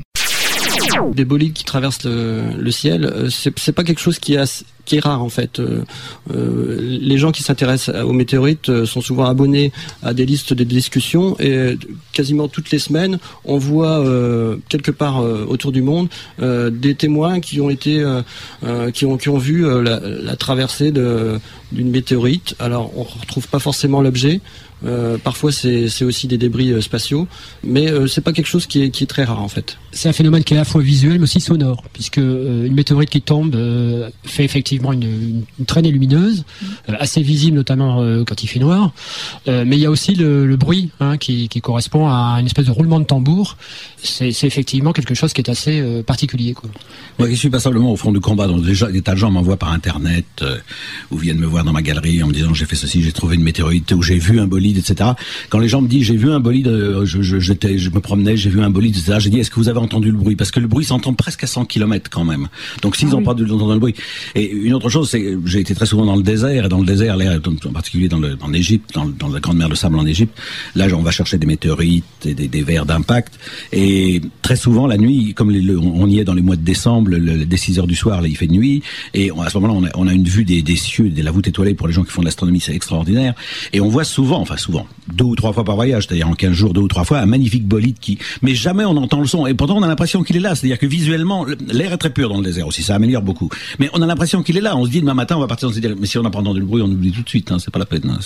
Des 1.14 1.25
bolides 1.25 1.55
qui 1.55 1.64
traversent 1.64 2.05
le, 2.05 2.70
ciel, 2.70 3.07
euh, 3.07 3.31
c'est 3.31 3.72
pas 3.72 3.85
quelque 3.85 4.01
chose 4.01 4.18
qui 4.18 4.35
est, 4.35 4.64
qui 4.87 4.96
est 4.96 5.01
rare 5.01 5.22
en 5.22 5.29
fait. 5.29 5.61
Euh, 5.61 5.83
euh, 6.33 6.79
les 6.81 7.18
gens 7.18 7.33
qui 7.33 7.42
s'intéressent 7.42 7.94
aux 8.03 8.12
météorites 8.12 8.70
euh, 8.70 8.87
sont 8.87 9.03
souvent 9.03 9.27
abonnés 9.27 9.72
à 10.03 10.14
des 10.14 10.25
listes 10.25 10.55
de 10.55 10.64
discussions 10.64 11.37
et 11.38 11.77
quasiment 12.12 12.49
toutes 12.49 12.70
les 12.70 12.79
semaines, 12.79 13.18
on 13.44 13.59
voit 13.59 14.05
quelque 14.68 14.90
part 14.90 15.18
autour 15.20 15.72
du 15.72 15.83
monde 15.83 16.09
des 16.38 16.94
témoins 16.94 17.40
qui 17.40 17.61
ont 17.61 17.68
été, 17.68 18.05
qui 18.94 19.05
ont 19.05 19.16
qui 19.16 19.29
ont 19.29 19.38
vu 19.38 19.66
la, 19.83 20.37
traversée 20.37 20.92
d'une 20.92 21.90
météorite. 21.90 22.55
Alors 22.59 22.92
on 22.96 23.03
retrouve 23.03 23.49
pas 23.49 23.59
forcément 23.59 24.01
l'objet. 24.01 24.40
Parfois 25.25 25.53
c'est 25.53 26.05
aussi 26.05 26.27
des 26.27 26.38
débris 26.38 26.81
spatiaux, 26.83 27.27
mais 27.64 27.90
euh, 27.90 28.07
c'est 28.07 28.20
pas 28.20 28.33
quelque 28.33 28.46
chose 28.46 28.66
qui 28.66 28.83
est, 28.83 28.90
qui 28.90 29.05
est 29.05 29.09
très 29.09 29.25
rare 29.25 29.42
en 29.42 29.49
fait. 29.49 29.79
C'est 29.92 30.09
un 30.09 30.12
phénomène 30.12 30.44
qui 30.44 30.55
est 30.55 30.57
à 30.57 30.61
la 30.61 30.64
fois 30.64 30.81
visuel 30.81 31.18
mais 31.18 31.25
aussi 31.25 31.40
sonore, 31.40 31.83
puisque 31.92 32.18
une 32.18 32.75
météorite 32.75 33.11
qui 33.11 33.22
tombe 33.22 33.57
fait 34.25 34.44
effectivement 34.44 34.75
une, 34.92 35.02
une- 35.04 35.42
une 35.58 35.66
traînée 35.66 35.90
lumineuse, 35.90 36.44
euh, 36.88 36.94
assez 36.98 37.22
visible 37.22 37.56
notamment 37.56 38.02
euh, 38.02 38.24
quand 38.24 38.42
il 38.42 38.46
fait 38.46 38.58
noir. 38.60 38.92
Euh, 39.48 39.64
mais 39.66 39.76
il 39.76 39.80
y 39.80 39.86
a 39.86 39.90
aussi 39.90 40.14
le, 40.14 40.46
le 40.46 40.56
bruit 40.56 40.90
hein, 41.00 41.16
qui, 41.18 41.48
qui 41.48 41.60
correspond 41.60 42.08
à 42.08 42.36
une 42.40 42.46
espèce 42.46 42.66
de 42.66 42.70
roulement 42.70 43.00
de 43.00 43.04
tambour. 43.04 43.56
C'est 44.02 44.32
c'est 44.32 44.46
effectivement 44.46 44.92
quelque 44.92 45.14
chose 45.14 45.32
qui 45.32 45.40
est 45.40 45.50
assez 45.50 45.80
euh, 45.80 46.02
particulier. 46.02 46.52
Quoi. 46.54 46.70
Moi 47.18 47.28
qui 47.28 47.36
suis 47.36 47.50
passablement 47.50 47.92
au 47.92 47.96
fond 47.96 48.12
du 48.12 48.20
combat, 48.20 48.46
donc 48.46 48.64
déjà 48.64 48.90
des 48.90 49.02
tas 49.02 49.12
de 49.12 49.18
gens 49.18 49.30
m'envoient 49.30 49.56
par 49.56 49.72
internet 49.72 50.24
euh, 50.42 50.56
ou 51.10 51.16
viennent 51.18 51.38
me 51.38 51.46
voir 51.46 51.64
dans 51.64 51.72
ma 51.72 51.82
galerie 51.82 52.22
en 52.22 52.26
me 52.28 52.32
disant 52.32 52.54
j'ai 52.54 52.66
fait 52.66 52.76
ceci, 52.76 53.02
j'ai 53.02 53.12
trouvé 53.12 53.36
une 53.36 53.42
météorite 53.42 53.90
ou 53.92 54.02
j'ai 54.02 54.18
vu 54.18 54.38
un 54.40 54.46
bolide, 54.46 54.78
etc. 54.78 55.10
Quand 55.48 55.58
les 55.58 55.68
gens 55.68 55.80
me 55.82 55.88
disent 55.88 56.04
j'ai 56.06 56.16
vu 56.16 56.30
un 56.30 56.40
bolide, 56.40 56.68
euh, 56.68 57.04
je, 57.04 57.22
je, 57.22 57.38
j'étais- 57.38 57.78
je 57.78 57.90
me 57.90 58.00
promenais, 58.00 58.36
j'ai 58.36 58.50
vu 58.50 58.60
un 58.62 58.70
bolide, 58.70 58.96
etc. 58.96 59.16
J'ai 59.20 59.30
dit 59.30 59.38
est-ce 59.40 59.50
que 59.50 59.56
vous 59.56 59.68
avez 59.68 59.78
entendu 59.80 60.10
le 60.10 60.16
bruit? 60.18 60.36
Parce 60.36 60.50
que 60.50 60.60
le 60.60 60.68
bruit 60.68 60.84
s'entend 60.84 61.14
presque 61.14 61.44
à 61.44 61.46
100 61.46 61.64
km 61.64 62.10
quand 62.10 62.24
même. 62.24 62.48
Donc 62.82 62.96
s'ils 62.96 63.08
n'ont 63.08 63.22
pas 63.22 63.34
dû 63.34 63.44
entendre 63.44 63.72
le 63.74 63.78
bruit. 63.80 63.94
Et 64.34 64.50
une 64.66 64.74
autre 64.74 64.88
chose, 64.88 65.09
c'est 65.09 65.20
que 65.20 65.40
j'ai 65.46 65.61
été 65.61 65.74
très 65.74 65.87
souvent 65.87 66.05
dans 66.05 66.16
le 66.16 66.22
désert 66.22 66.64
et 66.64 66.68
dans 66.68 66.81
le 66.81 66.87
désert, 66.87 67.16
l'air, 67.16 67.38
en 67.66 67.72
particulier 67.72 68.09
dans, 68.09 68.18
le, 68.18 68.37
en 68.42 68.52
Égypte, 68.52 68.90
dans, 68.94 69.29
la 69.29 69.38
grande 69.40 69.59
mer 69.59 69.68
de 69.68 69.76
sable 69.76 69.96
en 69.96 70.05
Égypte. 70.07 70.37
Là, 70.74 70.87
on 70.92 71.02
va 71.02 71.12
chercher 71.12 71.38
des 71.38 71.46
météorites 71.46 72.05
et 72.24 72.35
des, 72.35 72.48
des 72.48 72.62
vers 72.62 72.85
d'impact. 72.85 73.38
Et 73.72 74.20
très 74.42 74.57
souvent 74.57 74.87
la 74.88 74.96
nuit, 74.96 75.35
comme 75.35 75.50
on 75.50 76.09
y 76.09 76.18
est 76.18 76.24
dans 76.24 76.35
les 76.35 76.42
mois 76.42 76.57
de 76.57 76.62
décembre, 76.62 77.11
le, 77.11 77.44
dès 77.46 77.57
6 77.57 77.79
heures 77.79 77.87
du 77.87 77.94
soir, 77.94 78.26
il 78.26 78.37
fait 78.37 78.48
nuit, 78.48 78.83
et 79.14 79.31
à 79.31 79.50
ce 79.50 79.59
moment-là, 79.59 79.90
on 79.94 80.07
a, 80.09 80.12
une 80.12 80.24
vue 80.24 80.44
des, 80.44 80.62
des 80.62 80.76
cieux, 80.76 81.11
de 81.11 81.22
la 81.22 81.31
voûte 81.31 81.46
étoilée 81.46 81.74
pour 81.74 81.87
les 81.87 81.92
gens 81.92 82.02
qui 82.02 82.11
font 82.11 82.22
de 82.22 82.26
l'astronomie, 82.26 82.61
c'est 82.61 82.74
extraordinaire. 82.74 83.35
Et 83.72 83.81
on 83.81 83.88
voit 83.88 84.05
souvent, 84.05 84.40
enfin 84.40 84.57
souvent, 84.57 84.87
deux 85.12 85.24
ou 85.24 85.37
trois 85.37 85.52
fois 85.52 85.64
par 85.64 85.76
voyage, 85.76 86.07
c'est-à-dire 86.09 86.29
en 86.29 86.35
15 86.35 86.52
jours, 86.52 86.72
deux 86.74 86.81
ou 86.81 86.88
trois 86.88 87.05
fois, 87.05 87.18
un 87.20 87.26
magnifique 87.26 87.66
bolide 87.66 87.98
qui, 88.00 88.18
mais 88.42 88.55
jamais 88.55 88.85
on 88.85 88.96
entend 88.96 89.20
le 89.20 89.26
son. 89.26 89.46
Et 89.46 89.55
pourtant, 89.55 89.76
on 89.79 89.83
a 89.83 89.88
l'impression 89.88 90.22
qu'il 90.22 90.37
est 90.37 90.40
là. 90.40 90.55
C'est-à-dire 90.55 90.79
que 90.79 90.87
visuellement, 90.87 91.44
le- 91.44 91.57
l'air 91.72 91.92
est 91.92 91.98
très 91.98 92.11
pur 92.11 92.29
dans 92.29 92.38
le 92.38 92.44
désert 92.44 92.66
aussi, 92.66 92.83
ça 92.83 92.94
améliore 92.96 93.22
beaucoup. 93.22 93.48
Mais 93.79 93.90
on 93.92 94.02
a 94.02 94.07
l'impression 94.07 94.42
qu'il 94.42 94.55
il 94.56 94.58
est 94.58 94.62
là. 94.62 94.76
On 94.76 94.84
se 94.84 94.90
dit 94.90 95.00
demain 95.00 95.14
matin, 95.14 95.36
on 95.36 95.40
va 95.40 95.46
partir 95.46 95.68
dans 95.68 95.74
cette. 95.74 95.98
Mais 96.00 96.06
si 96.06 96.18
on 96.18 96.22
n'a 96.22 96.30
pas 96.30 96.38
entendu 96.38 96.60
le 96.60 96.66
bruit, 96.66 96.82
on 96.82 96.86
oublie 96.90 97.12
tout 97.12 97.22
de 97.22 97.28
suite. 97.28 97.52
Hein, 97.52 97.58
c'est 97.58 97.70
pas 97.70 97.78
la 97.78 97.86
peine. 97.86 98.08
hein, 98.10 98.18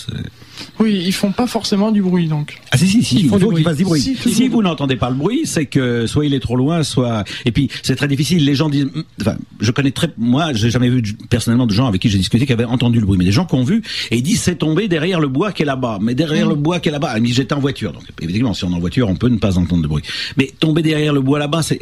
Oui, 0.79 1.03
ils 1.05 1.13
font 1.13 1.33
pas 1.33 1.47
forcément 1.47 1.91
du 1.91 2.03
bruit 2.03 2.29
donc. 2.29 2.59
Ah 2.71 2.77
si 2.79 2.87
si 2.87 3.03
si, 3.03 3.17
Ils 3.17 3.23
il 3.25 3.29
faut 3.29 3.37
du 3.39 3.45
qu'il 3.45 3.53
bruit. 3.53 3.65
fasse 3.65 3.77
du 3.77 3.85
bruit. 3.85 4.01
Si, 4.01 4.49
vous 4.49 4.63
n'entendez 4.63 4.97
pas 4.97 5.11
le 5.11 5.17
bruit, 5.17 5.43
c'est 5.45 5.67
que 5.67 6.07
soit 6.07 6.25
il 6.27 6.35
est 6.35 6.41
trop 6.41 6.57
loin, 6.57 6.83
soit 6.83 7.25
et 7.45 7.53
puis 7.53 7.69
c'est 7.83 7.97
très 7.97 8.09
difficile. 8.09 8.45
Les 8.45 8.55
gens 8.55 8.69
disent, 8.69 8.89
enfin, 9.21 9.37
je 9.61 9.71
connais 9.73 9.91
très, 9.91 10.11
moi, 10.19 10.53
j'ai 10.55 10.71
jamais 10.71 10.89
vu 10.89 11.03
personnellement 11.29 11.67
de 11.67 11.73
gens 11.73 11.87
avec 11.87 12.01
qui 12.01 12.09
j'ai 12.09 12.19
discuté 12.19 12.47
qui 12.47 12.53
avaient 12.53 12.65
entendu 12.65 13.01
le 13.01 13.07
bruit, 13.07 13.19
mais 13.19 13.25
des 13.25 13.33
gens 13.33 13.45
qui 13.47 13.55
ont 13.55 13.65
vu 13.65 13.83
et 14.11 14.17
ils 14.19 14.23
disent 14.23 14.41
c'est 14.43 14.57
tombé 14.57 14.89
derrière 14.89 15.21
le 15.21 15.29
bois 15.29 15.53
qui 15.53 15.63
est 15.63 15.67
là-bas, 15.67 15.99
mais 16.01 16.15
derrière 16.15 16.47
Mm. 16.47 16.51
le 16.51 16.55
bois 16.57 16.81
qui 16.81 16.89
est 16.89 16.93
là-bas. 16.93 17.19
Ils 17.19 17.33
j'étais 17.33 17.55
en 17.55 17.61
voiture, 17.61 17.93
donc 17.93 18.03
évidemment 18.21 18.55
si 18.55 18.65
on 18.65 18.71
est 18.71 18.75
en 18.75 18.81
voiture, 18.81 19.09
on 19.09 19.17
peut 19.17 19.29
ne 19.29 19.39
pas 19.39 19.59
entendre 19.59 19.83
de 19.83 19.89
bruit. 19.89 20.03
Mais 20.37 20.53
tomber 20.61 20.83
derrière 20.83 21.13
le 21.13 21.21
bois 21.21 21.39
là-bas, 21.39 21.63
c'est 21.63 21.81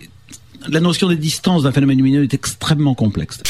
la 0.69 0.81
notion 0.81 1.09
des 1.09 1.17
distances 1.17 1.63
d'un 1.63 1.73
phénomène 1.73 1.97
lumineux 1.99 2.23
est 2.25 2.35
extrêmement 2.35 2.95
complexe. 2.95 3.41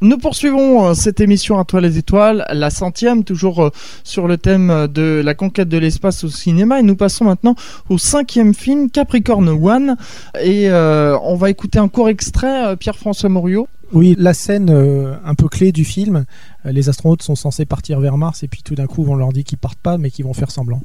Nous 0.00 0.18
poursuivons 0.18 0.86
euh, 0.86 0.94
cette 0.94 1.20
émission 1.20 1.58
à 1.58 1.64
toi 1.64 1.80
les 1.80 1.98
étoiles, 1.98 2.44
la 2.52 2.70
centième, 2.70 3.24
toujours 3.24 3.62
euh, 3.62 3.70
sur 4.04 4.26
le 4.26 4.36
thème 4.36 4.70
euh, 4.70 4.86
de 4.86 5.22
la 5.24 5.34
conquête 5.34 5.68
de 5.68 5.78
l'espace 5.78 6.24
au 6.24 6.28
cinéma. 6.28 6.80
Et 6.80 6.82
nous 6.82 6.96
passons 6.96 7.24
maintenant 7.24 7.54
au 7.88 7.98
cinquième 7.98 8.54
film, 8.54 8.90
Capricorn 8.90 9.48
One. 9.48 9.96
Et 10.40 10.70
euh, 10.70 11.16
on 11.22 11.36
va 11.36 11.50
écouter 11.50 11.78
un 11.78 11.88
court 11.88 12.08
extrait, 12.08 12.76
Pierre-François 12.76 13.28
Morio. 13.28 13.68
Oui, 13.92 14.14
la 14.18 14.32
scène 14.32 14.70
euh, 14.70 15.14
un 15.24 15.34
peu 15.34 15.48
clé 15.48 15.70
du 15.70 15.84
film, 15.84 16.24
les 16.64 16.88
astronautes 16.88 17.22
sont 17.22 17.34
censés 17.34 17.66
partir 17.66 18.00
vers 18.00 18.16
Mars 18.16 18.42
et 18.42 18.48
puis 18.48 18.62
tout 18.62 18.74
d'un 18.74 18.86
coup 18.86 19.04
on 19.06 19.14
leur 19.16 19.32
dit 19.32 19.44
qu'ils 19.44 19.58
partent 19.58 19.78
pas 19.78 19.98
mais 19.98 20.10
qu'ils 20.10 20.24
vont 20.24 20.32
faire 20.32 20.50
semblant. 20.50 20.80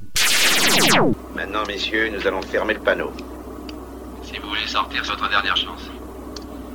Maintenant, 1.36 1.66
messieurs, 1.68 2.12
nous 2.14 2.28
allons 2.28 2.42
fermer 2.42 2.74
le 2.74 2.82
panneau. 2.82 3.12
Si 4.24 4.38
vous 4.40 4.50
voulez 4.50 4.68
sortir, 4.68 5.06
c'est 5.06 5.12
votre 5.12 5.30
dernière 5.30 5.56
chance. 5.56 5.90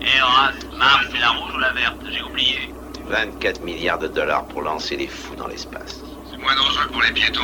Et 0.04 0.20
Horace, 0.20 0.64
Mars, 0.76 1.06
c'est 1.12 1.18
la 1.18 1.30
rouge 1.30 1.54
ou 1.54 1.58
la 1.58 1.72
verte 1.72 1.96
J'ai 2.10 2.22
oublié. 2.22 2.74
24 3.06 3.60
milliards 3.62 3.98
de 3.98 4.08
dollars 4.08 4.46
pour 4.48 4.62
lancer 4.62 4.96
les 4.96 5.06
fous 5.06 5.36
dans 5.36 5.46
l'espace. 5.46 6.00
C'est 6.28 6.38
moins 6.38 6.56
dangereux 6.56 6.86
que 6.86 6.92
pour 6.92 7.02
les 7.02 7.12
piétons. 7.12 7.42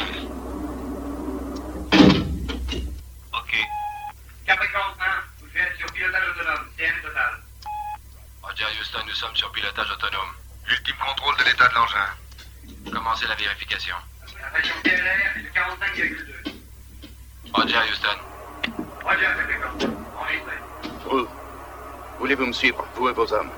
Ok. 3.32 3.54
Capricorne 4.44 4.94
1, 4.98 5.04
vous 5.40 5.56
êtes 5.56 5.78
sur 5.78 5.86
pilotage 5.92 6.22
autonome, 6.30 6.66
CM 6.76 6.94
total. 7.02 7.42
Roger 8.42 8.64
Houston, 8.80 8.98
nous 9.06 9.14
sommes 9.14 9.36
sur 9.36 9.52
pilotage 9.52 9.90
autonome. 9.92 10.34
Ultime 10.68 10.96
contrôle 11.06 11.36
de 11.36 11.44
l'état 11.44 11.68
de 11.68 11.74
l'engin. 11.74 12.92
Commencez 12.92 13.26
la 13.28 13.34
vérification. 13.36 13.94
La 14.40 14.48
pression 14.48 14.74
PLR 14.82 15.36
est 15.36 15.42
de 15.42 15.48
45,2. 15.48 16.52
Roger 17.52 17.78
Houston. 17.88 18.18
Roger 19.04 19.26
Capricorne, 19.36 19.96
enregistré. 20.18 20.54
Vous, 21.04 21.28
voulez-vous 22.18 22.46
me 22.46 22.52
suivre, 22.52 22.84
vous 22.94 23.08
et 23.08 23.12
vos 23.12 23.32
hommes 23.32 23.50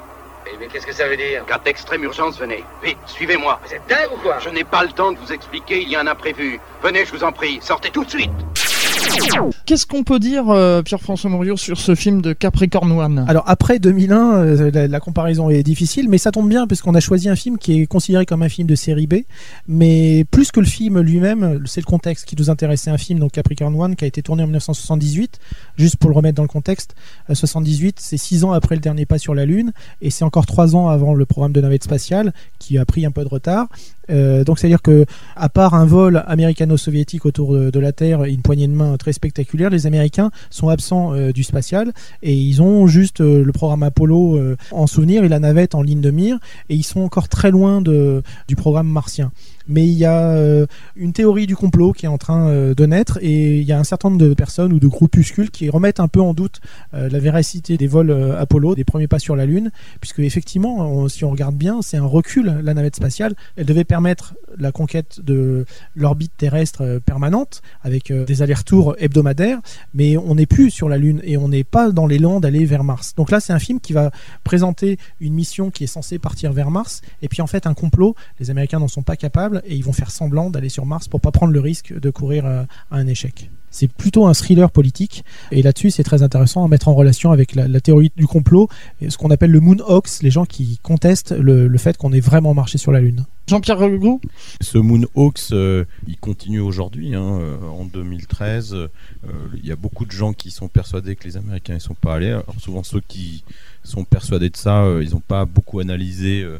Eh 0.46 0.56
bien, 0.56 0.68
qu'est-ce 0.68 0.86
que 0.86 0.92
ça 0.92 1.08
veut 1.08 1.16
dire 1.16 1.44
Cas 1.46 1.58
d'extrême 1.58 2.04
urgence, 2.04 2.38
venez. 2.38 2.64
Vite, 2.82 2.98
suivez-moi. 3.06 3.60
Vous 3.64 3.74
êtes 3.74 3.86
dingue 3.88 4.12
ou 4.12 4.16
quoi 4.16 4.38
Je 4.38 4.50
n'ai 4.50 4.64
pas 4.64 4.82
le 4.82 4.92
temps 4.92 5.12
de 5.12 5.18
vous 5.18 5.32
expliquer, 5.32 5.82
il 5.82 5.88
y 5.88 5.96
a 5.96 6.00
un 6.00 6.06
imprévu. 6.06 6.60
Venez, 6.82 7.04
je 7.04 7.12
vous 7.12 7.24
en 7.24 7.32
prie, 7.32 7.60
sortez 7.62 7.90
tout 7.90 8.04
de 8.04 8.10
suite. 8.10 8.30
Qu'est-ce 9.66 9.86
qu'on 9.86 10.04
peut 10.04 10.18
dire, 10.18 10.48
euh, 10.48 10.82
Pierre-François 10.82 11.30
Morio, 11.30 11.56
sur 11.56 11.78
ce 11.78 11.94
film 11.94 12.20
de 12.22 12.32
Capricorn 12.32 12.90
One? 12.90 13.24
Alors 13.28 13.44
après 13.46 13.78
2001, 13.78 14.34
euh, 14.34 14.88
la, 14.88 15.00
comparaison 15.00 15.48
est 15.48 15.62
difficile, 15.62 16.08
mais 16.08 16.18
ça 16.18 16.30
tombe 16.30 16.48
bien 16.48 16.66
parce 16.66 16.82
qu'on 16.82 16.94
a 16.94 17.00
choisi 17.00 17.28
un 17.28 17.36
film 17.36 17.58
qui 17.58 17.80
est 17.80 17.86
considéré 17.86 18.26
comme 18.26 18.42
un 18.42 18.48
film 18.48 18.66
de 18.66 18.74
série 18.74 19.06
B, 19.06 19.14
mais 19.68 20.24
plus 20.30 20.50
que 20.50 20.60
le 20.60 20.66
film 20.66 21.00
lui-même, 21.00 21.62
c'est 21.66 21.80
le 21.80 21.86
contexte 21.86 22.26
qui 22.26 22.36
nous 22.36 22.50
intéressait. 22.50 22.90
Un 22.90 22.98
film, 22.98 23.18
donc 23.18 23.32
Capricorn 23.32 23.74
One, 23.74 23.96
qui 23.96 24.04
a 24.04 24.08
été 24.08 24.22
tourné 24.22 24.42
en 24.42 24.46
1978, 24.46 25.38
juste 25.76 25.96
pour 25.96 26.10
le 26.10 26.16
remettre 26.16 26.36
dans 26.36 26.42
le 26.42 26.48
contexte. 26.48 26.94
Euh, 27.28 27.34
78, 27.34 27.98
c'est 28.00 28.16
six 28.16 28.44
ans 28.44 28.52
après 28.52 28.74
le 28.74 28.80
dernier 28.80 29.06
pas 29.06 29.18
sur 29.18 29.34
la 29.34 29.44
Lune, 29.44 29.72
et 30.00 30.10
c'est 30.10 30.24
encore 30.24 30.46
trois 30.46 30.74
ans 30.74 30.88
avant 30.88 31.14
le 31.14 31.26
programme 31.26 31.52
de 31.52 31.60
navette 31.60 31.84
spatiale 31.84 32.32
qui 32.58 32.78
a 32.78 32.84
pris 32.84 33.06
un 33.06 33.10
peu 33.10 33.22
de 33.22 33.28
retard. 33.28 33.68
Euh, 34.10 34.44
donc 34.44 34.58
c'est-à-dire 34.58 34.82
que 34.82 35.04
à 35.36 35.48
part 35.48 35.74
un 35.74 35.86
vol 35.86 36.24
américano-soviétique 36.26 37.26
autour 37.26 37.54
de, 37.54 37.80
la 37.80 37.92
Terre 37.92 38.24
une 38.24 38.42
poignée 38.42 38.66
de 38.66 38.72
main 38.72 38.89
très 38.96 39.12
spectaculaire, 39.12 39.70
les 39.70 39.86
Américains 39.86 40.30
sont 40.50 40.68
absents 40.68 41.14
euh, 41.14 41.32
du 41.32 41.44
spatial 41.44 41.92
et 42.22 42.34
ils 42.34 42.62
ont 42.62 42.86
juste 42.86 43.20
euh, 43.20 43.44
le 43.44 43.52
programme 43.52 43.82
Apollo 43.82 44.36
euh, 44.36 44.56
en 44.70 44.86
souvenir 44.86 45.24
et 45.24 45.28
la 45.28 45.38
navette 45.38 45.74
en 45.74 45.82
ligne 45.82 46.00
de 46.00 46.10
mire 46.10 46.38
et 46.68 46.74
ils 46.74 46.82
sont 46.82 47.00
encore 47.00 47.28
très 47.28 47.50
loin 47.50 47.80
du 47.82 48.56
programme 48.56 48.88
martien. 48.88 49.32
Mais 49.70 49.86
il 49.86 49.94
y 49.94 50.04
a 50.04 50.32
euh, 50.32 50.66
une 50.96 51.12
théorie 51.12 51.46
du 51.46 51.54
complot 51.54 51.92
qui 51.92 52.04
est 52.04 52.08
en 52.08 52.18
train 52.18 52.48
euh, 52.48 52.74
de 52.74 52.86
naître 52.86 53.18
et 53.22 53.58
il 53.58 53.62
y 53.62 53.72
a 53.72 53.78
un 53.78 53.84
certain 53.84 54.10
nombre 54.10 54.20
de 54.20 54.34
personnes 54.34 54.72
ou 54.72 54.80
de 54.80 54.88
groupuscules 54.88 55.50
qui 55.50 55.70
remettent 55.70 56.00
un 56.00 56.08
peu 56.08 56.20
en 56.20 56.34
doute 56.34 56.60
euh, 56.92 57.08
la 57.08 57.20
véracité 57.20 57.76
des 57.76 57.86
vols 57.86 58.10
Apollo, 58.36 58.74
des 58.74 58.82
premiers 58.82 59.06
pas 59.06 59.20
sur 59.20 59.36
la 59.36 59.46
Lune, 59.46 59.70
puisque 60.00 60.18
effectivement, 60.18 61.08
si 61.08 61.24
on 61.24 61.30
regarde 61.30 61.54
bien, 61.54 61.82
c'est 61.82 61.96
un 61.96 62.04
recul, 62.04 62.60
la 62.62 62.74
navette 62.74 62.96
spatiale. 62.96 63.34
Elle 63.56 63.66
devait 63.66 63.84
permettre 63.84 64.34
la 64.58 64.72
conquête 64.72 65.20
de 65.24 65.64
l'orbite 65.94 66.32
terrestre 66.36 67.00
permanente 67.06 67.62
avec 67.82 68.12
des 68.12 68.42
allers-retours 68.42 68.96
hebdomadaires, 68.98 69.60
mais 69.94 70.16
on 70.16 70.34
n'est 70.34 70.46
plus 70.46 70.70
sur 70.70 70.88
la 70.88 70.98
Lune 70.98 71.20
et 71.22 71.36
on 71.36 71.48
n'est 71.48 71.64
pas 71.64 71.92
dans 71.92 72.08
l'élan 72.08 72.40
d'aller 72.40 72.64
vers 72.64 72.82
Mars. 72.82 73.14
Donc 73.14 73.30
là, 73.30 73.38
c'est 73.38 73.52
un 73.52 73.58
film 73.60 73.78
qui 73.78 73.92
va 73.92 74.10
présenter 74.42 74.98
une 75.20 75.34
mission 75.34 75.70
qui 75.70 75.84
est 75.84 75.88
censée 75.88 76.18
partir 76.18 76.52
vers 76.52 76.70
Mars, 76.70 77.02
et 77.22 77.28
puis 77.28 77.40
en 77.42 77.46
fait 77.46 77.66
un 77.66 77.74
complot. 77.74 78.16
Les 78.40 78.50
Américains 78.50 78.80
n'en 78.80 78.88
sont 78.88 79.02
pas 79.02 79.16
capables 79.16 79.59
et 79.66 79.74
ils 79.76 79.84
vont 79.84 79.92
faire 79.92 80.10
semblant 80.10 80.50
d'aller 80.50 80.68
sur 80.68 80.86
Mars 80.86 81.08
pour 81.08 81.20
pas 81.20 81.30
prendre 81.30 81.52
le 81.52 81.60
risque 81.60 81.98
de 81.98 82.10
courir 82.10 82.46
euh, 82.46 82.62
à 82.90 82.96
un 82.96 83.06
échec. 83.06 83.50
C'est 83.72 83.86
plutôt 83.86 84.26
un 84.26 84.34
thriller 84.34 84.68
politique 84.72 85.24
et 85.52 85.62
là-dessus 85.62 85.92
c'est 85.92 86.02
très 86.02 86.22
intéressant 86.24 86.64
à 86.64 86.68
mettre 86.68 86.88
en 86.88 86.94
relation 86.94 87.30
avec 87.30 87.54
la, 87.54 87.68
la 87.68 87.80
théorie 87.80 88.10
du 88.16 88.26
complot, 88.26 88.68
et 89.00 89.10
ce 89.10 89.16
qu'on 89.16 89.30
appelle 89.30 89.52
le 89.52 89.60
moon 89.60 89.76
hoax, 89.86 90.22
les 90.24 90.30
gens 90.32 90.44
qui 90.44 90.80
contestent 90.82 91.30
le, 91.30 91.68
le 91.68 91.78
fait 91.78 91.96
qu'on 91.96 92.12
ait 92.12 92.18
vraiment 92.20 92.52
marché 92.52 92.78
sur 92.78 92.90
la 92.90 93.00
Lune. 93.00 93.24
Jean-Pierre 93.46 93.88
Gros 93.98 94.20
Ce 94.60 94.78
Moonhawks, 94.78 95.50
euh, 95.52 95.84
il 96.06 96.16
continue 96.18 96.60
aujourd'hui. 96.60 97.14
hein, 97.14 97.38
euh, 97.40 97.56
en 97.68 97.84
2013, 97.84 98.74
euh, 98.74 98.88
il 99.56 99.66
y 99.66 99.72
a 99.72 99.76
beaucoup 99.76 100.04
de 100.04 100.12
gens 100.12 100.32
qui 100.32 100.50
sont 100.52 100.68
persuadés 100.68 101.16
que 101.16 101.24
les 101.24 101.36
Américains 101.36 101.74
ne 101.74 101.78
sont 101.80 101.94
pas 101.94 102.14
allés. 102.14 102.28
Alors 102.30 102.54
souvent 102.58 102.82
ceux 102.84 103.00
qui 103.00 103.44
sont 103.82 104.04
persuadés 104.04 104.50
de 104.50 104.56
ça, 104.56 104.82
euh, 104.82 105.02
ils 105.04 105.10
n'ont 105.12 105.22
pas 105.26 105.44
beaucoup 105.46 105.80
analysé 105.80 106.42
euh, 106.42 106.58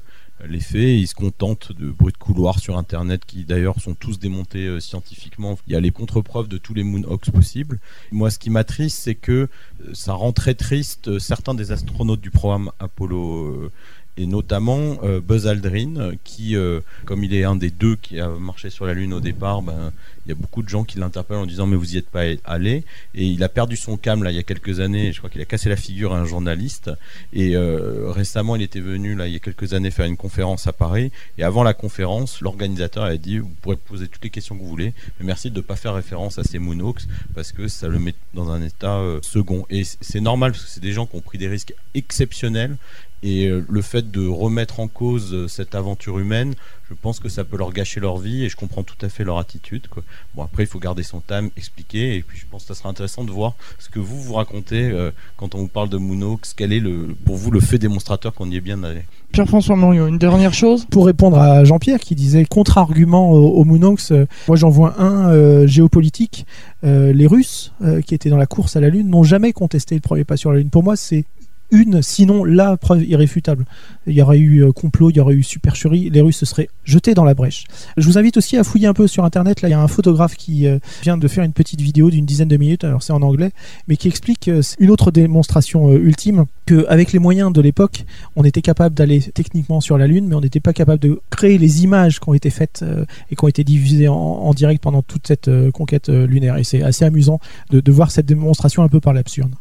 les 0.49 0.61
faits. 0.61 0.99
Ils 0.99 1.07
se 1.07 1.15
contentent 1.15 1.73
de 1.73 1.91
bruits 1.91 2.13
de 2.13 2.19
couloir 2.19 2.59
sur 2.59 2.77
Internet 2.77 3.25
qui 3.27 3.45
d'ailleurs 3.45 3.81
sont 3.81 3.95
tous 3.95 4.19
démontés 4.19 4.67
euh, 4.67 4.81
scientifiquement. 4.81 5.59
Il 5.67 5.73
y 5.73 5.77
a 5.77 5.81
les 5.81 5.91
contre-preuves 5.91 6.49
de 6.49 6.59
tous 6.59 6.75
les 6.75 6.83
Moonhawks 6.83 7.31
possibles. 7.31 7.79
Moi, 8.13 8.31
ce 8.31 8.39
qui 8.39 8.51
m'attriste, 8.51 8.99
c'est 8.99 9.15
que 9.15 9.33
euh, 9.33 9.49
ça 9.93 10.15
rend 10.15 10.33
très 10.33 10.55
triste 10.55 11.09
euh, 11.09 11.19
certains 11.19 11.55
des 11.55 11.73
astronautes 11.73 12.21
du 12.21 12.31
programme 12.31 12.71
Apollo. 12.79 13.71
Et 14.17 14.27
notamment 14.27 14.99
euh, 15.03 15.21
Buzz 15.21 15.47
Aldrin, 15.47 16.13
qui, 16.25 16.57
euh, 16.57 16.81
comme 17.05 17.25
il 17.25 17.35
est 17.35 17.45
un 17.45 17.57
des 17.57 17.71
deux 17.71 17.97
qui 17.97 18.21
a 18.21 18.29
marché 18.29 18.71
sur 18.71 18.87
la 18.87 18.95
Lune 18.95 19.15
au 19.15 19.21
départ, 19.21 19.63
ben, 19.63 19.93
il 20.27 20.29
y 20.29 20.33
a 20.33 20.35
beaucoup 20.35 20.63
de 20.63 20.69
gens 20.69 20.85
qui 20.85 20.99
l'interpellent 20.99 21.39
en 21.39 21.47
disant 21.47 21.67
mais 21.67 21.77
vous 21.77 21.95
y 21.95 21.99
êtes 21.99 22.09
pas 22.09 22.25
allé. 22.45 22.85
Et 23.15 23.25
il 23.25 23.43
a 23.43 23.49
perdu 23.49 23.77
son 23.77 23.97
calme 23.97 24.23
là 24.23 24.31
il 24.31 24.37
y 24.37 24.39
a 24.39 24.43
quelques 24.43 24.81
années. 24.81 25.13
Je 25.13 25.19
crois 25.19 25.31
qu'il 25.31 25.41
a 25.41 25.47
cassé 25.47 25.69
la 25.69 25.77
figure 25.77 26.13
à 26.13 26.19
un 26.19 26.25
journaliste. 26.25 26.91
Et 27.33 27.57
euh, 27.57 28.11
récemment, 28.11 28.57
il 28.57 28.63
était 28.63 28.81
venu 28.81 29.15
là 29.15 29.27
il 29.27 29.33
y 29.33 29.37
a 29.37 29.39
quelques 29.39 29.73
années 29.73 29.91
faire 29.91 30.07
une 30.07 30.17
conférence 30.17 30.67
à 30.67 30.73
Paris. 30.73 31.11
Et 31.39 31.43
avant 31.43 31.63
la 31.63 31.73
conférence, 31.73 32.41
l'organisateur 32.43 33.05
a 33.05 33.17
dit 33.17 33.39
vous 33.39 33.51
pourrez 33.63 33.77
poser 33.77 34.09
toutes 34.09 34.25
les 34.25 34.31
questions 34.31 34.57
que 34.57 34.63
vous 34.63 34.69
voulez, 34.69 34.93
mais 35.19 35.27
merci 35.27 35.51
de 35.51 35.57
ne 35.57 35.63
pas 35.63 35.77
faire 35.77 35.95
référence 35.95 36.39
à 36.39 36.45
ces 36.45 36.59
Moonhawks 36.59 37.03
parce 37.35 37.53
que 37.53 37.69
ça 37.69 37.89
le 37.89 37.99
met 37.99 38.15
dans 38.35 38.51
un 38.51 38.63
état 38.63 39.03
second. 39.23 39.65
Et 39.71 39.85
c'est 39.85 40.21
normal 40.21 40.53
parce 40.53 40.65
que 40.65 40.71
c'est 40.71 40.81
des 40.81 40.93
gens 40.93 41.07
qui 41.07 41.17
ont 41.17 41.21
pris 41.23 41.39
des 41.39 41.49
risques 41.49 41.75
exceptionnels. 41.95 42.77
Et 43.23 43.51
le 43.51 43.83
fait 43.83 44.00
de 44.03 44.27
remettre 44.27 44.81
en 44.81 44.89
cause 44.89 45.33
euh, 45.33 45.49
cette 45.49 45.75
aventure 45.75 46.19
humaine, 46.19 46.55
je 46.89 46.95
pense 47.01 47.21
que 47.21 47.29
ça 47.29 47.45
peut 47.45 47.57
leur 47.57 47.73
gâcher 47.73 48.01
leur 48.01 48.19
vie 48.19 48.45
et 48.45 48.49
je 48.49 48.57
comprends 48.57 48.83
tout 48.83 48.97
à 49.01 49.09
fait 49.09 49.23
leur 49.23 49.39
attitude. 49.39 49.87
Bon, 50.35 50.43
après, 50.43 50.65
il 50.65 50.67
faut 50.67 50.81
garder 50.81 51.03
son 51.03 51.21
time, 51.21 51.51
expliquer, 51.57 52.17
et 52.17 52.23
puis 52.23 52.39
je 52.39 52.47
pense 52.51 52.63
que 52.63 52.69
ça 52.69 52.75
sera 52.75 52.89
intéressant 52.89 53.23
de 53.25 53.31
voir 53.31 53.55
ce 53.79 53.89
que 53.89 54.01
vous 54.01 54.21
vous 54.21 54.35
racontez 54.35 54.91
euh, 54.91 55.11
quand 55.37 55.55
on 55.55 55.59
vous 55.59 55.69
parle 55.69 55.89
de 55.89 55.99
Moonhawks. 55.99 56.49
Quel 56.57 56.73
est 56.73 56.81
le, 56.81 57.15
pour 57.25 57.37
vous 57.37 57.51
le 57.51 57.61
fait 57.61 57.79
démonstrateur 57.79 58.35
qu'on 58.35 58.51
y 58.51 58.57
est 58.57 58.61
bien 58.61 58.83
allé? 58.83 59.03
Pierre-François 59.33 59.77
Morio, 59.77 60.09
une 60.09 60.19
dernière 60.19 60.53
chose 60.53 60.87
Pour 60.91 61.07
répondre 61.07 61.39
à 61.39 61.63
Jean-Pierre 61.63 62.01
qui 62.01 62.17
disait 62.17 62.45
contre-argument 62.45 63.31
au, 63.31 63.61
au 63.61 63.65
Moonhawks, 63.65 64.11
euh, 64.11 64.27
moi 64.49 64.57
j'en 64.57 64.71
vois 64.71 65.01
un 65.01 65.67
géopolitique. 65.67 66.47
Les 66.83 67.27
Russes 67.27 67.73
qui 68.07 68.15
étaient 68.15 68.31
dans 68.31 68.37
la 68.37 68.47
course 68.47 68.75
à 68.75 68.81
la 68.81 68.89
Lune 68.89 69.09
n'ont 69.09 69.23
jamais 69.23 69.53
contesté 69.53 69.95
le 69.95 70.01
premier 70.01 70.25
pas 70.25 70.37
sur 70.37 70.51
la 70.51 70.59
Lune. 70.59 70.71
Pour 70.71 70.83
moi, 70.83 70.97
c'est 70.97 71.25
une, 71.71 72.03
sinon 72.03 72.45
la 72.45 72.77
preuve 72.77 73.05
irréfutable. 73.05 73.65
Il 74.07 74.15
y 74.15 74.23
aurait 74.23 74.39
eu 74.39 74.65
euh, 74.65 74.73
complot, 74.73 75.11
il 75.11 75.17
y 75.17 75.21
aurait 75.21 75.35
eu 75.35 75.43
supercherie, 75.43 76.11
les 76.11 76.21
Russes 76.21 76.39
se 76.39 76.47
seraient 76.47 76.69
jetés 76.85 77.15
dans 77.15 77.25
la 77.25 77.35
brèche. 77.35 77.65
Je 77.97 78.07
vous 78.07 78.19
invite 78.19 78.37
aussi 78.37 78.57
à 78.57 78.65
fouiller 78.65 78.87
un 78.87 78.95
peu 78.95 79.07
sur 79.07 79.25
Internet. 79.25 79.63
Là, 79.63 79.69
il 79.69 79.73
y 79.73 79.75
a 79.75 79.81
un 79.81 79.89
photographe 79.89 80.37
qui 80.37 80.67
euh, 80.67 80.79
vient 81.03 81.17
de 81.17 81.29
faire 81.29 81.45
une 81.45 81.53
petite 81.53 81.81
vidéo 81.81 82.11
d'une 82.11 82.27
dizaine 82.27 82.49
de 82.49 82.57
minutes, 82.57 82.85
alors 82.85 83.03
c'est 83.03 83.13
en 83.13 83.23
anglais, 83.23 83.51
mais 83.89 83.97
qui 83.97 84.09
explique 84.09 84.49
euh, 84.49 84.63
une 84.79 84.91
autre 84.91 85.11
démonstration 85.11 85.93
ultime 85.93 86.47
qu'avec 86.67 87.13
les 87.13 87.19
moyens 87.19 87.53
de 87.53 87.61
l'époque, 87.61 88.05
on 88.37 88.45
était 88.45 88.63
capable 88.63 88.95
d'aller 88.95 89.21
techniquement 89.21 89.81
sur 89.81 89.99
la 89.99 90.07
Lune, 90.07 90.27
mais 90.29 90.35
on 90.35 90.41
n'était 90.41 90.61
pas 90.61 90.73
capable 90.73 91.01
de 91.01 91.21
créer 91.31 91.59
les 91.59 91.85
images 91.85 92.21
qui 92.21 92.29
ont 92.29 92.35
été 92.35 92.51
faites 92.51 92.85
et 93.31 93.37
qui 93.37 93.45
ont 93.45 93.49
été 93.49 93.65
diffusées 93.65 94.09
en, 94.09 94.53
direct 94.55 94.83
pendant 94.83 95.03
toute 95.03 95.27
cette 95.27 95.51
conquête 95.73 96.09
lunaire. 96.09 96.57
Et 96.57 96.65
c'est 96.65 96.83
assez 96.83 97.05
amusant 97.05 97.41
de, 97.71 97.81
de 97.81 97.93
voir 97.93 98.11
cette 98.11 98.27
démonstration 98.27 98.83
un 98.83 98.89
peu 98.89 99.01
par 99.01 99.13
l'absurde. 99.13 99.55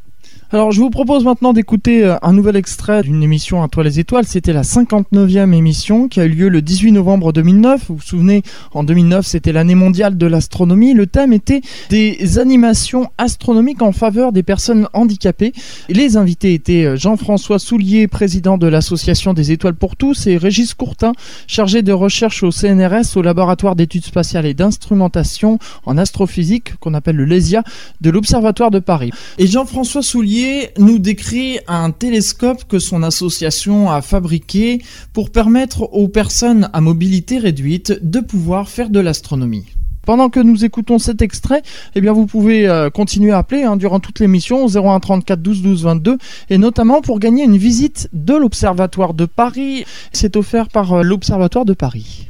Alors 0.52 0.72
je 0.72 0.80
vous 0.80 0.90
propose 0.90 1.24
maintenant 1.26 1.54
d'écouter 1.54 2.04
euh, 2.04 2.16
un 2.24 2.34
nouvel 2.34 2.56
extrait 2.56 3.04
d'une 3.04 3.22
émission 3.22 3.62
à 3.62 3.68
toi 3.68 3.84
les 3.84 4.00
étoiles. 4.00 4.26
C'était 4.26 4.52
la 4.52 4.64
59e 4.64 5.54
émission 5.54 6.08
qui 6.08 6.20
a 6.20 6.26
eu 6.26 6.30
lieu 6.30 6.50
le 6.50 6.64
18 6.64 6.92
novembre 6.92 7.32
2009. 7.32 7.84
Vous 7.88 7.98
vous 7.98 8.02
souvenez, 8.02 8.42
en 8.74 8.84
2009 8.84 9.28
c'était 9.28 9.52
l'année 9.52 9.76
mondiale 9.76 10.18
de 10.18 10.26
l'astronomie. 10.26 10.96
Le 10.96 11.06
thème 11.06 11.34
était 11.34 11.62
des 11.92 12.40
animations 12.40 13.12
astronomiques 13.20 13.84
en 13.84 13.92
faveur 13.92 14.32
des 14.32 14.42
personnes 14.42 14.88
handicapées. 14.94 15.54
Les 15.88 16.18
invités 16.18 16.56
étaient 16.56 16.86
euh, 16.86 16.96
Jean-François 16.96 17.60
Soulier, 17.60 18.08
président 18.08 18.58
de 18.58 18.66
l'association 18.66 19.36
des 19.36 19.52
étoiles 19.52 19.76
pour 19.76 19.96
tous, 19.96 20.26
et 20.26 20.36
Régis 20.38 20.74
Courtin, 20.74 21.12
chargé 21.46 21.84
de 21.84 21.94
recherche 21.94 22.42
au 22.42 22.50
CNRS, 22.50 23.18
au 23.18 23.22
laboratoire 23.22 23.76
d'études 23.76 24.06
spatiales 24.06 24.48
et 24.48 24.56
d'instrumentation 24.56 25.60
en 25.86 25.96
astrophysique, 25.96 26.76
qu'on 26.78 26.96
appelle 26.96 27.18
le 27.18 27.26
LESIA, 27.26 27.62
de 28.02 28.10
l'Observatoire 28.10 28.72
de 28.72 28.80
Paris. 28.80 29.12
Et 29.38 29.46
Jean-François 29.46 30.02
Soulier 30.02 30.39
nous 30.78 31.00
décrit 31.00 31.60
un 31.68 31.92
télescope 31.92 32.64
que 32.68 32.80
son 32.80 33.04
association 33.04 33.90
a 33.90 34.02
fabriqué 34.02 34.82
pour 35.14 35.32
permettre 35.32 35.84
aux 35.94 36.08
personnes 36.08 36.70
à 36.74 36.82
mobilité 36.82 37.38
réduite 37.38 38.00
de 38.02 38.20
pouvoir 38.20 38.70
faire 38.70 38.90
de 38.90 39.00
l'astronomie. 39.00 39.66
Pendant 40.04 40.30
que 40.30 40.40
nous 40.40 40.66
écoutons 40.66 40.98
cet 40.98 41.22
extrait, 41.22 41.62
eh 41.94 42.02
bien 42.02 42.14
vous 42.14 42.26
pouvez 42.26 42.68
euh, 42.68 42.90
continuer 42.90 43.32
à 43.32 43.40
appeler 43.40 43.64
hein, 43.64 43.78
durant 43.78 44.00
toute 44.00 44.20
l'émission 44.20 44.64
au 44.66 44.78
01 44.78 45.00
34 45.00 45.42
12 45.42 45.62
12 45.62 45.84
22 45.84 46.18
et 46.50 46.58
notamment 46.58 47.02
pour 47.02 47.20
gagner 47.20 47.44
une 47.44 47.58
visite 47.58 48.10
de 48.14 48.34
l'Observatoire 48.34 49.14
de 49.14 49.26
Paris. 49.26 49.86
C'est 50.12 50.36
offert 50.36 50.70
par 50.70 50.94
euh, 50.94 51.04
l'Observatoire 51.04 51.66
de 51.66 51.74
Paris. 51.74 52.29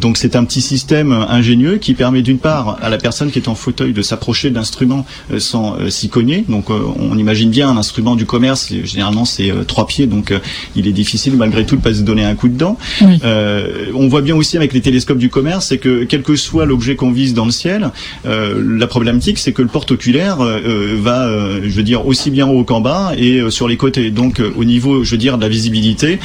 Donc 0.00 0.16
c'est 0.16 0.36
un 0.36 0.44
petit 0.44 0.60
système 0.60 1.12
ingénieux 1.12 1.76
qui 1.76 1.94
permet 1.94 2.22
d'une 2.22 2.38
part 2.38 2.78
à 2.82 2.88
la 2.88 2.98
personne 2.98 3.30
qui 3.30 3.38
est 3.38 3.48
en 3.48 3.54
fauteuil 3.54 3.92
de 3.92 4.02
s'approcher 4.02 4.50
d'instruments 4.50 5.06
euh, 5.32 5.38
sans 5.38 5.76
euh, 5.78 5.90
s'y 5.90 6.08
cogner. 6.08 6.44
Donc 6.48 6.70
euh, 6.70 6.80
on 6.98 7.16
imagine 7.18 7.50
bien 7.50 7.68
un 7.68 7.76
instrument 7.76 8.16
du 8.16 8.26
commerce, 8.26 8.72
généralement 8.84 9.24
c'est 9.24 9.52
trois 9.66 9.86
pieds, 9.86 10.06
donc 10.06 10.32
il 10.74 10.86
est 10.86 10.92
difficile 10.92 11.36
malgré 11.36 11.64
tout 11.66 11.76
de 11.76 11.80
pas 11.80 11.94
se 11.94 12.00
donner 12.00 12.24
un 12.24 12.34
coup 12.34 12.48
dedans. 12.48 12.78
on 13.02 14.08
voit 14.08 14.22
bien 14.22 14.36
aussi 14.36 14.56
avec 14.56 14.72
les 14.72 14.80
télescopes 14.80 15.18
du 15.18 15.28
commerce, 15.28 15.66
c'est 15.66 15.78
que 15.78 16.04
quel 16.04 16.22
que 16.22 16.36
soit 16.36 16.66
l'objet 16.66 16.96
qu'on 16.96 17.10
vise 17.10 17.34
dans 17.34 17.44
le 17.44 17.50
ciel, 17.50 17.90
la 18.24 18.86
problématique 18.86 19.38
c'est 19.38 19.52
que 19.52 19.62
le 19.62 19.68
porte-oculaire 19.68 20.36
va, 20.36 21.28
je 21.62 21.70
veux 21.70 21.82
dire, 21.82 22.06
aussi 22.06 22.30
bien 22.30 22.46
haut 22.46 22.64
qu'en 22.64 22.80
bas 22.80 23.12
et 23.16 23.42
sur 23.50 23.68
les 23.68 23.76
côtés. 23.76 24.10
Donc 24.10 24.40
au 24.56 24.64
niveau, 24.64 25.04
je 25.04 25.12
veux 25.12 25.18
dire, 25.18 25.36
de 25.36 25.42
la 25.42 25.48
visibilité, 25.48 26.18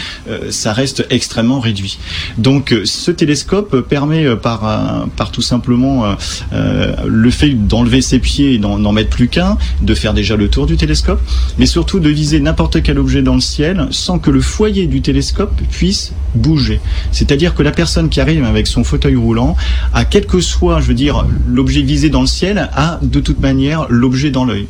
ça 0.50 0.74
reste 0.74 1.06
extrêmement 1.10 1.60
réduit. 1.60 1.98
Donc 2.38 2.74
ce 2.86 3.12
télescope 3.12 3.41
permet 3.46 4.26
euh, 4.26 4.36
par, 4.36 4.68
euh, 4.68 5.06
par 5.16 5.32
tout 5.32 5.42
simplement 5.42 6.16
euh, 6.54 6.96
le 7.06 7.32
fait 7.32 7.50
d'enlever 7.50 8.02
ses 8.02 8.20
pieds 8.20 8.54
et 8.54 8.58
d'en 8.58 8.92
mettre 8.92 9.10
plus 9.10 9.28
qu'un, 9.28 9.58
de 9.82 9.94
faire 9.96 10.14
déjà 10.14 10.36
le 10.36 10.50
tour 10.50 10.66
du 10.66 10.78
télescope, 10.78 11.22
mais 11.58 11.66
surtout 11.66 12.00
de 12.00 12.10
viser 12.10 12.40
n'importe 12.40 12.82
quel 12.82 13.00
objet 13.00 13.22
dans 13.22 13.36
le 13.36 13.42
ciel 13.42 13.88
sans 13.92 14.20
que 14.20 14.32
le 14.32 14.42
foyer 14.42 14.88
du 14.88 15.02
télescope 15.02 15.54
puisse 15.72 16.14
bouger. 16.36 16.80
C'est-à-dire 17.12 17.56
que 17.56 17.64
la 17.64 17.72
personne 17.72 18.10
qui 18.10 18.22
arrive 18.22 18.44
avec 18.44 18.68
son 18.68 18.84
fauteuil 18.84 19.16
roulant, 19.16 19.56
à 19.94 20.06
quel 20.06 20.26
que 20.26 20.42
soit, 20.42 20.82
je 20.82 20.88
veux 20.88 20.94
dire, 20.94 21.26
l'objet 21.48 21.82
visé 21.82 22.10
dans 22.10 22.22
le 22.22 22.28
ciel, 22.28 22.70
a 22.74 23.00
de 23.02 23.20
toute 23.20 23.40
manière 23.40 23.86
l'objet 23.90 24.32
dans 24.32 24.46
l'œil. 24.46 24.68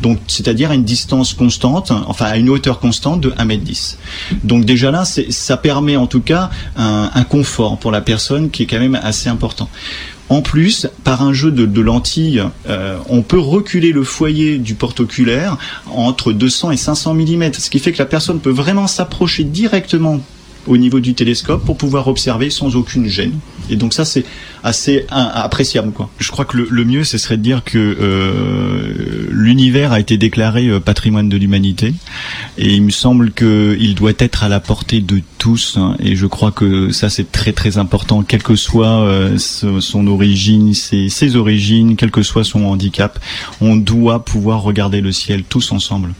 Donc, 0.00 0.18
c'est-à-dire 0.26 0.70
à 0.70 0.74
une 0.74 0.84
distance 0.84 1.34
constante, 1.34 1.92
enfin 2.06 2.26
à 2.26 2.36
une 2.36 2.48
hauteur 2.48 2.78
constante 2.78 3.20
de 3.20 3.30
1m10. 3.30 3.96
Donc 4.44 4.64
déjà 4.64 4.90
là, 4.90 5.04
ça 5.04 5.56
permet 5.56 5.96
en 5.96 6.06
tout 6.06 6.20
cas 6.20 6.50
un, 6.76 7.24
confort 7.28 7.78
pour 7.78 7.90
la 7.90 8.00
personne 8.00 8.50
qui 8.50 8.64
est 8.64 8.66
quand 8.66 8.80
même 8.80 8.98
assez 9.00 9.28
important. 9.28 9.68
En 10.28 10.40
plus, 10.40 10.88
par 11.04 11.22
un 11.22 11.32
jeu 11.32 11.50
de, 11.50 11.80
lentilles, 11.80 12.42
euh, 12.68 12.96
on 13.08 13.22
peut 13.22 13.38
reculer 13.38 13.92
le 13.92 14.02
foyer 14.02 14.58
du 14.58 14.74
porte-oculaire 14.74 15.58
entre 15.90 16.32
200 16.32 16.70
et 16.70 16.76
500 16.76 17.14
mm, 17.14 17.52
ce 17.58 17.70
qui 17.70 17.78
fait 17.78 17.92
que 17.92 17.98
la 17.98 18.06
personne 18.06 18.40
peut 18.40 18.50
vraiment 18.50 18.86
s'approcher 18.86 19.44
directement 19.44 20.20
au 20.66 20.76
niveau 20.76 21.00
du 21.00 21.14
télescope 21.14 21.64
pour 21.64 21.76
pouvoir 21.76 22.08
observer 22.08 22.50
sans 22.50 22.76
aucune 22.76 23.08
gêne. 23.08 23.38
Et 23.70 23.76
donc 23.76 23.92
ça 23.94 24.04
c'est 24.04 24.24
assez 24.64 25.06
appréciable 25.10 25.92
quoi. 25.92 26.10
Je 26.18 26.30
crois 26.30 26.44
que 26.44 26.56
le, 26.56 26.84
mieux 26.84 27.04
ce 27.04 27.18
serait 27.18 27.36
de 27.36 27.42
dire 27.42 27.64
que 27.64 27.78
euh, 27.78 29.26
l'univers 29.30 29.92
a 29.92 30.00
été 30.00 30.16
déclaré 30.16 30.68
euh, 30.68 30.78
patrimoine 30.78 31.28
de 31.28 31.36
l'humanité 31.36 31.94
et 32.58 32.74
il 32.74 32.82
me 32.82 32.90
semble 32.90 33.32
qu'il 33.32 33.94
doit 33.94 34.12
être 34.18 34.44
à 34.44 34.48
la 34.48 34.60
portée 34.60 35.00
de 35.00 35.20
tous 35.38 35.76
hein. 35.78 35.96
et 35.98 36.14
je 36.14 36.26
crois 36.26 36.52
que 36.52 36.90
ça 36.90 37.10
c'est 37.10 37.32
très 37.32 37.52
très 37.52 37.78
important 37.78 38.22
quelle 38.22 38.42
que 38.42 38.56
soit 38.56 39.02
euh, 39.02 39.36
son 39.38 40.06
origine, 40.06 40.74
ses, 40.74 41.08
ses 41.08 41.36
origines, 41.36 41.96
quel 41.96 42.10
que 42.10 42.22
soit 42.22 42.44
son 42.44 42.64
handicap, 42.64 43.18
on 43.60 43.76
doit 43.76 44.24
pouvoir 44.24 44.62
regarder 44.62 45.00
le 45.00 45.12
ciel 45.12 45.42
tous 45.44 45.72
ensemble. 45.72 46.14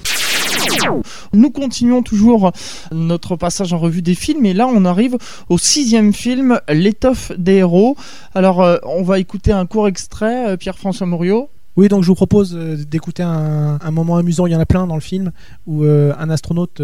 Nous 1.33 1.51
continuons 1.51 2.03
toujours 2.03 2.53
notre 2.91 3.37
passage 3.37 3.73
en 3.73 3.79
revue 3.79 4.03
des 4.03 4.15
films 4.15 4.47
et 4.47 4.55
là 4.55 4.67
on 4.67 4.85
arrive 4.85 5.17
au 5.49 5.59
sixième 5.59 6.13
film, 6.13 6.61
L'étoffe 6.69 7.33
des 7.39 7.57
héros. 7.57 7.97
Alors 8.35 8.63
euh, 8.63 8.77
on 8.85 9.03
va 9.03 9.19
écouter 9.19 9.53
un 9.53 9.67
court 9.67 9.89
extrait, 9.89 10.51
euh, 10.51 10.57
Pierre-François 10.57 11.07
Mouriot. 11.07 11.49
Oui, 11.75 11.89
donc 11.89 12.03
je 12.03 12.09
vous 12.09 12.15
propose 12.15 12.55
euh, 12.55 12.77
d'écouter 12.77 13.23
un, 13.23 13.79
moment 13.91 14.17
amusant. 14.17 14.47
Il 14.47 14.53
y 14.53 14.57
en 14.57 14.61
a 14.61 14.67
plein 14.67 14.87
dans 14.87 14.95
le 14.95 15.01
film 15.01 15.33
où 15.67 15.85
un 15.85 16.31
astronaute 16.31 16.83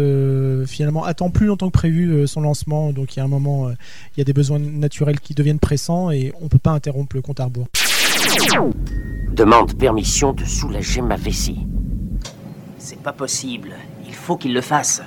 finalement 0.65 1.03
attend 1.03 1.29
plus 1.29 1.45
longtemps 1.45 1.67
que 1.67 1.73
prévu 1.73 2.27
son 2.27 2.41
lancement. 2.41 2.91
Donc 2.91 3.15
il 3.15 3.19
y 3.19 3.21
a 3.21 3.25
un 3.25 3.27
moment, 3.27 3.69
il 3.69 4.19
y 4.19 4.21
a 4.21 4.23
des 4.23 4.33
besoins 4.33 4.59
naturels 4.59 5.19
qui 5.19 5.35
deviennent 5.35 5.59
pressants 5.59 6.09
et 6.09 6.33
on 6.41 6.47
peut 6.47 6.59
pas 6.59 6.71
interrompre 6.71 7.15
le 7.15 7.21
compte 7.21 7.39
à 7.39 7.45
rebours. 7.45 7.67
Demande 9.31 9.77
permission 9.77 10.33
de 10.33 10.43
soulager 10.43 11.01
ma 11.01 11.15
vessie. 11.15 11.59
C'est 12.79 13.01
pas 13.01 13.13
possible. 13.13 13.75
Faut 14.29 14.37
qu'il 14.37 14.53
le 14.53 14.61
fasse. 14.61 15.01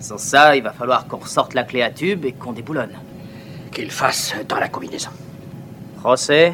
Sans 0.00 0.18
ça, 0.18 0.56
il 0.56 0.62
va 0.64 0.72
falloir 0.72 1.06
qu'on 1.06 1.18
ressorte 1.18 1.54
la 1.54 1.62
clé 1.62 1.82
à 1.82 1.90
tube 1.90 2.24
et 2.24 2.32
qu'on 2.32 2.52
déboulonne. 2.52 2.90
Qu'il 3.70 3.92
fasse 3.92 4.34
dans 4.48 4.58
la 4.58 4.66
combinaison. 4.66 5.10
Procès, 6.00 6.52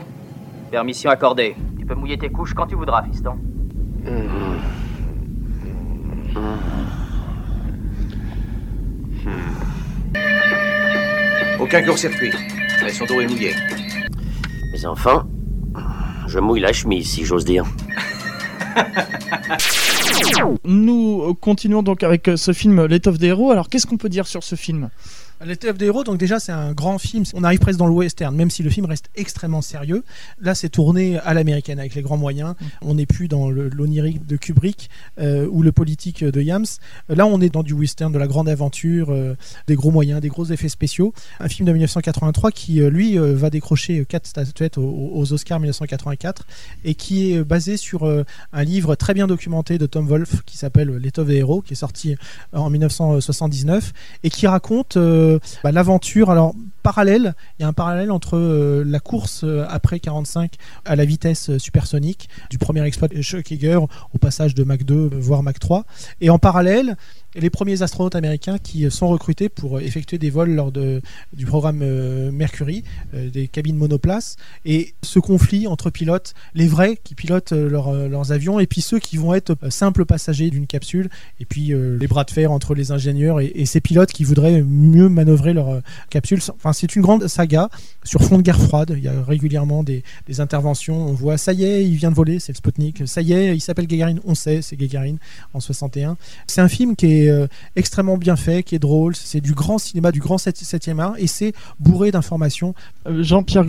permission 0.70 1.08
accordée. 1.08 1.56
Tu 1.78 1.86
peux 1.86 1.94
mouiller 1.94 2.18
tes 2.18 2.28
couches 2.28 2.52
quand 2.52 2.66
tu 2.66 2.74
voudras, 2.74 3.02
fiston. 3.04 3.38
Aucun 11.58 11.82
court-circuit. 11.82 12.34
Mais 12.82 12.92
son 12.92 13.06
dos 13.06 13.22
est 13.22 13.26
mouillé. 13.26 13.54
Mes 14.70 14.84
enfants, 14.84 15.22
je 16.26 16.38
mouille 16.40 16.60
la 16.60 16.74
chemise, 16.74 17.10
si 17.10 17.24
j'ose 17.24 17.46
dire. 17.46 17.64
Nous 20.64 21.34
continuons 21.40 21.82
donc 21.82 22.02
avec 22.02 22.30
ce 22.36 22.52
film 22.52 22.84
L'étoffe 22.86 23.18
des 23.18 23.28
héros. 23.28 23.50
Alors 23.50 23.68
qu'est-ce 23.68 23.86
qu'on 23.86 23.96
peut 23.96 24.08
dire 24.08 24.26
sur 24.26 24.42
ce 24.42 24.54
film? 24.54 24.90
L'étoffe 25.45 25.76
des 25.76 25.86
héros, 25.86 26.05
donc 26.05 26.18
déjà 26.18 26.38
c'est 26.38 26.53
un 26.53 26.72
grand 26.72 26.99
film. 26.99 27.24
On 27.34 27.43
arrive 27.43 27.59
presque 27.59 27.78
dans 27.78 27.86
le 27.86 27.93
western, 27.93 28.34
même 28.34 28.51
si 28.51 28.62
le 28.62 28.70
film 28.70 28.86
reste 28.86 29.07
extrêmement 29.16 29.62
sérieux. 29.62 30.05
Là, 30.40 30.55
c'est 30.55 30.68
tourné 30.68 31.18
à 31.18 31.34
l'américaine 31.34 31.80
avec 31.80 31.95
les 31.95 32.03
grands 32.03 32.16
moyens. 32.16 32.51
Mm. 32.51 32.64
On 32.82 32.95
n'est 32.95 33.07
plus 33.07 33.28
dans 33.28 33.51
l'onirique 33.51 34.26
de 34.26 34.36
Kubrick 34.36 34.88
euh, 35.20 35.49
ou 35.51 35.62
le 35.62 35.72
politique 35.72 36.22
de 36.24 36.40
Yams. 36.40 36.66
Là, 37.09 37.26
on 37.26 37.40
est 37.40 37.49
dans 37.49 37.62
du 37.62 37.72
western, 37.72 38.12
de 38.12 38.18
la 38.18 38.26
grande 38.26 38.49
aventure, 38.49 39.11
euh, 39.11 39.34
des 39.66 39.74
gros 39.74 39.90
moyens, 39.90 40.20
des 40.20 40.28
gros 40.28 40.45
effets 40.45 40.68
spéciaux. 40.68 41.12
Un 41.40 41.49
film 41.49 41.66
de 41.66 41.72
1983 41.72 42.53
qui, 42.53 42.80
euh, 42.80 42.90
lui, 42.90 43.16
va 43.16 43.51
décrocher 43.51 44.05
quatre 44.05 44.26
statuettes 44.26 44.78
aux, 44.78 45.11
aux, 45.14 45.32
Oscars 45.32 45.61
1984 45.61 46.47
et 46.84 46.95
qui 46.95 47.32
est 47.32 47.43
basé 47.43 47.76
sur 47.76 48.05
un 48.53 48.64
livre 48.64 48.95
très 48.95 49.14
bien 49.14 49.26
documenté 49.26 49.78
de 49.78 49.86
Tom 49.86 50.07
Wolfe 50.07 50.43
qui 50.45 50.57
s'appelle 50.57 50.97
L'étoffe 50.97 51.28
des 51.28 51.36
héros, 51.36 51.62
qui 51.62 51.72
est 51.72 51.76
sorti 51.76 52.16
en 52.53 52.70
1979 52.70 53.93
et 54.22 54.30
qui 54.30 54.47
raconte 54.47 54.97
bah, 55.62 55.72
l'aventure. 55.72 56.30
Alors 56.30 56.55
parallèle, 56.83 57.35
il 57.59 57.62
y 57.62 57.64
a 57.64 57.68
un 57.68 57.72
parallèle 57.72 58.11
entre 58.11 58.37
euh, 58.37 58.85
la 58.85 59.01
course 59.01 59.43
euh, 59.45 59.64
après 59.68 60.01
45 60.01 60.55
à 60.85 60.97
la 60.97 61.05
vitesse 61.05 61.51
euh, 61.51 61.59
supersonique 61.59 62.28
du 62.51 62.59
premier 62.59 62.83
exploit 62.85 63.09
de 63.09 63.22
Schuckiger 63.22 63.76
au 63.76 64.18
passage 64.18 64.55
de 64.55 64.64
Mach 64.64 64.85
2 64.85 65.11
voire 65.14 65.43
Mach 65.43 65.59
3 65.59 65.85
et 66.20 66.30
en 66.30 66.39
parallèle 66.39 66.97
les 67.35 67.49
premiers 67.49 67.80
astronautes 67.80 68.14
américains 68.14 68.59
qui 68.59 68.91
sont 68.91 69.09
recrutés 69.09 69.49
pour 69.49 69.80
effectuer 69.80 70.18
des 70.18 70.28
vols 70.28 70.51
lors 70.51 70.70
de, 70.70 71.01
du 71.33 71.47
programme 71.47 71.78
Mercury, 72.30 72.85
des 73.14 73.49
cabines 73.49 73.76
monoplaces, 73.76 74.37
et 74.66 74.93
ce 75.03 75.18
conflit 75.18 75.66
entre 75.66 75.89
pilotes, 75.89 76.35
les 76.55 76.66
vrais 76.66 76.99
qui 77.03 77.14
pilotent 77.14 77.53
leurs 77.53 78.33
avions, 78.33 78.61
et 78.61 78.66
puis 78.66 78.83
ceux 78.83 78.99
qui 78.99 79.16
vont 79.16 79.33
être 79.33 79.57
simples 79.70 80.05
passagers 80.05 80.51
d'une 80.51 80.66
capsule, 80.66 81.09
et 81.41 81.47
puis 81.47 81.72
les 81.72 82.07
bras 82.07 82.24
de 82.24 82.30
fer 82.30 82.53
entre 82.53 82.74
les 82.74 82.93
ingénieurs 82.93 83.41
et, 83.41 83.64
ces 83.64 83.80
pilotes 83.80 84.12
qui 84.12 84.24
voudraient 84.24 84.61
mieux 84.61 85.09
manœuvrer 85.09 85.55
leur 85.55 85.80
capsule. 86.11 86.43
C'est 86.72 86.96
une 86.96 87.02
grande 87.02 87.26
saga 87.28 87.68
sur 88.04 88.22
fond 88.22 88.38
de 88.38 88.42
guerre 88.42 88.60
froide. 88.60 88.94
Il 88.96 89.02
y 89.02 89.08
a 89.08 89.22
régulièrement 89.22 89.82
des, 89.82 90.02
interventions. 90.38 90.96
On 91.08 91.12
voit, 91.12 91.36
ça 91.36 91.52
y 91.52 91.64
est, 91.64 91.84
il 91.84 91.96
vient 91.96 92.10
de 92.10 92.16
voler, 92.16 92.38
c'est 92.38 92.52
le 92.52 92.56
Sputnik. 92.56 93.06
Ça 93.06 93.20
y 93.20 93.32
est, 93.32 93.54
il 93.54 93.60
s'appelle 93.60 93.86
Gagarin. 93.86 94.16
On 94.24 94.34
sait, 94.34 94.62
c'est 94.62 94.76
Gagarin 94.76 95.16
en 95.52 95.60
61. 95.60 96.16
C'est 96.46 96.60
un 96.60 96.68
film 96.68 96.96
qui 96.96 97.06
est 97.06 97.28
euh, 97.28 97.46
extrêmement 97.76 98.16
bien 98.16 98.36
fait, 98.36 98.62
qui 98.62 98.74
est 98.74 98.78
drôle. 98.78 99.14
C'est 99.14 99.40
du 99.40 99.52
grand 99.52 99.78
cinéma, 99.78 100.12
du 100.12 100.20
grand 100.20 100.36
7e 100.36 100.98
art, 100.98 101.14
et 101.18 101.26
c'est 101.26 101.52
bourré 101.80 102.10
d'informations. 102.10 102.74
Euh, 103.06 103.22
Jean-Pierre 103.22 103.64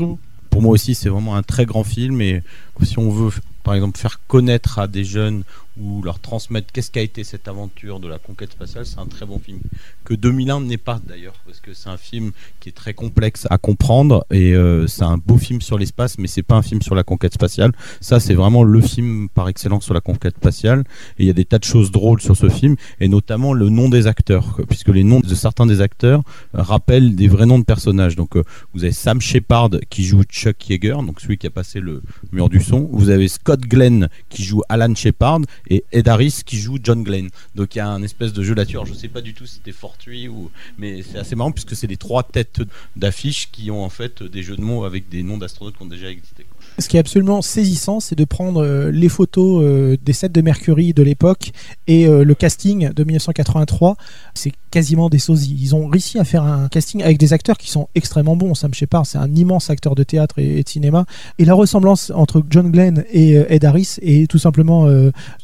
Pour 0.50 0.62
moi 0.62 0.72
aussi, 0.72 0.96
c'est 0.96 1.10
vraiment 1.10 1.36
un 1.36 1.44
très 1.44 1.66
grand 1.66 1.84
film. 1.84 2.22
Et 2.22 2.42
si 2.84 2.98
on 3.00 3.10
veut, 3.10 3.32
par 3.64 3.74
exemple, 3.74 4.00
faire 4.00 4.20
connaître 4.28 4.80
à 4.80 4.88
des 4.88 5.04
jeunes 5.04 5.44
ou 5.80 6.02
leur 6.04 6.20
transmettre 6.20 6.72
qu'est-ce 6.72 6.92
qu'a 6.92 7.02
été 7.02 7.24
cette 7.24 7.48
aventure 7.48 8.00
de 8.00 8.08
la 8.08 8.20
conquête 8.20 8.52
spatiale, 8.52 8.86
c'est 8.86 9.00
un 9.00 9.06
très 9.06 9.26
bon 9.26 9.40
film. 9.40 9.60
Que 10.04 10.14
2001 10.14 10.62
n'est 10.62 10.78
pas 10.78 11.02
d'ailleurs, 11.06 11.34
parce 11.46 11.60
que 11.60 11.74
c'est 11.74 11.90
un 11.90 11.98
film 11.98 12.32
qui 12.60 12.70
est 12.70 12.74
très 12.74 12.94
complexe 12.94 13.48
à 13.50 13.58
comprendre 13.58 14.26
et 14.30 14.54
euh, 14.54 14.88
c'est 14.88 15.04
un 15.04 15.18
beau 15.18 15.38
film 15.38 15.62
sur 15.62 15.78
l'espace, 15.78 16.18
mais 16.18 16.28
c'est 16.28 16.44
pas 16.44 16.56
un 16.56 16.62
film 16.62 16.82
sur 16.82 16.96
la 16.96 17.04
conquête 17.04 17.34
spatiale. 17.34 17.72
Ça, 18.02 18.20
c'est 18.20 18.36
vraiment 18.36 18.64
le 18.64 18.82
film 18.82 19.30
par 19.30 19.50
excellence 19.50 19.86
sur 19.86 19.94
la 19.94 20.02
conquête 20.02 20.36
spatiale. 20.36 20.84
Et 21.18 21.24
il 21.24 21.28
y 21.28 21.30
a 21.30 21.34
des 21.34 21.46
tas 21.46 21.60
de 21.60 21.64
choses 21.64 21.92
drôles 21.92 22.22
sur 22.22 22.38
ce 22.38 22.50
film, 22.50 22.76
et 23.00 23.08
notamment 23.08 23.54
le 23.54 23.70
nom 23.70 23.90
des 23.90 24.08
acteurs, 24.08 24.60
puisque 24.68 24.90
les 24.90 25.04
noms 25.04 25.22
de 25.22 25.36
certains 25.36 25.66
des 25.66 25.82
acteurs 25.82 26.22
euh, 26.56 26.62
rappellent 26.62 27.16
des 27.16 27.28
vrais 27.28 27.46
noms 27.46 27.60
de 27.60 27.66
personnages. 27.66 28.16
Donc, 28.16 28.36
euh, 28.36 28.44
vous 28.74 28.84
avez 28.84 28.94
Sam 28.94 29.22
Shepard 29.22 29.72
qui 29.90 30.04
joue 30.04 30.24
Chuck 30.24 30.70
Yeager, 30.70 30.98
donc 31.06 31.20
celui 31.20 31.38
qui 31.38 31.48
a 31.48 31.52
passé 31.52 31.80
le 31.80 32.02
mur 32.32 32.50
du 32.50 32.62
son. 32.62 32.90
Vous 32.92 33.10
avez 33.10 33.28
Scott 33.28 33.62
Glenn 33.62 34.10
qui 34.30 34.44
joue 34.44 34.62
Alan 34.70 34.94
Shepard 34.94 35.42
et 35.70 35.84
Ed 35.92 36.08
Harris 36.08 36.42
qui 36.46 36.58
joue 36.58 36.78
John 36.82 37.04
Glenn. 37.04 37.30
Donc 37.56 37.76
il 37.76 37.80
y 37.80 37.82
a 37.82 37.88
un 37.88 38.04
espèce 38.04 38.34
de 38.34 38.44
jeu 38.44 38.54
là-dessus. 38.54 38.78
Je 38.86 38.94
sais 38.94 39.08
pas 39.08 39.22
du 39.22 39.34
tout 39.34 39.46
si 39.46 39.56
c'était 39.56 39.72
fortuit 39.72 40.28
ou, 40.28 40.52
mais 40.78 41.04
c'est 41.04 41.18
assez 41.18 41.36
marrant 41.36 41.52
puisque 41.52 41.76
c'est 41.76 41.88
les 41.88 41.98
trois 41.98 42.24
têtes 42.24 42.62
d'affiches 42.96 43.52
qui 43.52 43.72
ont 43.72 43.84
en 43.84 43.90
fait 43.90 44.24
des 44.24 44.44
jeux 44.44 44.56
de 44.56 44.62
mots 44.62 44.84
avec 44.84 45.10
des 45.10 45.24
noms 45.24 45.38
d'astronautes 45.38 45.78
qui 45.78 45.84
ont 45.84 45.88
déjà 45.88 46.10
existé. 46.10 46.46
Ce 46.80 46.88
qui 46.88 46.98
est 46.98 47.00
absolument 47.00 47.42
saisissant, 47.42 48.00
c'est 48.00 48.16
de 48.16 48.26
prendre 48.26 48.64
euh, 48.64 48.90
les 48.92 49.10
photos 49.10 49.62
euh, 49.64 49.96
des 50.02 50.14
sets 50.14 50.30
de 50.30 50.42
Mercury 50.42 50.94
de 50.94 51.04
l'époque 51.04 51.52
et 51.86 52.08
euh, 52.08 52.24
le 52.24 52.34
casting 52.34 52.92
de 52.92 53.04
1983. 53.04 53.96
C'est 54.34 54.54
quasiment 54.72 55.10
des 55.10 55.20
sosies. 55.20 55.56
Ils 55.60 55.76
ont 55.76 55.88
réussi 55.88 56.18
à 56.18 56.24
faire 56.24 56.44
un 56.44 56.68
casting 56.70 57.04
avec 57.04 57.20
des 57.20 57.32
acteurs 57.32 57.58
qui 57.58 57.70
sont 57.70 57.90
extrêmement 57.94 58.36
bons. 58.36 58.56
Sam 58.56 58.74
Shepard, 58.74 59.06
c'est 59.06 59.20
un 59.20 59.34
immense 59.36 59.70
acteur 59.70 59.94
de 59.94 60.04
théâtre 60.04 60.40
et, 60.40 60.64
de 60.64 60.70
cinéma. 60.70 61.06
Et 61.38 61.46
la 61.46 61.54
ressemblance 61.54 62.12
entre 62.16 62.42
John 62.50 62.72
Glenn 62.72 63.04
et 63.12 63.34
Ed 63.50 63.66
Harris 63.66 63.98
est 64.02 64.30
tout 64.30 64.40
simplement 64.40 64.88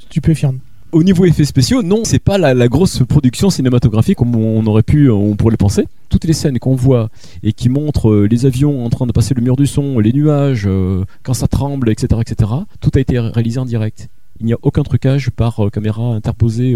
stupéfiante. 0.10 0.56
Au 0.92 1.04
niveau 1.04 1.26
effets 1.26 1.46
spéciaux, 1.46 1.84
non, 1.84 2.04
c'est 2.04 2.18
pas 2.18 2.40
la, 2.40 2.56
la, 2.56 2.68
grosse 2.68 3.04
production 3.08 3.52
cinématographique 3.52 4.18
comme 4.18 4.36
on 4.36 4.66
aurait 4.66 4.82
pu, 4.82 5.12
on 5.12 5.36
pourrait 5.36 5.52
le 5.52 5.58
penser. 5.58 5.88
Toutes 6.10 6.24
les 6.26 6.34
scènes 6.34 6.58
qu'on 6.58 6.76
voit 6.76 7.10
et 7.44 7.54
qui 7.54 7.70
montrent 7.70 8.10
euh, 8.10 8.28
les 8.28 8.48
avions 8.48 8.84
en 8.84 8.90
train 8.90 9.06
de 9.06 9.12
passer 9.12 9.36
le 9.36 9.42
mur 9.42 9.56
du 9.56 9.68
son, 9.68 10.00
les 10.00 10.12
nuages, 10.14 10.66
euh, 10.66 11.06
quand 11.22 11.36
ça 11.36 11.48
tremble, 11.48 11.92
etc., 11.92 12.20
etc., 12.22 12.52
tout 12.82 12.90
a 12.96 13.00
été 13.00 13.20
réalisé 13.20 13.60
en 13.60 13.66
direct. 13.66 14.10
Il 14.40 14.48
n'y 14.48 14.54
a 14.54 14.58
aucun 14.64 14.82
trucage 14.82 15.30
par 15.30 15.66
euh, 15.66 15.70
caméra 15.70 16.16
interposée 16.16 16.76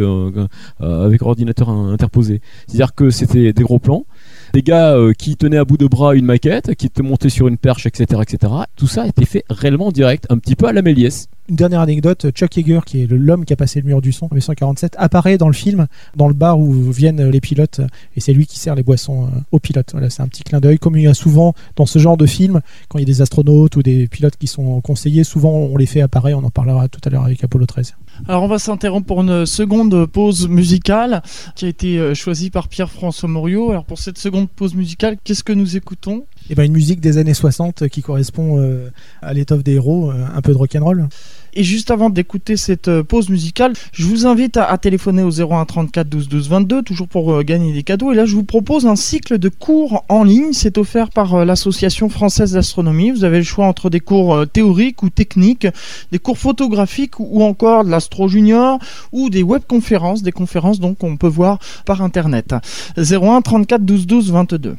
avec 0.79 1.21
ordinateur 1.23 1.69
interposé. 1.69 2.41
C'est-à-dire 2.67 2.93
que 2.93 3.09
c'était 3.09 3.51
des 3.51 3.63
gros 3.63 3.79
plans 3.79 4.05
des 4.53 4.61
gars 4.61 4.95
euh, 4.95 5.13
qui 5.13 5.35
tenaient 5.35 5.57
à 5.57 5.65
bout 5.65 5.77
de 5.77 5.87
bras 5.87 6.15
une 6.15 6.25
maquette, 6.25 6.75
qui 6.75 6.85
étaient 6.85 7.01
montés 7.01 7.29
sur 7.29 7.47
une 7.47 7.57
perche, 7.57 7.87
etc., 7.87 8.21
etc. 8.21 8.53
Tout 8.75 8.87
ça 8.87 9.03
a 9.03 9.07
été 9.07 9.25
fait 9.25 9.43
réellement 9.49 9.87
en 9.87 9.91
direct, 9.91 10.27
un 10.29 10.37
petit 10.37 10.55
peu 10.55 10.67
à 10.67 10.73
la 10.73 10.83
Méliès. 10.83 11.27
Une 11.49 11.57
dernière 11.57 11.81
anecdote, 11.81 12.27
Chuck 12.31 12.55
Yeager, 12.55 12.79
qui 12.85 13.03
est 13.03 13.07
l'homme 13.11 13.43
qui 13.43 13.51
a 13.51 13.57
passé 13.57 13.81
le 13.81 13.85
mur 13.85 14.01
du 14.01 14.13
son 14.13 14.27
en 14.27 14.29
1947, 14.29 14.95
apparaît 14.97 15.37
dans 15.37 15.47
le 15.47 15.53
film, 15.53 15.87
dans 16.15 16.29
le 16.29 16.33
bar 16.33 16.57
où 16.57 16.71
viennent 16.89 17.29
les 17.29 17.41
pilotes, 17.41 17.81
et 18.15 18.21
c'est 18.21 18.31
lui 18.31 18.45
qui 18.45 18.57
sert 18.57 18.75
les 18.75 18.83
boissons 18.83 19.25
euh, 19.25 19.39
aux 19.51 19.59
pilotes. 19.59 19.89
Voilà, 19.91 20.09
c'est 20.09 20.21
un 20.21 20.27
petit 20.29 20.43
clin 20.43 20.61
d'œil, 20.61 20.79
comme 20.79 20.95
il 20.95 21.03
y 21.03 21.07
a 21.07 21.13
souvent 21.13 21.53
dans 21.75 21.85
ce 21.85 21.99
genre 21.99 22.15
de 22.15 22.25
film, 22.25 22.61
quand 22.87 22.97
il 22.97 23.01
y 23.01 23.03
a 23.03 23.13
des 23.13 23.21
astronautes 23.21 23.75
ou 23.75 23.83
des 23.83 24.07
pilotes 24.07 24.37
qui 24.37 24.47
sont 24.47 24.79
conseillés, 24.79 25.25
souvent 25.25 25.51
on 25.51 25.75
les 25.75 25.85
fait 25.85 25.99
apparaître, 25.99 26.37
on 26.37 26.45
en 26.45 26.49
parlera 26.49 26.87
tout 26.87 27.01
à 27.03 27.09
l'heure 27.09 27.25
avec 27.25 27.43
Apollo 27.43 27.65
13. 27.65 27.95
Alors 28.27 28.43
on 28.43 28.47
va 28.47 28.59
s'interrompre 28.59 29.05
pour 29.07 29.21
une 29.21 29.45
seconde 29.45 30.05
pause 30.05 30.47
musicale 30.47 31.21
qui 31.55 31.65
a 31.65 31.67
été 31.67 31.97
euh, 31.97 32.13
choisie 32.13 32.49
par 32.49 32.67
Pierre-François 32.67 33.27
Morio. 33.27 33.71
Alors 33.71 33.85
pour 33.85 33.99
cette 33.99 34.17
seconde 34.17 34.49
pause 34.49 34.75
musicale, 34.75 35.17
qu'est-ce 35.23 35.43
que 35.43 35.53
nous 35.53 35.75
écoutons? 35.75 36.25
Eh 36.49 36.55
ben 36.55 36.63
une 36.63 36.73
musique 36.73 36.99
des 36.99 37.17
années 37.17 37.33
60 37.33 37.87
qui 37.89 38.01
correspond 38.01 38.59
euh, 38.59 38.89
à 39.21 39.33
l'étoffe 39.33 39.63
des 39.63 39.73
héros, 39.73 40.11
euh, 40.11 40.25
un 40.33 40.41
peu 40.41 40.51
de 40.53 40.57
rock'n'roll. 40.57 41.07
Et 41.55 41.63
juste 41.63 41.91
avant 41.91 42.09
d'écouter 42.09 42.57
cette 42.57 42.87
euh, 42.87 43.03
pause 43.03 43.29
musicale, 43.29 43.73
je 43.91 44.05
vous 44.05 44.25
invite 44.25 44.57
à, 44.57 44.75
téléphoner 44.77 45.23
au 45.23 45.29
01 45.29 45.65
34 45.65 46.09
12 46.09 46.27
12 46.27 46.49
22, 46.49 46.81
toujours 46.81 47.07
pour 47.07 47.31
euh, 47.31 47.43
gagner 47.43 47.73
des 47.73 47.83
cadeaux. 47.83 48.11
Et 48.11 48.15
là, 48.15 48.25
je 48.25 48.33
vous 48.33 48.43
propose 48.43 48.87
un 48.87 48.95
cycle 48.95 49.37
de 49.37 49.49
cours 49.49 50.03
en 50.09 50.23
ligne. 50.23 50.53
C'est 50.53 50.77
offert 50.77 51.09
par 51.09 51.35
euh, 51.35 51.45
l'Association 51.45 52.09
française 52.09 52.53
d'astronomie. 52.53 53.11
Vous 53.11 53.23
avez 53.23 53.37
le 53.37 53.43
choix 53.43 53.67
entre 53.67 53.89
des 53.89 53.99
cours 53.99 54.47
théoriques 54.51 55.03
ou 55.03 55.09
techniques, 55.09 55.67
des 56.11 56.19
cours 56.19 56.37
photographiques 56.37 57.19
ou 57.19 57.43
encore 57.43 57.85
de 57.85 57.89
l'astro 57.89 58.27
junior 58.27 58.79
ou 59.11 59.29
des 59.29 59.43
webconférences, 59.43 60.23
des 60.23 60.31
conférences 60.31 60.79
donc 60.79 60.97
qu'on 60.97 61.17
peut 61.17 61.27
voir 61.27 61.59
par 61.85 62.01
internet. 62.01 62.55
01 62.97 63.41
34 63.41 63.83
12 63.83 64.07
12 64.07 64.31
22. 64.31 64.75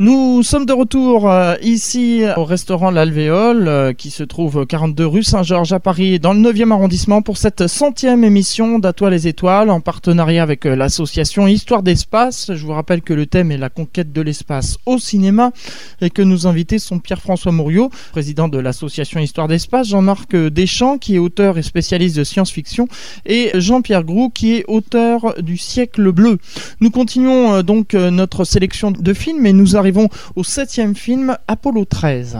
Nous 0.00 0.42
sommes 0.42 0.66
de 0.66 0.72
retour 0.72 1.30
euh, 1.30 1.54
ici 1.62 2.22
au 2.36 2.44
restaurant 2.44 2.90
L'Alvéole 2.90 3.68
euh, 3.68 3.92
qui 3.92 4.10
se 4.10 4.24
trouve 4.24 4.66
42 4.66 5.06
rue 5.06 5.22
Saint-Georges 5.22 5.72
à 5.72 5.78
Paris 5.78 6.18
dans 6.18 6.32
le 6.32 6.40
9e 6.40 6.72
arrondissement 6.72 7.22
pour 7.22 7.36
cette 7.36 7.68
centième 7.68 8.24
émission 8.24 8.78
d'Atoile 8.78 9.12
les 9.12 9.28
étoiles 9.28 9.70
en 9.70 9.80
partenariat 9.80 10.42
avec 10.42 10.66
euh, 10.66 10.74
l'association 10.74 11.46
Histoire 11.46 11.82
d'espace. 11.82 12.50
Je 12.54 12.66
vous 12.66 12.72
rappelle 12.72 13.02
que 13.02 13.12
le 13.12 13.26
thème 13.26 13.52
est 13.52 13.58
la 13.58 13.68
conquête 13.68 14.12
de 14.12 14.20
l'espace 14.20 14.78
au 14.84 14.98
cinéma 14.98 15.52
et 16.00 16.10
que 16.10 16.22
nos 16.22 16.46
invités 16.46 16.78
sont 16.78 16.98
Pierre-François 16.98 17.52
Mouriot, 17.52 17.90
président 18.10 18.48
de 18.48 18.58
l'association 18.58 19.20
Histoire 19.20 19.46
d'espace, 19.46 19.88
Jean-Marc 19.88 20.34
Deschamps 20.34 20.98
qui 20.98 21.14
est 21.14 21.18
auteur 21.18 21.56
et 21.56 21.62
spécialiste 21.62 22.16
de 22.16 22.24
science-fiction 22.24 22.88
et 23.26 23.50
Jean-Pierre 23.54 24.04
Groux 24.04 24.30
qui 24.30 24.54
est 24.54 24.64
auteur 24.66 25.34
du 25.40 25.56
siècle 25.56 26.10
bleu. 26.10 26.38
Nous 26.80 26.90
continuons 26.90 27.62
donc 27.62 27.94
notre 27.94 28.44
sélection 28.44 28.90
de 28.90 29.12
films 29.20 29.42
mais 29.42 29.52
nous 29.52 29.76
arrivons 29.76 30.08
au 30.34 30.42
septième 30.42 30.94
film, 30.94 31.36
Apollo 31.46 31.84
13. 31.84 32.38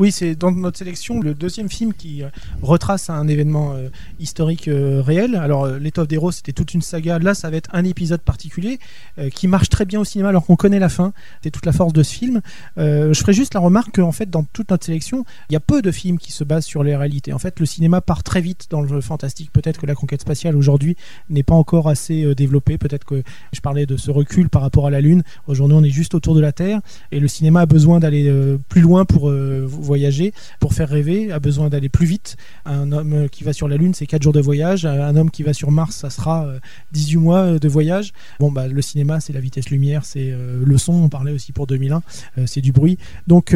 Oui, 0.00 0.12
c'est 0.12 0.34
dans 0.34 0.50
notre 0.50 0.78
sélection 0.78 1.20
le 1.20 1.34
deuxième 1.34 1.68
film 1.68 1.92
qui 1.92 2.22
euh, 2.22 2.30
retrace 2.62 3.10
un 3.10 3.28
événement 3.28 3.74
euh, 3.74 3.90
historique 4.18 4.66
euh, 4.66 5.02
réel. 5.02 5.34
Alors, 5.34 5.66
L'étoffe 5.66 6.08
des 6.08 6.16
roses, 6.16 6.36
c'était 6.36 6.54
toute 6.54 6.72
une 6.72 6.80
saga. 6.80 7.18
Là, 7.18 7.34
ça 7.34 7.50
va 7.50 7.58
être 7.58 7.68
un 7.74 7.84
épisode 7.84 8.22
particulier 8.22 8.78
qui 9.34 9.46
marche 9.46 9.68
très 9.68 9.84
bien 9.84 10.00
au 10.00 10.04
cinéma 10.04 10.30
alors 10.30 10.46
qu'on 10.46 10.56
connaît 10.56 10.78
la 10.78 10.88
fin. 10.88 11.12
C'est 11.42 11.50
toute 11.50 11.66
la 11.66 11.72
force 11.72 11.92
de 11.92 12.02
ce 12.02 12.14
film. 12.14 12.40
je 12.76 13.12
ferai 13.12 13.34
juste 13.34 13.52
la 13.52 13.60
remarque 13.60 13.96
qu'en 13.96 14.12
fait, 14.12 14.30
dans 14.30 14.42
toute 14.42 14.70
notre 14.70 14.86
sélection, 14.86 15.24
il 15.50 15.52
y 15.52 15.56
a 15.56 15.60
peu 15.60 15.82
de 15.82 15.90
films 15.90 16.16
qui 16.16 16.32
se 16.32 16.44
basent 16.44 16.64
sur 16.64 16.82
les 16.82 16.96
réalités. 16.96 17.32
En 17.34 17.38
fait, 17.38 17.60
le 17.60 17.66
cinéma 17.66 18.00
part 18.00 18.22
très 18.22 18.40
vite 18.40 18.68
dans 18.70 18.80
le 18.80 19.00
fantastique. 19.00 19.52
Peut-être 19.52 19.80
que 19.80 19.86
la 19.86 19.94
conquête 19.94 20.22
spatiale 20.22 20.56
aujourd'hui 20.56 20.96
n'est 21.28 21.42
pas 21.42 21.54
encore 21.54 21.88
assez 21.88 22.34
développée. 22.34 22.78
Peut-être 22.78 23.04
que 23.04 23.22
je 23.52 23.60
parlais 23.60 23.84
de 23.84 23.96
ce 23.96 24.10
recul 24.10 24.48
par 24.48 24.62
rapport 24.62 24.86
à 24.86 24.90
la 24.90 25.00
Lune. 25.00 25.22
Aujourd'hui, 25.46 25.76
on 25.76 25.84
est 25.84 25.90
juste 25.90 26.14
autour 26.14 26.34
de 26.34 26.40
la 26.40 26.52
Terre 26.52 26.80
et 27.12 27.20
le 27.20 27.28
cinéma 27.28 27.60
a 27.60 27.66
besoin 27.66 28.00
d'aller 28.00 28.32
plus 28.68 28.80
loin 28.80 29.04
pour 29.04 29.30
voyager, 29.90 30.32
pour 30.60 30.72
faire 30.72 30.88
rêver, 30.88 31.32
a 31.32 31.40
besoin 31.40 31.68
d'aller 31.68 31.88
plus 31.88 32.06
vite. 32.06 32.36
Un 32.64 32.92
homme 32.92 33.28
qui 33.28 33.42
va 33.44 33.52
sur 33.52 33.68
la 33.68 33.76
Lune, 33.76 33.94
c'est 33.94 34.06
4 34.06 34.22
jours 34.22 34.32
de 34.32 34.40
voyage. 34.40 34.86
Un 34.86 35.16
homme 35.16 35.30
qui 35.30 35.42
va 35.42 35.52
sur 35.52 35.70
Mars, 35.70 35.96
ça 35.96 36.10
sera 36.10 36.46
18 36.92 37.16
mois 37.16 37.38
euh, 37.38 37.58
de 37.58 37.68
voyage. 37.68 38.12
Bon, 38.38 38.50
bah, 38.50 38.68
le 38.68 38.82
cinéma, 38.82 39.20
c'est 39.20 39.32
la 39.32 39.40
vitesse 39.40 39.70
lumière, 39.70 40.04
c'est 40.04 40.30
euh, 40.30 40.62
le 40.64 40.78
son, 40.78 40.92
on 40.92 41.08
parlait 41.08 41.32
aussi 41.32 41.52
pour 41.52 41.66
2001, 41.66 42.02
euh, 42.38 42.46
c'est 42.46 42.60
du 42.60 42.72
bruit. 42.72 42.98
Donc, 43.26 43.54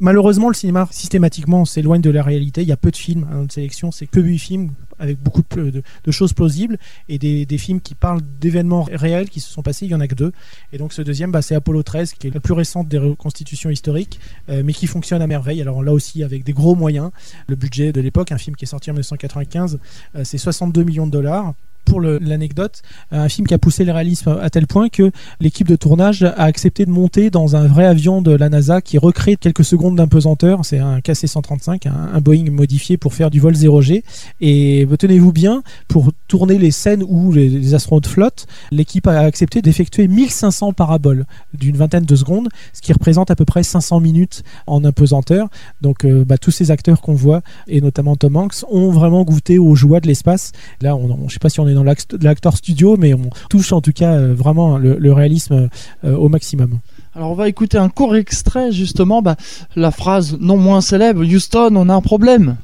malheureusement, 0.00 0.48
le 0.48 0.54
cinéma, 0.54 0.88
systématiquement, 0.90 1.64
s'éloigne 1.64 2.00
de 2.00 2.10
la 2.10 2.22
réalité. 2.22 2.62
Il 2.62 2.68
y 2.68 2.72
a 2.72 2.76
peu 2.76 2.90
de 2.90 2.96
films 2.96 3.26
à 3.30 3.36
notre 3.36 3.54
sélection, 3.54 3.90
c'est 3.90 4.06
que 4.06 4.20
8 4.20 4.38
films 4.38 4.70
avec 4.98 5.20
beaucoup 5.20 5.42
de, 5.56 5.82
choses 6.10 6.32
plausibles 6.32 6.78
et 7.08 7.18
des, 7.18 7.46
des 7.46 7.58
films 7.58 7.80
qui 7.80 7.94
parlent 7.94 8.20
d'événements 8.40 8.86
réels 8.90 9.28
qui 9.28 9.40
se 9.40 9.50
sont 9.50 9.62
passés, 9.62 9.86
il 9.86 9.90
y 9.90 9.94
en 9.94 10.00
a 10.00 10.08
que 10.08 10.14
deux. 10.14 10.32
Et 10.72 10.78
donc 10.78 10.92
ce 10.92 11.02
deuxième, 11.02 11.30
bah, 11.30 11.42
c'est 11.42 11.54
Apollo 11.54 11.82
13, 11.82 12.14
qui 12.14 12.28
est 12.28 12.34
la 12.34 12.40
plus 12.40 12.54
récente 12.54 12.88
des 12.88 12.98
reconstitutions 12.98 13.70
historiques, 13.70 14.20
euh, 14.48 14.62
mais 14.64 14.72
qui 14.72 14.86
fonctionne 14.86 15.22
à 15.22 15.26
merveille. 15.26 15.60
Alors 15.60 15.82
là 15.82 15.92
aussi 15.92 16.22
avec 16.22 16.44
des 16.44 16.52
gros 16.52 16.74
moyens. 16.74 17.10
Le 17.48 17.56
budget 17.56 17.92
de 17.92 18.00
l'époque, 18.00 18.32
un 18.32 18.38
film 18.38 18.56
qui 18.56 18.64
est 18.64 18.68
sorti 18.68 18.90
en 18.90 18.94
1995, 18.94 19.78
euh, 20.16 20.24
c'est 20.24 20.38
62 20.38 20.82
millions 20.84 21.06
de 21.06 21.12
dollars 21.12 21.54
pour 21.84 22.00
l'anecdote, 22.00 22.82
un 23.10 23.28
film 23.28 23.46
qui 23.46 23.54
a 23.54 23.58
poussé 23.58 23.84
le 23.84 23.92
réalisme 23.92 24.36
à 24.40 24.50
tel 24.50 24.66
point 24.66 24.88
que 24.88 25.10
l'équipe 25.40 25.68
de 25.68 25.76
tournage 25.76 26.22
a 26.22 26.42
accepté 26.42 26.86
de 26.86 26.90
monter 26.90 27.30
dans 27.30 27.56
un 27.56 27.66
vrai 27.66 27.84
avion 27.84 28.22
de 28.22 28.32
la 28.32 28.48
NASA 28.48 28.80
qui 28.80 28.98
recrée 28.98 29.36
quelques 29.36 29.64
secondes 29.64 29.96
d'impesanteur. 29.96 30.64
C'est 30.64 30.78
un 30.78 30.98
KC-135, 30.98 31.88
un, 31.88 32.20
Boeing 32.20 32.50
modifié 32.50 32.96
pour 32.96 33.14
faire 33.14 33.30
du 33.30 33.40
vol 33.40 33.54
0G. 33.54 34.02
Et 34.40 34.86
tenez-vous 34.98 35.32
bien, 35.32 35.62
pour 35.88 36.10
tourner 36.28 36.58
les 36.58 36.70
scènes 36.70 37.04
où 37.06 37.32
les, 37.32 37.74
astronautes 37.74 38.06
flottent, 38.06 38.46
l'équipe 38.70 39.06
a 39.06 39.20
accepté 39.20 39.62
d'effectuer 39.62 40.08
1500 40.08 40.72
paraboles 40.72 41.26
d'une 41.52 41.76
vingtaine 41.76 42.04
de 42.04 42.16
secondes, 42.16 42.48
ce 42.72 42.80
qui 42.80 42.92
représente 42.92 43.30
à 43.30 43.36
peu 43.36 43.44
près 43.44 43.62
500 43.62 44.00
minutes 44.00 44.42
en 44.66 44.84
impesanteur. 44.84 45.48
Donc 45.80 46.04
euh, 46.04 46.24
bah, 46.24 46.38
tous 46.38 46.50
ces 46.50 46.70
acteurs 46.70 47.00
qu'on 47.00 47.14
voit, 47.14 47.42
et 47.66 47.80
notamment 47.80 48.16
Tom 48.16 48.36
Hanks, 48.36 48.64
ont 48.70 48.90
vraiment 48.90 49.22
goûté 49.24 49.58
aux 49.58 49.74
joies 49.74 50.00
de 50.00 50.06
l'espace. 50.06 50.52
Là, 50.80 50.96
on, 50.96 51.28
je 51.28 51.34
sais 51.34 51.38
pas 51.38 51.50
si 51.50 51.60
on 51.60 51.68
est 51.68 51.73
dans 51.74 51.84
l'acteur 51.84 52.56
studio, 52.56 52.96
mais 52.96 53.14
on 53.14 53.30
touche 53.50 53.72
en 53.72 53.80
tout 53.80 53.92
cas 53.92 54.14
euh, 54.14 54.34
vraiment 54.34 54.78
le, 54.78 54.96
le 54.98 55.12
réalisme 55.12 55.68
euh, 56.04 56.16
au 56.16 56.28
maximum. 56.28 56.78
Alors 57.14 57.30
on 57.30 57.34
va 57.34 57.48
écouter 57.48 57.78
un 57.78 57.88
court 57.88 58.16
extrait 58.16 58.72
justement, 58.72 59.22
bah, 59.22 59.36
la 59.76 59.90
phrase 59.90 60.36
non 60.40 60.56
moins 60.56 60.80
célèbre, 60.80 61.22
Houston, 61.22 61.74
on 61.76 61.88
a 61.88 61.94
un 61.94 62.00
problème. 62.00 62.56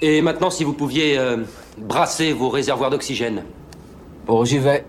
Et 0.00 0.20
maintenant 0.22 0.50
si 0.50 0.64
vous 0.64 0.72
pouviez 0.72 1.18
euh, 1.18 1.38
brasser 1.78 2.32
vos 2.32 2.48
réservoirs 2.48 2.90
d'oxygène. 2.90 3.42
Bon, 4.26 4.44
j'y 4.44 4.58
vais. 4.58 4.84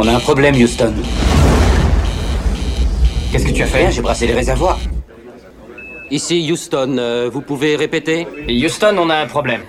On 0.00 0.06
a 0.06 0.14
un 0.14 0.20
problème, 0.20 0.54
Houston. 0.54 0.92
Qu'est-ce 3.30 3.44
que 3.44 3.52
tu 3.52 3.62
as 3.62 3.66
fait 3.66 3.92
J'ai 3.92 4.00
brassé 4.00 4.26
les 4.26 4.32
réservoirs. 4.32 4.78
Ici, 6.10 6.48
Houston, 6.50 6.96
euh, 6.98 7.28
vous 7.30 7.42
pouvez 7.42 7.76
répéter 7.76 8.26
Houston, 8.48 8.96
on 8.98 9.10
a 9.10 9.16
un 9.16 9.26
problème. 9.26 9.60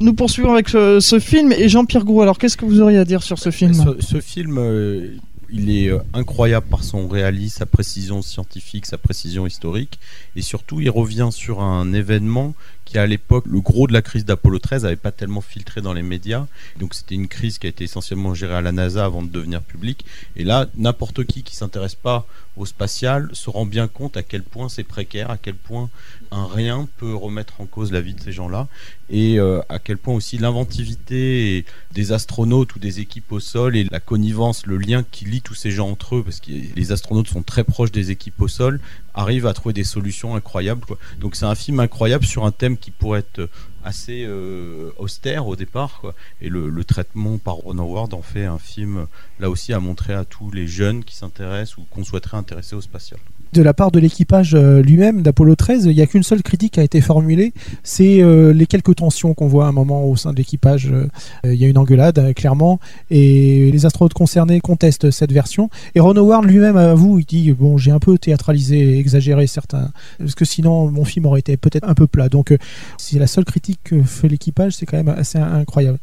Nous 0.00 0.12
poursuivons 0.12 0.54
avec 0.54 0.68
ce, 0.68 0.98
ce 0.98 1.20
film 1.20 1.52
et 1.52 1.68
Jean-Pierre 1.68 2.04
Gros. 2.04 2.22
Alors, 2.22 2.38
qu'est-ce 2.38 2.56
que 2.56 2.64
vous 2.64 2.80
auriez 2.80 2.98
à 2.98 3.04
dire 3.04 3.22
sur 3.22 3.38
ce 3.38 3.52
film 3.52 3.74
Ce, 3.74 4.04
ce 4.04 4.20
film, 4.20 4.58
euh, 4.58 5.16
il 5.50 5.70
est 5.70 5.88
euh, 5.88 5.98
incroyable 6.14 6.66
par 6.68 6.82
son 6.82 7.06
réalisme, 7.06 7.58
sa 7.58 7.66
précision 7.66 8.22
scientifique, 8.22 8.86
sa 8.86 8.98
précision 8.98 9.46
historique, 9.46 10.00
et 10.34 10.42
surtout, 10.42 10.80
il 10.80 10.90
revient 10.90 11.28
sur 11.30 11.60
un 11.62 11.92
événement 11.92 12.54
qui 12.86 12.98
à 12.98 13.06
l'époque, 13.06 13.44
le 13.46 13.60
gros 13.60 13.86
de 13.86 13.92
la 13.92 14.00
crise 14.00 14.24
d'Apollo 14.24 14.58
13 14.58 14.84
n'avait 14.84 14.96
pas 14.96 15.12
tellement 15.12 15.42
filtré 15.42 15.82
dans 15.82 15.92
les 15.92 16.02
médias. 16.02 16.46
Donc 16.78 16.94
c'était 16.94 17.16
une 17.16 17.28
crise 17.28 17.58
qui 17.58 17.66
a 17.66 17.70
été 17.70 17.84
essentiellement 17.84 18.32
gérée 18.32 18.54
à 18.54 18.62
la 18.62 18.72
NASA 18.72 19.04
avant 19.04 19.22
de 19.22 19.28
devenir 19.28 19.60
publique. 19.60 20.06
Et 20.36 20.44
là, 20.44 20.66
n'importe 20.76 21.24
qui 21.24 21.42
qui 21.42 21.54
s'intéresse 21.54 21.96
pas 21.96 22.26
au 22.56 22.64
spatial 22.64 23.28
se 23.32 23.50
rend 23.50 23.66
bien 23.66 23.86
compte 23.86 24.16
à 24.16 24.22
quel 24.22 24.42
point 24.42 24.68
c'est 24.68 24.84
précaire, 24.84 25.30
à 25.30 25.36
quel 25.36 25.54
point 25.54 25.90
un 26.30 26.46
rien 26.46 26.88
peut 26.96 27.14
remettre 27.14 27.60
en 27.60 27.66
cause 27.66 27.92
la 27.92 28.00
vie 28.00 28.14
de 28.14 28.20
ces 28.20 28.32
gens-là, 28.32 28.66
et 29.10 29.38
euh, 29.38 29.60
à 29.68 29.78
quel 29.78 29.98
point 29.98 30.14
aussi 30.14 30.38
l'inventivité 30.38 31.64
des 31.92 32.12
astronautes 32.12 32.74
ou 32.74 32.78
des 32.78 33.00
équipes 33.00 33.30
au 33.30 33.40
sol 33.40 33.76
et 33.76 33.84
la 33.84 34.00
connivence, 34.00 34.66
le 34.66 34.78
lien 34.78 35.04
qui 35.10 35.26
lie 35.26 35.42
tous 35.42 35.54
ces 35.54 35.70
gens 35.70 35.88
entre 35.90 36.16
eux, 36.16 36.22
parce 36.22 36.40
que 36.40 36.50
les 36.50 36.92
astronautes 36.92 37.28
sont 37.28 37.42
très 37.42 37.64
proches 37.64 37.92
des 37.92 38.10
équipes 38.10 38.40
au 38.40 38.48
sol, 38.48 38.80
arrivent 39.16 39.46
à 39.46 39.54
trouver 39.54 39.72
des 39.72 39.84
solutions 39.84 40.36
incroyables. 40.36 40.82
Donc 41.18 41.34
c'est 41.34 41.46
un 41.46 41.54
film 41.54 41.80
incroyable 41.80 42.24
sur 42.24 42.44
un 42.44 42.52
thème 42.52 42.76
qui 42.76 42.90
pourrait 42.90 43.20
être 43.20 43.48
assez 43.86 44.24
euh, 44.26 44.90
austère 44.98 45.46
au 45.46 45.54
départ 45.54 46.02
et 46.42 46.48
le, 46.48 46.84
traitement 46.84 47.38
par 47.38 47.54
Ron 47.54 47.78
Howard 47.78 48.14
en 48.14 48.22
fait 48.22 48.44
un 48.44 48.58
film 48.58 49.06
là 49.40 49.48
aussi 49.48 49.72
à 49.72 49.80
montrer 49.80 50.12
à 50.12 50.24
tous 50.24 50.50
les 50.50 50.66
jeunes 50.66 51.04
qui 51.04 51.16
s'intéressent 51.16 51.78
ou 51.78 51.86
qu'on 51.90 52.04
souhaiterait 52.04 52.36
intéresser 52.36 52.74
au 52.74 52.80
spatial 52.80 53.20
de 53.56 53.62
la 53.62 53.72
part 53.72 53.90
de 53.90 53.98
l'équipage 53.98 54.54
euh, 54.54 54.82
lui-même 54.82 55.22
d'Apollo 55.22 55.54
13, 55.54 55.86
il 55.86 55.94
n'y 55.94 56.02
a 56.02 56.06
qu'une 56.06 56.22
seule 56.22 56.42
critique 56.42 56.74
qui 56.74 56.80
a 56.80 56.82
été 56.82 57.00
formulée, 57.00 57.52
c'est 57.82 58.22
euh, 58.22 58.52
les 58.52 58.66
quelques 58.66 58.96
tensions 58.96 59.34
qu'on 59.34 59.46
voit 59.46 59.64
à 59.66 59.68
un 59.68 59.72
moment 59.72 60.04
au 60.04 60.16
sein 60.16 60.32
de 60.32 60.36
l'équipage. 60.36 60.90
Euh, 60.92 61.08
il 61.44 61.54
y 61.54 61.64
a 61.64 61.68
une 61.68 61.78
engueulade, 61.78 62.34
clairement, 62.34 62.78
et 63.10 63.70
les 63.70 63.86
astronautes 63.86 64.14
concernés 64.14 64.60
contestent 64.60 65.10
cette 65.10 65.32
version. 65.32 65.70
Et 65.94 66.00
Ron 66.00 66.16
Howard 66.16 66.44
lui-même 66.44 66.76
avoue, 66.76 67.18
il 67.18 67.24
dit, 67.24 67.52
bon, 67.52 67.78
j'ai 67.78 67.92
un 67.92 67.98
peu 67.98 68.18
théâtralisé, 68.18 68.98
exagéré 68.98 69.46
certains, 69.46 69.90
parce 70.18 70.34
que 70.34 70.44
sinon 70.44 70.90
mon 70.90 71.04
film 71.04 71.26
aurait 71.26 71.40
été 71.40 71.56
peut-être 71.56 71.88
un 71.88 71.94
peu 71.94 72.06
plat. 72.06 72.28
Donc 72.28 72.54
c'est 72.98 73.18
la 73.18 73.26
seule 73.26 73.44
critique 73.44 73.75
que 73.84 74.02
fait 74.02 74.28
l'équipage, 74.28 74.74
c'est 74.74 74.86
quand 74.86 74.96
même 74.96 75.08
assez 75.08 75.38
incroyable. 75.38 75.98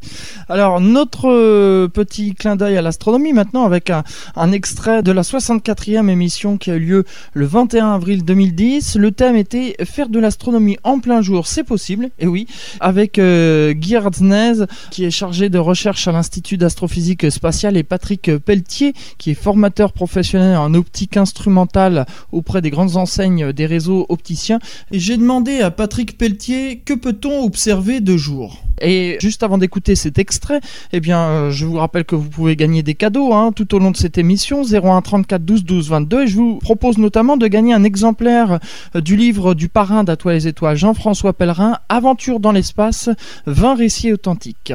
Alors 0.50 0.80
notre 0.82 1.88
petit 1.88 2.36
clin 2.36 2.56
d'œil 2.56 2.78
à 2.78 2.82
l'astronomie 2.82 3.34
maintenant 3.34 3.66
avec 3.66 3.90
un, 3.90 4.04
extrait 4.52 5.02
de 5.04 5.12
la 5.12 5.22
64e 5.24 6.10
émission 6.10 6.58
qui 6.58 6.72
a 6.72 6.76
eu 6.76 6.80
lieu 6.80 7.04
le 7.34 7.46
21 7.46 7.94
avril 7.94 8.24
2010. 8.24 8.98
Le 8.98 9.12
thème 9.12 9.36
était 9.36 9.76
faire 9.84 10.10
de 10.10 10.20
l'astronomie 10.20 10.78
en 10.84 11.00
plein 11.00 11.22
jour, 11.22 11.48
c'est 11.48 11.64
possible, 11.64 12.10
et 12.20 12.28
oui, 12.28 12.48
avec 12.80 13.18
euh, 13.18 13.74
Guy 13.74 13.96
Hartznez, 13.96 14.66
qui 14.92 15.06
est 15.06 15.12
chargé 15.12 15.50
de 15.50 15.58
recherche 15.58 16.08
à 16.08 16.12
l'Institut 16.12 16.58
d'astrophysique 16.58 17.32
spatiale, 17.32 17.78
et 17.78 17.84
Patrick 17.84 18.38
Pelletier, 18.38 18.94
qui 19.18 19.32
est 19.32 19.36
formateur 19.36 19.94
professionnel 19.94 20.58
en 20.58 20.74
optique 20.74 21.18
instrumentale 21.18 22.06
auprès 22.32 22.62
des 22.62 22.70
grandes 22.70 22.96
enseignes 22.96 23.52
des 23.52 23.66
réseaux 23.66 24.06
opticiens. 24.10 24.60
J'ai 24.92 25.18
demandé 25.18 25.62
à 25.62 25.72
Patrick 25.72 26.18
Pelletier 26.18 26.82
que 26.86 26.94
peut-on 26.94 27.44
observer 27.44 27.63
de 27.68 28.18
jour 28.18 28.62
et 28.82 29.18
juste 29.22 29.44
avant 29.44 29.58
d'écouter 29.58 29.96
cet 29.96 30.20
extrait, 30.20 30.60
eh 30.92 31.00
bien, 31.00 31.20
euh, 31.20 31.52
je 31.52 31.66
vous 31.66 31.78
rappelle 31.78 32.04
que 32.04 32.16
vous 32.16 32.30
pouvez 32.30 32.56
gagner 32.56 32.84
des 32.84 32.96
cadeaux 32.96 33.34
hein, 33.34 33.52
tout 33.56 33.74
au 33.76 33.80
long 33.80 33.92
de 33.92 33.98
cette 33.98 34.18
émission. 34.18 34.64
01 34.64 35.02
34 35.02 35.46
12 35.46 35.64
12 35.64 35.90
22 35.90 36.24
et 36.24 36.28
je 36.28 36.36
vous 36.36 36.58
propose 36.58 36.98
notamment 36.98 37.38
de 37.38 37.48
gagner 37.48 37.74
un 37.74 37.84
exemplaire 37.84 38.60
euh, 38.96 39.02
du 39.02 39.16
livre 39.16 39.54
du 39.54 39.70
parrain 39.70 40.04
d'Atoile 40.04 40.36
les 40.36 40.48
étoiles 40.48 40.76
Jean-François 40.76 41.34
Pellerin, 41.34 41.78
Aventure 41.88 42.40
dans 42.40 42.52
l'espace, 42.52 43.10
20 43.46 43.76
récits 43.76 44.12
authentiques. 44.12 44.74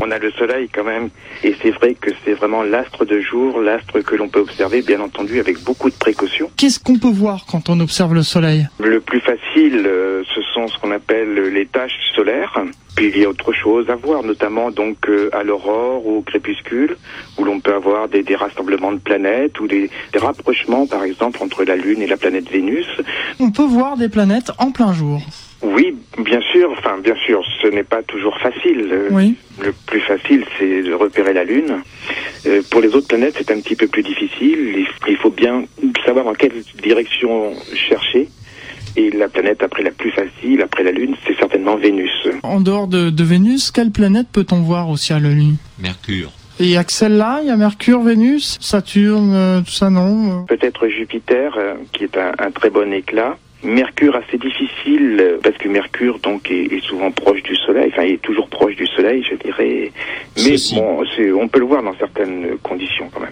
On 0.00 0.10
a 0.10 0.18
le 0.18 0.30
soleil 0.32 0.68
quand 0.72 0.84
même, 0.84 1.08
et 1.42 1.54
c'est 1.60 1.70
vrai 1.70 1.94
que 1.94 2.10
c'est 2.24 2.34
vraiment 2.34 2.62
l'astre 2.62 3.04
de 3.04 3.20
jour, 3.20 3.60
l'astre 3.60 4.00
que 4.00 4.14
l'on 4.14 4.28
peut 4.28 4.40
observer, 4.40 4.82
bien 4.82 5.00
entendu, 5.00 5.40
avec 5.40 5.62
beaucoup 5.64 5.90
de 5.90 5.94
précautions. 5.94 6.50
Qu'est-ce 6.56 6.78
qu'on 6.78 6.98
peut 6.98 7.10
voir 7.10 7.44
quand 7.46 7.68
on 7.68 7.80
observe 7.80 8.14
le 8.14 8.22
soleil? 8.22 8.68
Le 8.78 9.00
plus 9.00 9.20
facile, 9.20 9.84
euh, 9.86 10.22
ce 10.34 10.40
sont 10.54 10.68
ce 10.68 10.78
qu'on 10.78 10.92
appelle 10.92 11.34
les 11.52 11.66
taches 11.66 11.98
solaires. 12.14 12.58
Puis 12.94 13.12
il 13.14 13.18
y 13.18 13.24
a 13.24 13.28
autre 13.28 13.52
chose 13.52 13.88
à 13.90 13.94
voir, 13.94 14.22
notamment 14.24 14.70
donc 14.70 15.08
euh, 15.08 15.30
à 15.32 15.44
l'aurore 15.44 16.04
ou 16.06 16.18
au 16.18 16.22
crépuscule, 16.22 16.96
où 17.38 17.44
l'on 17.44 17.60
peut 17.60 17.74
avoir 17.74 18.08
des, 18.08 18.22
des, 18.22 18.34
rassemblements 18.34 18.92
de 18.92 18.98
planètes 18.98 19.60
ou 19.60 19.68
des, 19.68 19.90
des 20.12 20.18
rapprochements, 20.18 20.86
par 20.86 21.04
exemple, 21.04 21.40
entre 21.42 21.64
la 21.64 21.76
Lune 21.76 22.02
et 22.02 22.06
la 22.06 22.16
planète 22.16 22.50
Vénus. 22.50 22.88
On 23.38 23.50
peut 23.50 23.62
voir 23.66 23.96
des 23.96 24.08
planètes 24.08 24.50
en 24.58 24.72
plein 24.72 24.92
jour. 24.92 25.20
Oui, 25.62 25.96
bien 26.18 26.40
sûr. 26.52 26.70
Enfin, 26.70 26.98
bien 27.02 27.16
sûr, 27.26 27.42
ce 27.60 27.66
n'est 27.66 27.84
pas 27.84 28.02
toujours 28.02 28.38
facile. 28.38 28.94
Oui. 29.10 29.34
Le 29.62 29.72
plus 29.86 30.00
facile, 30.00 30.44
c'est 30.58 30.82
de 30.82 30.92
repérer 30.92 31.32
la 31.32 31.44
Lune. 31.44 31.82
Euh, 32.46 32.62
pour 32.70 32.80
les 32.80 32.94
autres 32.94 33.08
planètes, 33.08 33.34
c'est 33.36 33.50
un 33.50 33.60
petit 33.60 33.74
peu 33.74 33.88
plus 33.88 34.02
difficile. 34.04 34.86
Il 35.08 35.16
faut 35.16 35.30
bien 35.30 35.64
savoir 36.06 36.28
en 36.28 36.34
quelle 36.34 36.62
direction 36.82 37.54
chercher. 37.74 38.28
Et 38.96 39.10
la 39.10 39.28
planète 39.28 39.62
après 39.62 39.82
la 39.82 39.90
plus 39.90 40.10
facile, 40.10 40.62
après 40.62 40.82
la 40.82 40.92
Lune, 40.92 41.14
c'est 41.26 41.36
certainement 41.36 41.76
Vénus. 41.76 42.28
En 42.42 42.60
dehors 42.60 42.88
de, 42.88 43.10
de 43.10 43.24
Vénus, 43.24 43.70
quelle 43.70 43.90
planète 43.90 44.28
peut-on 44.32 44.60
voir 44.62 44.88
aussi 44.88 45.12
à 45.12 45.20
la 45.20 45.28
Lune? 45.28 45.56
Mercure. 45.78 46.30
Et 46.60 46.64
il 46.64 46.70
y 46.70 46.76
a 46.76 46.82
que 46.82 46.90
celle-là, 46.92 47.40
il 47.42 47.48
y 47.48 47.50
a 47.50 47.56
Mercure, 47.56 48.00
Vénus, 48.02 48.58
Saturne, 48.60 49.32
euh, 49.34 49.60
tout 49.60 49.70
ça 49.70 49.90
non? 49.90 50.44
Peut-être 50.46 50.88
Jupiter, 50.88 51.54
euh, 51.56 51.74
qui 51.92 52.04
est 52.04 52.16
un, 52.16 52.32
un 52.38 52.50
très 52.50 52.70
bon 52.70 52.92
éclat. 52.92 53.36
Mercure 53.62 54.16
assez 54.16 54.38
difficile 54.38 55.38
parce 55.42 55.56
que 55.56 55.68
Mercure 55.68 56.18
donc 56.20 56.50
est, 56.50 56.72
est, 56.72 56.80
souvent 56.80 57.10
proche 57.10 57.42
du 57.42 57.56
Soleil, 57.56 57.90
enfin 57.92 58.04
il 58.04 58.14
est 58.14 58.22
toujours 58.22 58.48
proche 58.48 58.76
du 58.76 58.86
Soleil, 58.86 59.24
je 59.28 59.34
dirais. 59.36 59.90
Mais 60.36 60.56
bon, 60.74 61.04
on 61.40 61.48
peut 61.48 61.58
le 61.58 61.66
voir 61.66 61.82
dans 61.82 61.94
certaines 61.96 62.56
conditions 62.62 63.10
quand 63.12 63.20
même. 63.20 63.30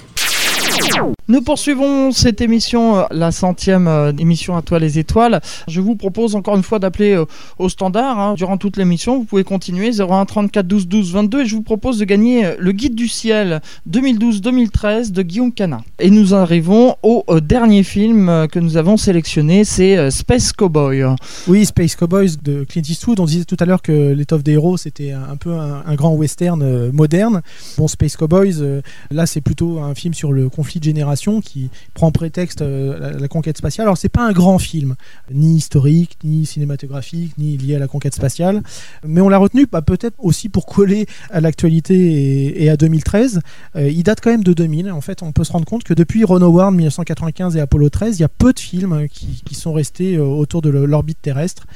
Nous 1.29 1.43
poursuivons 1.43 2.13
cette 2.13 2.41
émission, 2.41 2.99
euh, 2.99 3.03
la 3.11 3.33
centième 3.33 3.89
euh, 3.89 4.13
émission 4.17 4.57
à 4.57 4.63
toi 4.63 4.79
les 4.79 5.01
étoiles. 5.01 5.41
Je 5.67 5.81
vous 5.81 5.97
propose 5.97 6.37
encore 6.37 6.55
une 6.55 6.63
fois 6.63 6.79
d'appeler 6.79 7.15
euh, 7.15 7.25
au 7.59 7.69
standard 7.69 8.21
hein, 8.21 8.35
durant 8.35 8.59
toute 8.59 8.77
l'émission. 8.77 9.19
Vous 9.19 9.25
pouvez 9.25 9.43
continuer 9.43 9.91
01 9.91 10.25
34 10.25 10.65
12 10.65 10.87
12 10.87 11.13
22 11.13 11.41
et 11.41 11.47
je 11.47 11.57
vous 11.57 11.63
propose 11.63 11.99
de 11.99 12.05
gagner 12.05 12.53
le 12.61 12.71
guide 12.71 12.95
du 12.95 13.09
ciel 13.09 13.61
2012-2013 13.91 15.11
de 15.11 15.23
Guillaume 15.23 15.53
Cana. 15.53 15.81
Et 15.99 16.11
nous 16.11 16.33
arrivons 16.33 16.95
au 17.03 17.25
dernier 17.41 17.83
film 17.83 18.47
que 18.53 18.61
nous 18.61 18.77
avons 18.77 18.97
sélectionné, 18.97 19.65
c'est 19.65 20.11
Space 20.13 20.53
Cowboy. 20.53 21.05
Oui, 21.49 21.67
Space 21.67 21.97
Cowboys 21.97 22.37
de 22.43 22.65
Clint 22.65 22.83
Eastwood. 22.89 23.19
On 23.19 23.25
disait 23.25 23.45
tout 23.45 23.57
à 23.59 23.65
l'heure 23.65 23.83
que 23.83 24.13
l'étoffe 24.13 24.45
des 24.45 24.53
héros 24.53 24.77
c'était 24.77 25.11
un 25.11 25.37
peu 25.37 25.55
un, 25.55 25.83
un 25.85 25.95
grand 25.97 26.15
western 26.15 26.91
moderne. 26.93 27.43
Bon, 27.79 27.89
Space 27.89 28.17
Cowboys, 28.17 28.83
là 29.11 29.27
c'est 29.27 29.41
plutôt 29.41 29.81
un 29.81 29.95
film 29.95 30.15
sur 30.15 30.33
le 30.33 30.46
conflit 30.49 30.81
de 30.81 30.85
génération 30.85 31.41
qui 31.41 31.71
prend 31.95 32.11
prétexte 32.11 32.63
euh, 32.63 32.99
la, 32.99 33.11
la, 33.13 33.29
conquête 33.29 33.59
spatiale. 33.59 33.87
Alors 33.87 33.99
c'est 33.99 34.09
pas 34.09 34.27
un 34.27 34.33
grand 34.33 34.59
film, 34.59 34.97
ni 35.33 35.57
historique, 35.57 36.19
ni 36.25 36.47
cinématographique, 36.47 37.37
ni 37.39 37.57
lié 37.57 37.77
à 37.77 37.79
la 37.79 37.89
conquête 37.89 38.15
spatiale, 38.15 38.63
mais 39.05 39.21
on 39.21 39.29
l'a 39.29 39.39
retenu 39.39 39.67
bah, 39.71 39.83
peut-être 39.83 40.17
aussi 40.19 40.49
pour 40.49 40.67
coller 40.67 41.07
à 41.31 41.41
l'actualité 41.41 42.63
et, 42.63 42.71
à 42.71 42.77
2013. 42.77 43.41
Euh, 43.77 43.89
il 43.89 44.03
date 44.03 44.21
quand 44.21 44.31
même 44.31 44.45
de 44.45 44.53
2000. 44.53 44.91
En 44.91 45.01
fait, 45.01 45.23
on 45.23 45.33
peut 45.33 45.45
se 45.45 45.53
rendre 45.53 45.67
compte 45.67 45.85
que 45.85 45.95
depuis 45.95 46.25
Ron 46.25 46.43
Howard 46.43 46.75
1995 46.75 47.57
et 47.57 47.61
Apollo 47.61 47.91
13, 47.91 48.19
il 48.19 48.23
y 48.23 48.25
a 48.25 48.29
peu 48.29 48.53
de 48.53 48.61
films 48.61 49.09
qui, 49.09 49.55
sont 49.55 49.73
restés 49.73 50.17
euh, 50.17 50.23
autour 50.23 50.61
de 50.61 50.69
l'orbite 50.69 51.21
terrestre 51.23 51.67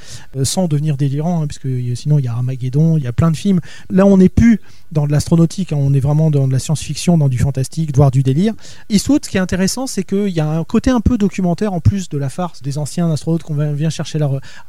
sans 0.43 0.67
devenir 0.67 0.97
délirants, 0.97 1.41
hein, 1.41 1.47
puisque 1.47 1.67
sinon 1.97 2.19
il 2.19 2.25
y 2.25 2.27
a 2.27 2.33
Armageddon, 2.33 2.97
il 2.97 3.03
y 3.03 3.07
a 3.07 3.13
plein 3.13 3.31
de 3.31 3.37
films. 3.37 3.59
Là, 3.89 4.05
on 4.05 4.17
n'est 4.17 4.29
plus 4.29 4.61
dans 4.91 5.07
de 5.07 5.11
l'astronautique, 5.11 5.71
hein, 5.73 5.77
on 5.79 5.93
est 5.93 5.99
vraiment 5.99 6.31
dans 6.31 6.47
de 6.47 6.53
la 6.53 6.59
science-fiction, 6.59 7.17
dans 7.17 7.29
du 7.29 7.37
fantastique, 7.37 7.95
voire 7.95 8.11
du 8.11 8.23
délire. 8.23 8.53
Eastwood, 8.89 9.25
ce 9.25 9.29
qui 9.29 9.37
est 9.37 9.41
intéressant, 9.41 9.87
c'est 9.87 10.03
qu'il 10.03 10.29
y 10.29 10.39
a 10.39 10.49
un 10.49 10.63
côté 10.63 10.89
un 10.89 11.01
peu 11.01 11.17
documentaire 11.17 11.73
en 11.73 11.79
plus 11.79 12.09
de 12.09 12.17
la 12.17 12.29
farce 12.29 12.61
des 12.61 12.77
anciens 12.77 13.11
astronautes 13.11 13.43
qu'on 13.43 13.55
vient 13.73 13.89
chercher 13.89 14.19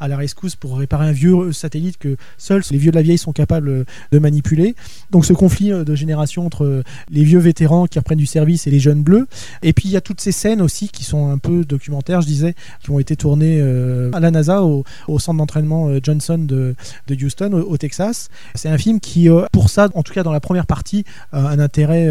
à 0.00 0.08
la 0.08 0.16
rescousse 0.16 0.56
pour 0.56 0.78
réparer 0.78 1.06
un 1.06 1.12
vieux 1.12 1.52
satellite 1.52 1.98
que 1.98 2.16
seuls 2.38 2.62
les 2.70 2.78
vieux 2.78 2.90
de 2.90 2.96
la 2.96 3.02
vieille 3.02 3.18
sont 3.18 3.32
capables 3.32 3.84
de 4.12 4.18
manipuler. 4.18 4.74
Donc 5.10 5.26
ce 5.26 5.32
conflit 5.32 5.70
de 5.70 5.94
génération 5.94 6.46
entre 6.46 6.82
les 7.10 7.24
vieux 7.24 7.38
vétérans 7.38 7.86
qui 7.86 7.98
reprennent 7.98 8.18
du 8.18 8.26
service 8.26 8.66
et 8.66 8.70
les 8.70 8.80
jeunes 8.80 9.02
bleus. 9.02 9.26
Et 9.62 9.72
puis 9.72 9.88
il 9.88 9.92
y 9.92 9.96
a 9.96 10.00
toutes 10.00 10.20
ces 10.20 10.32
scènes 10.32 10.62
aussi 10.62 10.88
qui 10.88 11.04
sont 11.04 11.30
un 11.30 11.38
peu 11.38 11.64
documentaires, 11.64 12.20
je 12.20 12.26
disais, 12.26 12.54
qui 12.82 12.90
ont 12.90 12.98
été 12.98 13.16
tournées 13.16 13.58
euh, 13.60 14.10
à 14.12 14.20
la 14.20 14.30
NASA, 14.30 14.62
au, 14.62 14.84
centre 15.18 15.38
d'entraînement 15.38 15.88
euh, 15.88 16.00
Johnson 16.02 16.38
de, 16.38 16.74
Houston, 17.10 17.52
au, 17.52 17.72
au 17.72 17.76
Texas. 17.76 18.28
C'est 18.54 18.68
un 18.68 18.78
film 18.78 19.00
qui, 19.00 19.28
euh, 19.28 19.44
pour 19.52 19.70
ça, 19.70 19.88
en 19.94 20.02
tout 20.02 20.12
cas 20.12 20.22
dans 20.22 20.32
la 20.32 20.40
première 20.40 20.66
partie, 20.66 21.04
a 21.32 21.48
un 21.48 21.58
intérêt 21.58 22.08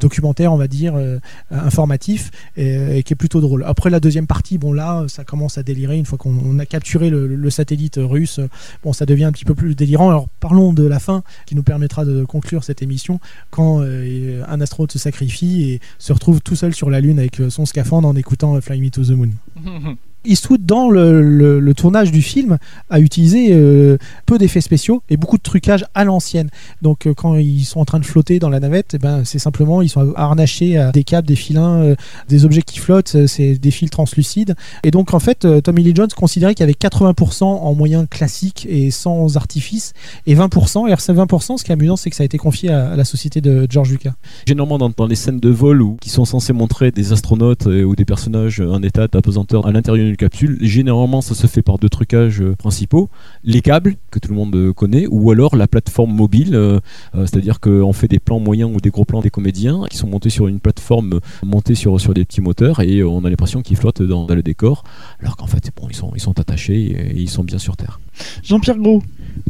documentaire, 0.00 0.52
on 0.52 0.56
va 0.56 0.68
dire 0.68 0.94
euh, 0.96 1.07
informatif 1.50 2.30
et, 2.56 3.02
qui 3.02 3.12
est 3.12 3.16
plutôt 3.16 3.40
drôle. 3.40 3.64
Après 3.66 3.90
la 3.90 4.00
deuxième 4.00 4.26
partie, 4.26 4.58
bon 4.58 4.72
là, 4.72 5.04
ça 5.08 5.24
commence 5.24 5.58
à 5.58 5.62
délirer 5.62 5.96
une 5.96 6.06
fois 6.06 6.18
qu'on 6.18 6.36
on 6.44 6.58
a 6.58 6.66
capturé 6.66 7.10
le, 7.10 7.50
satellite 7.50 7.98
russe. 7.98 8.40
Bon, 8.82 8.92
ça 8.92 9.06
devient 9.06 9.24
un 9.24 9.32
petit 9.32 9.44
peu 9.44 9.54
plus 9.54 9.74
délirant. 9.74 10.10
Alors 10.10 10.28
parlons 10.40 10.72
de 10.72 10.84
la 10.84 10.98
fin 10.98 11.22
qui 11.46 11.54
nous 11.54 11.62
permettra 11.62 12.04
de 12.04 12.24
conclure 12.24 12.64
cette 12.64 12.82
émission 12.82 13.20
quand 13.50 13.80
euh, 13.82 14.42
un 14.48 14.60
astronaute 14.60 14.92
se 14.92 14.98
sacrifie 14.98 15.70
et 15.70 15.80
se 15.98 16.12
retrouve 16.12 16.40
tout 16.40 16.56
seul 16.56 16.74
sur 16.74 16.90
la 16.90 17.00
Lune 17.00 17.18
avec 17.18 17.40
euh, 17.40 17.50
son 17.50 17.66
scaphandre 17.66 18.08
en 18.08 18.16
écoutant 18.16 18.56
euh, 18.56 18.60
Fly 18.60 18.80
Me 18.80 18.90
to 18.90 19.04
the 19.04 19.10
Moon. 19.10 19.30
Eastwood, 20.24 20.64
dans 20.66 20.90
le, 20.90 21.22
le- 21.22 21.60
le 21.60 21.74
tournage 21.74 22.10
du 22.12 22.22
film, 22.22 22.58
a 22.90 23.00
utilisé 23.00 23.48
euh, 23.52 23.96
peu 24.26 24.38
d'effets 24.38 24.60
spéciaux 24.60 25.02
et 25.08 25.16
beaucoup 25.16 25.36
de 25.38 25.42
trucage 25.42 25.84
à 25.94 26.04
l'ancienne. 26.04 26.48
Donc, 26.82 27.06
euh, 27.06 27.14
quand 27.14 27.36
ils 27.36 27.64
sont 27.64 27.80
en 27.80 27.84
train 27.84 27.98
de 27.98 28.04
flotter 28.04 28.38
dans 28.38 28.48
la 28.48 28.60
navette, 28.60 28.94
eh 28.94 28.98
ben, 28.98 29.24
c'est 29.24 29.38
simplement 29.38 29.82
ils 29.82 29.88
sont 29.88 30.12
harnachés 30.16 30.76
à 30.76 30.90
des 30.92 31.04
câbles, 31.04 31.26
des 31.28 31.36
filins, 31.36 31.76
euh, 31.82 31.94
des 32.28 32.44
objets 32.44 32.62
qui 32.62 32.78
flottent, 32.78 33.14
euh, 33.14 33.26
c'est 33.26 33.54
des 33.54 33.70
fils 33.70 33.90
translucides. 33.90 34.54
Et 34.84 34.90
donc, 34.90 35.14
en 35.14 35.18
fait, 35.18 35.46
Tommy 35.62 35.82
Lee 35.82 35.92
Jones 35.94 36.08
considérait 36.16 36.54
qu'il 36.54 36.62
y 36.62 36.68
avait 36.68 36.72
80% 36.72 37.44
en 37.44 37.74
moyens 37.74 38.06
classiques 38.10 38.66
et 38.68 38.90
sans 38.90 39.36
artifice, 39.36 39.92
et 40.26 40.34
20%. 40.34 40.88
Et 40.88 40.94
ces 40.98 41.12
20%, 41.12 41.56
ce 41.58 41.64
qui 41.64 41.70
est 41.70 41.74
amusant, 41.74 41.96
c'est 41.96 42.10
que 42.10 42.16
ça 42.16 42.22
a 42.22 42.26
été 42.26 42.38
confié 42.38 42.70
à, 42.70 42.96
la 42.96 43.04
société 43.04 43.40
de 43.40 43.66
George 43.70 43.90
Lucas. 43.90 44.12
Généralement, 44.46 44.78
dans, 44.78 44.90
dans 44.90 45.06
les 45.06 45.14
scènes 45.14 45.40
de 45.40 45.50
vol 45.50 45.82
où, 45.82 45.96
qui 46.00 46.10
sont 46.10 46.24
censées 46.24 46.52
montrer 46.52 46.90
des 46.90 47.12
astronautes 47.12 47.66
ou 47.66 47.94
des 47.94 48.04
personnages 48.04 48.60
en 48.60 48.82
état 48.82 49.06
d'apesanteur 49.08 49.66
à 49.66 49.72
l'intérieur 49.72 50.07
d'une 50.08 50.16
capsule, 50.16 50.58
généralement, 50.60 51.20
ça 51.20 51.34
se 51.34 51.46
fait 51.46 51.62
par 51.62 51.78
deux 51.78 51.88
trucages 51.88 52.40
euh, 52.42 52.54
principaux 52.56 53.08
les 53.44 53.60
câbles, 53.60 53.96
que 54.10 54.18
tout 54.18 54.28
le 54.30 54.34
monde 54.34 54.54
euh, 54.56 54.72
connaît, 54.72 55.06
ou 55.08 55.30
alors 55.30 55.54
la 55.56 55.66
plateforme 55.68 56.12
mobile, 56.12 56.54
euh, 56.54 56.80
c'est-à-dire 57.14 57.60
qu'on 57.60 57.92
fait 57.92 58.08
des 58.08 58.18
plans 58.18 58.40
moyens 58.40 58.70
ou 58.74 58.80
des 58.80 58.90
gros 58.90 59.04
plans 59.04 59.20
des 59.20 59.30
comédiens 59.30 59.82
qui 59.90 59.96
sont 59.96 60.08
montés 60.08 60.30
sur 60.30 60.48
une 60.48 60.60
plateforme 60.60 61.20
montée 61.44 61.74
sur, 61.74 62.00
sur 62.00 62.14
des 62.14 62.24
petits 62.24 62.40
moteurs 62.40 62.80
et 62.80 63.02
on 63.04 63.24
a 63.24 63.30
l'impression 63.30 63.62
qu'ils 63.62 63.76
flottent 63.76 64.02
dans, 64.02 64.26
dans 64.26 64.34
le 64.34 64.42
décor, 64.42 64.84
alors 65.20 65.36
qu'en 65.36 65.46
fait, 65.46 65.70
bon, 65.76 65.86
ils 65.88 65.96
sont, 65.96 66.12
ils 66.14 66.20
sont 66.20 66.38
attachés 66.40 66.80
et, 66.80 66.92
et 66.92 67.20
ils 67.20 67.30
sont 67.30 67.44
bien 67.44 67.58
sur 67.58 67.76
Terre. 67.76 68.00
Jean-Pierre 68.42 68.78
Gros. 68.78 69.02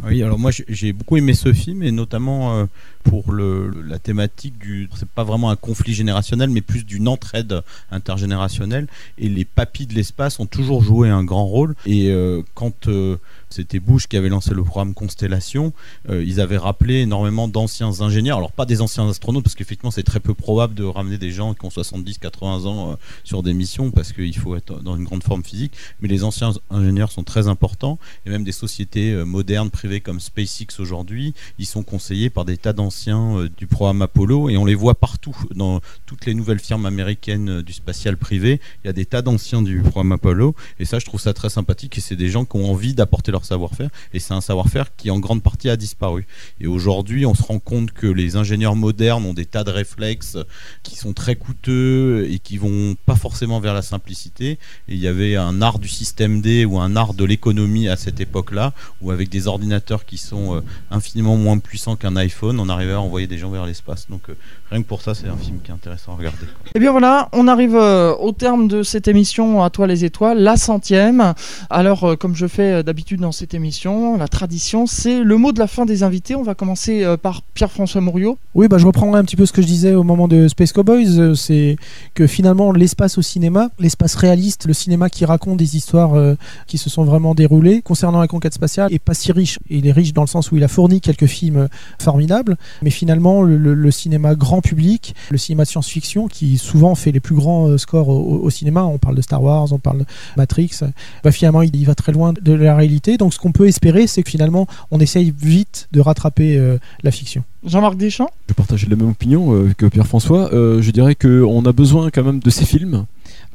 Oui, 0.05 0.21
alors 0.21 0.37
moi 0.37 0.51
j'ai- 0.51 0.93
beaucoup 0.93 1.17
aimé 1.17 1.33
ce 1.33 1.51
film 1.53 1.81
et 1.81 1.91
notamment 1.91 2.67
pour 3.03 3.31
le, 3.31 3.67
le- 3.69 3.81
la 3.81 3.97
thématique 3.97 4.59
du. 4.59 4.87
C'est 4.95 5.09
pas 5.09 5.23
vraiment 5.23 5.49
un 5.49 5.55
conflit 5.55 5.93
générationnel, 5.93 6.51
mais 6.51 6.61
plus 6.61 6.85
d'une 6.85 7.07
entraide 7.07 7.61
intergénérationnelle. 7.89 8.87
Et 9.17 9.29
les 9.29 9.45
papis 9.45 9.87
de 9.87 9.93
l'espace 9.95 10.39
ont 10.39 10.45
toujours 10.49 10.81
joué 10.81 11.09
un 11.09 11.23
grand 11.23 11.45
rôle. 11.45 11.75
Et 11.85 12.09
euh, 12.09 12.41
quand 12.53 12.87
euh, 12.87 13.17
c'était 13.49 13.79
Bush 13.79 14.07
qui 14.07 14.17
avait 14.17 14.29
lancé 14.29 14.53
le 14.53 14.63
programme 14.63 14.93
Constellation, 14.93 15.73
euh, 16.09 16.23
ils 16.23 16.39
avaient 16.39 16.57
rappelé 16.57 17.01
énormément 17.01 17.47
d'anciens 17.47 18.01
ingénieurs. 18.01 18.37
Alors 18.37 18.51
pas 18.51 18.65
des 18.65 18.81
anciens 18.81 19.09
astronautes, 19.09 19.43
parce 19.43 19.55
qu'effectivement 19.55 19.91
c'est 19.91 20.03
très 20.03 20.19
peu 20.19 20.33
probable 20.33 20.75
de 20.75 20.83
ramener 20.83 21.17
des 21.17 21.31
gens 21.31 21.53
qui 21.53 21.65
ont 21.65 21.69
70-80 21.69 22.67
ans 22.67 22.91
euh, 22.91 22.95
sur 23.23 23.43
des 23.43 23.53
missions, 23.53 23.91
parce 23.91 24.13
qu'il 24.13 24.37
faut 24.37 24.55
être 24.55 24.81
dans 24.81 24.95
une 24.95 25.03
grande 25.03 25.23
forme 25.23 25.43
physique. 25.43 25.73
Mais 26.01 26.07
les 26.07 26.23
anciens 26.23 26.51
ingénieurs 26.69 27.11
sont 27.11 27.23
très 27.23 27.47
importants, 27.47 27.97
et 28.25 28.29
même 28.29 28.43
des 28.43 28.51
sociétés 28.51 29.11
euh, 29.11 29.25
modernes 29.25 29.69
privées 29.69 30.01
comme 30.01 30.19
SpaceX 30.19 30.79
aujourd'hui, 30.79 31.33
ils 31.57 31.65
sont 31.65 31.83
conseillés 31.83 32.29
par 32.29 32.45
des 32.45 32.57
tas 32.57 32.73
d'anciens 32.73 33.47
du 33.57 33.67
programme 33.67 34.01
Apollo, 34.01 34.49
et 34.49 34.57
on 34.57 34.65
les 34.65 34.75
voit 34.75 34.95
partout 34.95 35.35
dans 35.55 35.81
toutes 36.05 36.25
les 36.25 36.33
nouvelles 36.33 36.59
firmes 36.59 36.85
américaines 36.85 37.61
du 37.61 37.73
spatial 37.73 38.17
privé. 38.17 38.61
Il 38.83 38.87
y 38.87 38.89
a 38.89 38.93
des 38.93 39.05
tas 39.05 39.21
d'anciens 39.21 39.61
du 39.61 39.81
programme 39.81 40.11
Apollo, 40.11 40.55
et 40.79 40.85
ça 40.85 40.99
je 40.99 41.05
trouve 41.05 41.19
ça 41.19 41.33
très 41.33 41.49
sympathique, 41.49 41.97
et 41.97 42.01
c'est 42.01 42.15
des 42.15 42.29
gens 42.29 42.45
qui 42.45 42.57
ont 42.57 42.69
envie 42.69 42.93
d'apporter 42.93 43.31
leur 43.31 43.38
savoir-faire, 43.45 43.89
et 44.13 44.19
c'est 44.19 44.33
un 44.33 44.41
savoir-faire 44.41 44.95
qui 44.95 45.11
en 45.11 45.19
grande 45.19 45.43
partie 45.43 45.69
a 45.69 45.77
disparu. 45.77 46.25
Et 46.59 46.67
aujourd'hui, 46.67 47.25
on 47.25 47.33
se 47.33 47.43
rend 47.43 47.59
compte 47.59 47.91
que 47.91 48.07
les 48.07 48.35
ingénieurs 48.35 48.75
modernes 48.75 49.25
ont 49.25 49.33
des 49.33 49.45
tas 49.45 49.63
de 49.63 49.71
réflexes 49.71 50.37
qui 50.83 50.95
sont 50.95 51.13
très 51.13 51.35
coûteux 51.35 52.27
et 52.29 52.39
qui 52.39 52.57
vont 52.57 52.95
pas 53.05 53.15
forcément 53.15 53.59
vers 53.59 53.73
la 53.73 53.81
simplicité. 53.81 54.51
Et 54.87 54.93
il 54.93 54.99
y 54.99 55.07
avait 55.07 55.35
un 55.35 55.61
art 55.61 55.79
du 55.79 55.87
système 55.87 56.41
D 56.41 56.65
ou 56.65 56.79
un 56.79 56.95
art 56.95 57.13
de 57.13 57.25
l'économie 57.25 57.87
à 57.87 57.95
cette 57.95 58.19
époque-là, 58.19 58.73
où 59.01 59.11
avec 59.11 59.29
des 59.29 59.47
ordinateurs 59.47 60.05
qui 60.05 60.17
sont 60.17 60.55
euh, 60.55 60.61
infiniment 60.91 61.37
moins 61.37 61.57
puissants 61.59 61.95
qu'un 61.95 62.15
iPhone, 62.15 62.59
on 62.59 62.69
arrivait 62.69 62.93
à 62.93 63.01
envoyer 63.01 63.27
des 63.27 63.37
gens 63.37 63.49
vers 63.49 63.65
l'espace. 63.65 64.07
Donc 64.09 64.21
euh, 64.29 64.35
rien 64.71 64.81
que 64.81 64.87
pour 64.87 65.01
ça, 65.01 65.13
c'est 65.13 65.27
un 65.27 65.37
film 65.37 65.59
qui 65.63 65.71
est 65.71 65.73
intéressant 65.73 66.13
à 66.13 66.15
regarder. 66.15 66.39
quoi. 66.39 66.71
Eh 66.75 66.79
bien 66.79 66.91
voilà, 66.91 67.29
on 67.33 67.47
arrive 67.47 67.75
euh, 67.75 68.13
au 68.15 68.31
terme 68.31 68.67
de 68.67 68.83
cette 68.83 69.07
émission 69.07 69.63
À 69.63 69.69
toi 69.69 69.87
les 69.87 70.05
étoiles, 70.05 70.39
la 70.39 70.57
centième. 70.57 71.33
Alors, 71.69 72.17
comme 72.17 72.35
je 72.35 72.47
fais 72.47 72.83
d'habitude 72.83 73.21
cette 73.31 73.53
émission, 73.53 74.17
la 74.17 74.27
tradition, 74.27 74.85
c'est 74.85 75.23
le 75.23 75.37
mot 75.37 75.51
de 75.51 75.59
la 75.59 75.67
fin 75.67 75.85
des 75.85 76.03
invités. 76.03 76.35
On 76.35 76.43
va 76.43 76.55
commencer 76.55 77.03
euh, 77.03 77.17
par 77.17 77.41
Pierre-François 77.53 78.01
Mouriot. 78.01 78.37
Oui, 78.55 78.67
bah, 78.67 78.77
je 78.77 78.85
reprendrai 78.85 79.19
un 79.19 79.23
petit 79.23 79.35
peu 79.35 79.45
ce 79.45 79.53
que 79.53 79.61
je 79.61 79.67
disais 79.67 79.93
au 79.93 80.03
moment 80.03 80.27
de 80.27 80.47
Space 80.47 80.73
Cowboys. 80.73 81.19
euh, 81.19 81.35
C'est 81.35 81.75
que 82.13 82.27
finalement, 82.27 82.71
l'espace 82.71 83.17
au 83.17 83.21
cinéma, 83.21 83.69
l'espace 83.79 84.15
réaliste, 84.15 84.65
le 84.65 84.73
cinéma 84.73 85.09
qui 85.09 85.25
raconte 85.25 85.57
des 85.57 85.75
histoires 85.75 86.15
euh, 86.15 86.35
qui 86.67 86.77
se 86.77 86.89
sont 86.89 87.03
vraiment 87.03 87.35
déroulées 87.35 87.81
concernant 87.81 88.19
la 88.19 88.27
conquête 88.27 88.53
spatiale, 88.53 88.91
est 88.93 88.99
pas 88.99 89.13
si 89.13 89.31
riche. 89.31 89.59
Il 89.69 89.87
est 89.87 89.91
riche 89.91 90.13
dans 90.13 90.23
le 90.23 90.27
sens 90.27 90.51
où 90.51 90.57
il 90.57 90.63
a 90.63 90.67
fourni 90.67 91.01
quelques 91.01 91.27
films 91.27 91.67
formidables, 92.01 92.57
mais 92.81 92.89
finalement, 92.89 93.41
le, 93.41 93.91
cinéma 93.91 94.35
grand 94.35 94.61
public, 94.61 95.15
le 95.29 95.37
cinéma 95.37 95.63
de 95.63 95.69
science-fiction, 95.69 96.27
qui 96.27 96.57
souvent 96.57 96.95
fait 96.95 97.11
les 97.11 97.19
plus 97.19 97.35
grands 97.35 97.77
scores 97.77 98.09
au, 98.09 98.49
cinéma, 98.49 98.83
on 98.83 98.97
parle 98.97 99.15
de 99.15 99.21
Star 99.21 99.41
Wars, 99.41 99.71
on 99.71 99.79
parle 99.79 99.99
de 99.99 100.05
Matrix, 100.37 100.81
bah, 101.23 101.31
finalement, 101.31 101.61
il 101.61 101.85
va 101.85 101.95
très 101.95 102.11
loin 102.11 102.33
de 102.39 102.53
la 102.53 102.75
réalité. 102.75 103.17
Donc, 103.19 103.33
ce 103.33 103.39
qu'on 103.39 103.51
peut 103.51 103.67
espérer, 103.67 104.07
c'est 104.07 104.23
que 104.23 104.29
finalement, 104.29 104.65
on 104.91 104.99
essaye 104.99 105.33
vite 105.37 105.89
de 105.91 105.99
rattraper 105.99 106.57
euh, 106.57 106.77
la 107.03 107.11
fiction. 107.11 107.43
Jean-Marc 107.65 107.97
Deschamps? 107.97 108.29
Je 108.47 108.53
partage 108.53 108.87
la 108.87 108.95
même 108.95 109.09
opinion 109.09 109.53
euh, 109.53 109.73
que 109.77 109.85
Pierre-François. 109.85 110.53
Euh, 110.53 110.81
je 110.81 110.91
dirais 110.91 111.15
qu'on 111.15 111.65
a 111.65 111.71
besoin 111.73 112.09
quand 112.09 112.23
même 112.23 112.39
de 112.39 112.49
ces 112.49 112.65
films 112.65 113.05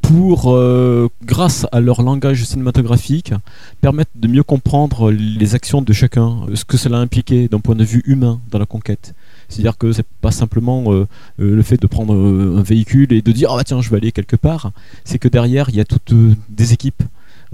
pour, 0.01 0.53
euh, 0.53 1.09
grâce 1.23 1.65
à 1.71 1.79
leur 1.79 2.03
langage 2.03 2.43
cinématographique, 2.45 3.33
permettre 3.81 4.11
de 4.15 4.27
mieux 4.27 4.43
comprendre 4.43 5.11
les 5.11 5.55
actions 5.55 5.81
de 5.81 5.93
chacun, 5.93 6.41
ce 6.53 6.63
que 6.63 6.77
cela 6.77 6.97
impliquait 6.97 7.47
d'un 7.47 7.59
point 7.59 7.75
de 7.75 7.83
vue 7.83 8.03
humain 8.05 8.39
dans 8.51 8.59
la 8.59 8.67
conquête. 8.67 9.15
C'est-à-dire 9.49 9.77
que 9.77 9.91
c'est 9.91 10.05
pas 10.21 10.31
simplement 10.31 10.91
euh, 10.93 11.07
le 11.37 11.61
fait 11.61 11.81
de 11.81 11.87
prendre 11.87 12.13
euh, 12.13 12.57
un 12.57 12.63
véhicule 12.63 13.13
et 13.13 13.21
de 13.21 13.31
dire 13.31 13.49
ah 13.51 13.57
bah, 13.57 13.63
tiens 13.63 13.81
je 13.81 13.89
vais 13.89 13.97
aller 13.97 14.11
quelque 14.11 14.35
part. 14.35 14.71
C'est 15.03 15.19
que 15.19 15.27
derrière 15.27 15.69
il 15.69 15.75
y 15.75 15.79
a 15.79 15.85
toutes 15.85 16.13
euh, 16.13 16.35
des 16.49 16.73
équipes, 16.73 17.03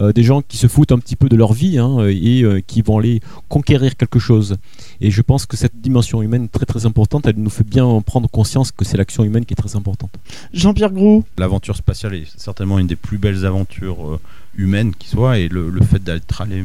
euh, 0.02 0.12
des 0.14 0.24
gens 0.24 0.42
qui 0.42 0.58
se 0.58 0.68
foutent 0.68 0.92
un 0.92 1.00
petit 1.00 1.16
peu 1.16 1.30
de 1.30 1.36
leur 1.36 1.54
vie 1.54 1.78
hein, 1.78 2.08
et 2.08 2.42
euh, 2.44 2.60
qui 2.66 2.82
vont 2.82 2.98
aller 2.98 3.22
conquérir 3.50 3.96
quelque 3.96 4.20
chose. 4.20 4.58
Et 5.00 5.12
je 5.12 5.22
pense 5.22 5.46
que 5.46 5.56
cette 5.56 5.80
dimension 5.80 6.22
humaine 6.22 6.50
très 6.50 6.66
très 6.66 6.86
importante, 6.86 7.28
elle 7.28 7.38
nous 7.38 7.50
fait 7.50 7.68
bien 7.68 8.02
prendre 8.02 8.30
conscience 8.30 8.72
que 8.72 8.84
c'est 8.84 8.98
l'action 8.98 9.24
humaine 9.24 9.46
qui 9.46 9.54
est 9.54 9.62
très 9.62 9.76
importante. 9.76 10.12
Jean-Pierre 10.54 10.92
Gros. 10.92 11.24
L'aventure 11.38 11.76
spatiale 11.76 12.16
est 12.16 12.40
certainement 12.40 12.80
une 12.80 12.88
des 12.88 12.96
plus 12.96 13.18
belles 13.18 13.46
aventures 13.46 14.14
euh, 14.14 14.20
humaines 14.58 14.94
qui 14.96 15.08
soit, 15.08 15.38
et 15.38 15.48
le, 15.48 15.70
le 15.70 15.82
fait 15.82 16.04
d'être 16.04 16.42
allé 16.42 16.64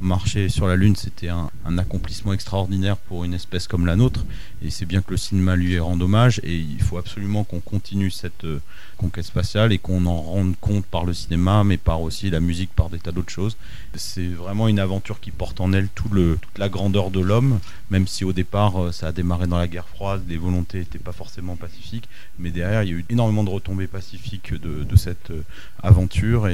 marcher 0.00 0.48
sur 0.48 0.66
la 0.66 0.76
Lune, 0.76 0.96
c'était 0.96 1.28
un, 1.28 1.50
accomplissement 1.78 2.32
extraordinaire 2.32 2.96
pour 2.96 3.24
une 3.24 3.34
espèce 3.34 3.66
comme 3.66 3.86
la 3.86 3.96
nôtre, 3.96 4.24
et 4.62 4.70
c'est 4.70 4.86
bien 4.86 5.02
que 5.02 5.10
le 5.10 5.16
cinéma 5.16 5.56
lui 5.56 5.78
rende 5.78 6.02
hommage, 6.02 6.40
et 6.44 6.56
il 6.56 6.80
faut 6.80 6.98
absolument 6.98 7.44
qu'on 7.44 7.60
continue 7.60 8.10
cette 8.10 8.44
euh, 8.44 8.60
conquête 8.96 9.24
spatiale 9.24 9.72
et 9.72 9.78
qu'on 9.78 10.06
en 10.06 10.20
rende 10.20 10.54
compte 10.60 10.86
par 10.86 11.04
le 11.04 11.12
cinéma, 11.12 11.64
mais 11.64 11.76
par 11.76 12.00
aussi 12.00 12.30
la 12.30 12.40
musique, 12.40 12.70
par 12.74 12.88
des 12.88 12.98
tas 12.98 13.12
d'autres 13.12 13.30
choses. 13.30 13.56
C'est 13.94 14.28
vraiment 14.28 14.68
une 14.68 14.78
aventure 14.78 15.20
qui 15.20 15.30
porte 15.30 15.60
en 15.60 15.72
elle 15.72 15.88
tout 15.88 16.08
le, 16.10 16.38
toute 16.40 16.58
la 16.58 16.68
grandeur 16.68 17.10
de 17.10 17.20
l'homme, 17.20 17.58
même 17.90 18.06
si 18.06 18.24
au 18.24 18.32
départ 18.32 18.82
euh, 18.82 18.92
ça 18.92 19.08
a 19.08 19.12
démarré 19.12 19.46
dans 19.46 19.58
la 19.58 19.68
guerre 19.68 19.88
froide, 19.88 20.22
les 20.28 20.36
volontés 20.36 20.78
n'étaient 20.78 20.98
pas 20.98 21.12
forcément 21.12 21.56
pacifiques, 21.56 22.08
mais 22.38 22.50
derrière 22.50 22.82
il 22.82 22.90
y 22.90 22.92
a 22.92 22.96
eu 22.96 23.04
énormément 23.10 23.44
de 23.44 23.50
retombées 23.50 23.86
pacifiques 23.86 24.54
de, 24.54 24.96
cette 24.96 25.30
euh, 25.30 25.42
aventure, 25.82 26.48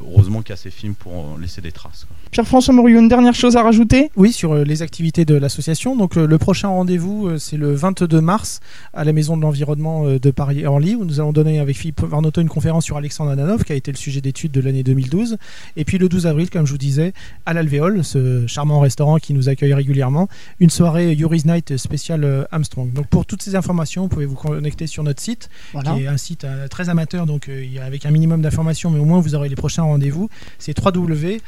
heureusement 0.00 0.42
qu'il 0.42 0.50
y 0.50 0.52
a 0.52 0.56
ces 0.56 0.70
films 0.70 0.94
pour 0.94 1.12
en 1.12 1.36
laisser 1.36 1.60
des 1.60 1.72
traces. 1.72 2.06
Pierre-François 2.30 2.74
Mouriot, 2.74 2.98
une 2.98 3.08
dernière 3.08 3.34
chose 3.34 3.56
à 3.56 3.62
rajouter? 3.62 4.10
Oui, 4.16 4.32
sur 4.32 4.52
euh, 4.52 4.64
les 4.64 4.82
activités 4.82 5.24
de 5.24 5.34
l'association. 5.34 5.94
Donc 5.96 6.16
euh, 6.16 6.26
le 6.26 6.38
prochain 6.38 6.68
rendez-vous, 6.68 7.28
euh, 7.28 7.38
c'est 7.38 7.56
le 7.56 7.74
22 7.74 8.20
mars 8.20 8.60
à 8.92 9.04
la 9.04 9.12
Maison 9.12 9.36
de 9.36 9.42
l'Environnement 9.42 10.04
de 10.04 10.30
Paris-Orly, 10.30 10.94
où 10.96 11.04
nous 11.04 11.20
allons 11.20 11.32
donner 11.32 11.60
avec 11.60 11.76
Philippe 11.76 12.02
Varnoto 12.02 12.40
une 12.40 12.48
conférence 12.48 12.84
sur 12.84 12.96
Alexandre 12.96 13.30
Ananov, 13.30 13.64
qui 13.64 13.72
a 13.72 13.76
été 13.76 13.90
le 13.92 13.96
sujet 13.96 14.20
d'étude 14.20 14.52
de 14.52 14.60
l'année 14.60 14.82
2012. 14.82 15.36
Et 15.76 15.84
puis 15.84 15.98
le 15.98 16.08
12 16.08 16.26
avril, 16.26 16.50
comme 16.50 16.66
je 16.66 16.72
vous 16.72 16.78
disais, 16.78 17.12
à 17.46 17.52
l'Alvéole, 17.52 18.04
ce 18.04 18.46
charmant 18.46 18.80
restaurant 18.80 19.18
qui 19.18 19.34
nous 19.34 19.48
accueille 19.48 19.74
régulièrement, 19.74 20.28
une 20.60 20.70
soirée 20.70 21.12
Yuri's 21.14 21.44
Night 21.44 21.76
spéciale 21.76 22.46
Armstrong. 22.50 22.92
Donc 22.92 23.06
pour 23.08 23.26
toutes 23.26 23.42
ces 23.42 23.54
informations, 23.56 24.02
vous 24.02 24.08
pouvez 24.08 24.26
vous 24.26 24.34
connecter 24.34 24.86
sur 24.86 25.02
notre 25.02 25.20
site, 25.20 25.48
Voilà. 25.72 25.94
qui 25.94 26.02
est 26.04 26.06
un 26.06 26.16
site 26.16 26.46
très 26.70 26.88
amateur, 26.88 27.26
donc 27.26 27.50
avec 27.84 28.06
un 28.06 28.10
minimum 28.10 28.42
d'informations, 28.42 28.90
mais 28.90 28.98
au 28.98 29.04
moins 29.04 29.20
vous 29.20 29.34
aurez 29.34 29.48
les 29.48 29.56
prochains 29.56 29.73
rendez-vous. 29.82 30.28
C'est 30.58 30.74
www.asso-hde 30.78 31.42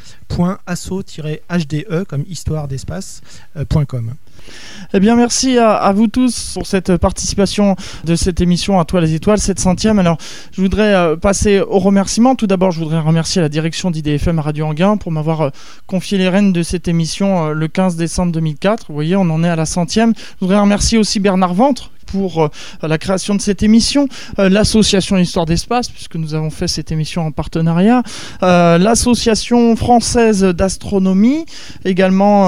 comme 2.09 2.25
histoire 2.29 2.69
d'espace.com. 2.69 4.15
Eh 4.95 5.01
bien, 5.01 5.17
merci 5.17 5.59
à, 5.59 5.93
vous 5.93 6.07
tous 6.07 6.53
pour 6.55 6.67
cette 6.67 6.97
participation 6.97 7.77
de 8.05 8.15
cette 8.15 8.41
émission 8.41 8.79
à 8.79 8.85
toi 8.85 9.01
les 9.01 9.15
étoiles, 9.15 9.39
cette 9.39 9.61
centième. 9.61 9.99
Alors, 9.99 10.19
je 10.53 10.61
voudrais 10.61 10.95
euh, 10.95 11.17
passer 11.17 11.61
aux 11.61 11.79
remerciements. 11.79 12.35
Tout 12.35 12.47
d'abord, 12.47 12.71
je 12.71 12.79
voudrais 12.79 13.01
remercier 13.01 13.43
la 13.43 13.49
direction 13.49 13.91
d'IDFM 13.91 14.39
Radio 14.39 14.67
Anguin 14.67 14.97
pour 14.97 15.13
m'avoir 15.13 15.41
euh, 15.41 15.51
confié 15.87 16.19
les 16.19 16.29
rênes 16.29 16.53
de 16.53 16.63
cette 16.63 16.89
émission 16.89 17.47
euh, 17.47 17.53
le 17.53 17.69
15 17.69 17.97
décembre 17.97 18.33
2004. 18.33 18.87
Vous 18.89 18.95
voyez, 18.95 19.17
on 19.17 19.23
en 19.23 19.43
est 19.43 19.49
à 19.49 19.57
la 19.57 19.67
centième. 19.67 20.13
Je 20.17 20.41
voudrais 20.41 20.61
remercier 20.61 20.99
aussi 20.99 21.21
Bernard 21.21 21.55
Ventre 21.55 21.91
pour 22.07 22.45
euh, 22.45 22.49
la 22.83 22.99
création 22.99 23.35
de 23.35 23.41
cette 23.41 23.63
émission, 23.63 24.09
euh, 24.39 24.49
l'association 24.49 25.17
Histoire 25.19 25.47
d'Espace, 25.47 25.89
puisque 25.89 26.15
nous 26.17 26.35
avons 26.35 26.51
fait 26.51 26.69
cette 26.69 26.93
émission 26.93 27.27
en 27.27 27.33
partenariat, 27.33 28.03
euh, 28.43 28.79
l'association 28.79 29.77
française 29.77 30.43
d'astronomie, 30.43 31.45
également 31.85 32.47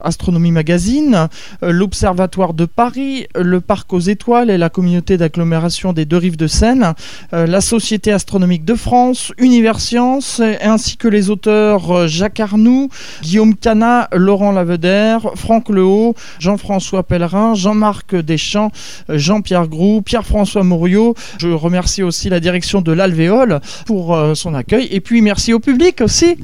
Astronomie 0.00 0.50
Magazine, 0.50 1.28
l'Observatoire 1.62 2.54
de 2.54 2.64
Paris, 2.64 3.26
le 3.34 3.60
Parc 3.60 3.92
aux 3.92 4.00
Étoiles 4.00 4.50
et 4.50 4.58
la 4.58 4.68
communauté 4.68 5.16
d'agglomération 5.16 5.92
des 5.92 6.04
deux 6.04 6.16
rives 6.16 6.36
de 6.36 6.46
Seine, 6.46 6.94
la 7.32 7.60
Société 7.60 8.12
astronomique 8.12 8.64
de 8.64 8.74
France, 8.74 9.32
Univers 9.38 9.80
Science, 9.80 10.40
ainsi 10.62 10.96
que 10.96 11.08
les 11.08 11.30
auteurs 11.30 12.08
Jacques 12.08 12.40
Arnoux, 12.40 12.88
Guillaume 13.22 13.54
Cana, 13.54 14.08
Laurent 14.12 14.52
Lavedère, 14.52 15.30
Franck 15.36 15.68
Lehaut, 15.68 16.14
Jean-François 16.38 17.02
Pellerin, 17.02 17.54
Jean-Marc 17.54 18.16
Deschamps, 18.16 18.71
Jean-Pierre 19.08 19.68
Groux, 19.68 20.02
Pierre-François 20.02 20.64
Mouriot. 20.64 21.14
Je 21.38 21.48
remercie 21.48 22.02
aussi 22.02 22.28
la 22.28 22.40
direction 22.40 22.80
de 22.80 22.92
l'Alvéole 22.92 23.60
pour 23.86 24.14
euh, 24.14 24.34
son 24.34 24.54
accueil. 24.54 24.88
Et 24.90 25.00
puis 25.00 25.22
merci 25.22 25.52
au 25.52 25.60
public 25.60 26.00
aussi. 26.00 26.36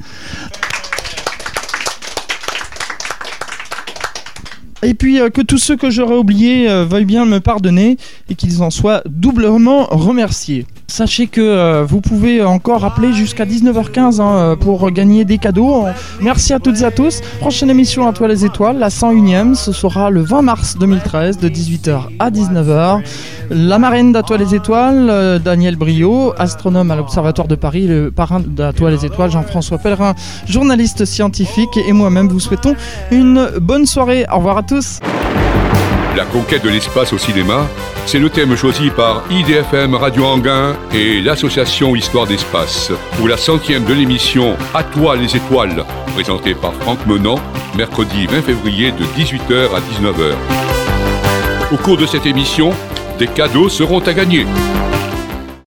Et 4.81 4.93
puis 4.93 5.19
euh, 5.19 5.29
que 5.29 5.41
tous 5.41 5.57
ceux 5.57 5.75
que 5.75 5.89
j'aurais 5.89 6.15
oubliés 6.15 6.69
euh, 6.69 6.85
veuillent 6.85 7.05
bien 7.05 7.25
me 7.25 7.39
pardonner 7.39 7.97
et 8.29 8.35
qu'ils 8.35 8.63
en 8.63 8.69
soient 8.69 9.01
doublement 9.05 9.85
remerciés. 9.85 10.65
Sachez 10.89 11.27
que 11.27 11.39
euh, 11.39 11.85
vous 11.87 12.01
pouvez 12.01 12.43
encore 12.43 12.83
appeler 12.83 13.13
jusqu'à 13.13 13.45
19h15 13.45 14.19
hein, 14.19 14.37
euh, 14.37 14.55
pour 14.55 14.89
gagner 14.89 15.23
des 15.23 15.37
cadeaux. 15.37 15.85
Merci 16.19 16.51
à 16.51 16.59
toutes 16.59 16.81
et 16.81 16.83
à 16.83 16.89
tous. 16.89 17.21
Prochaine 17.39 17.69
émission 17.69 18.07
à 18.07 18.11
toi 18.11 18.27
les 18.27 18.43
étoiles, 18.43 18.79
la 18.79 18.89
101e, 18.89 19.53
ce 19.53 19.71
sera 19.71 20.09
le 20.09 20.21
20 20.21 20.41
mars 20.41 20.77
2013 20.79 21.37
de 21.37 21.47
18h 21.47 22.05
à 22.17 22.31
19h. 22.31 23.03
La 23.51 23.77
marraine 23.77 24.11
d'À 24.11 24.23
toi 24.23 24.37
les 24.37 24.55
étoiles, 24.55 25.09
euh, 25.11 25.37
Daniel 25.37 25.75
Brio, 25.75 26.33
astronome 26.39 26.89
à 26.89 26.95
l'Observatoire 26.95 27.47
de 27.47 27.55
Paris, 27.55 27.85
le 27.85 28.09
parrain 28.09 28.39
d'À 28.39 28.73
toi 28.73 28.89
les 28.89 29.05
étoiles, 29.05 29.29
Jean-François 29.29 29.77
Pellerin, 29.77 30.15
journaliste 30.47 31.05
scientifique 31.05 31.77
et 31.87 31.93
moi-même 31.93 32.27
vous 32.27 32.39
souhaitons 32.39 32.75
une 33.11 33.47
bonne 33.61 33.85
soirée. 33.85 34.25
Au 34.33 34.37
revoir 34.37 34.57
à 34.57 34.63
tous. 34.63 34.99
La 36.19 36.25
conquête 36.25 36.65
de 36.65 36.69
l'espace 36.69 37.13
au 37.13 37.17
cinéma, 37.17 37.65
c'est 38.05 38.19
le 38.19 38.29
thème 38.29 38.53
choisi 38.57 38.89
par 38.89 39.23
IDFM 39.31 39.95
Radio 39.95 40.25
Anguin 40.25 40.75
et 40.93 41.21
l'association 41.21 41.95
Histoire 41.95 42.27
d'Espace 42.27 42.91
pour 43.15 43.29
la 43.29 43.37
centième 43.37 43.85
de 43.85 43.93
l'émission 43.93 44.57
À 44.73 44.83
toi 44.83 45.15
les 45.15 45.37
étoiles, 45.37 45.85
présentée 46.13 46.55
par 46.55 46.73
Franck 46.73 47.05
Menant, 47.05 47.39
mercredi 47.77 48.27
20 48.27 48.41
février 48.41 48.91
de 48.91 49.05
18h 49.05 49.73
à 49.73 49.79
19h. 49.79 50.33
Au 51.71 51.77
cours 51.77 51.95
de 51.95 52.05
cette 52.05 52.25
émission, 52.25 52.71
des 53.17 53.27
cadeaux 53.27 53.69
seront 53.69 53.99
à 53.99 54.11
gagner. 54.11 54.45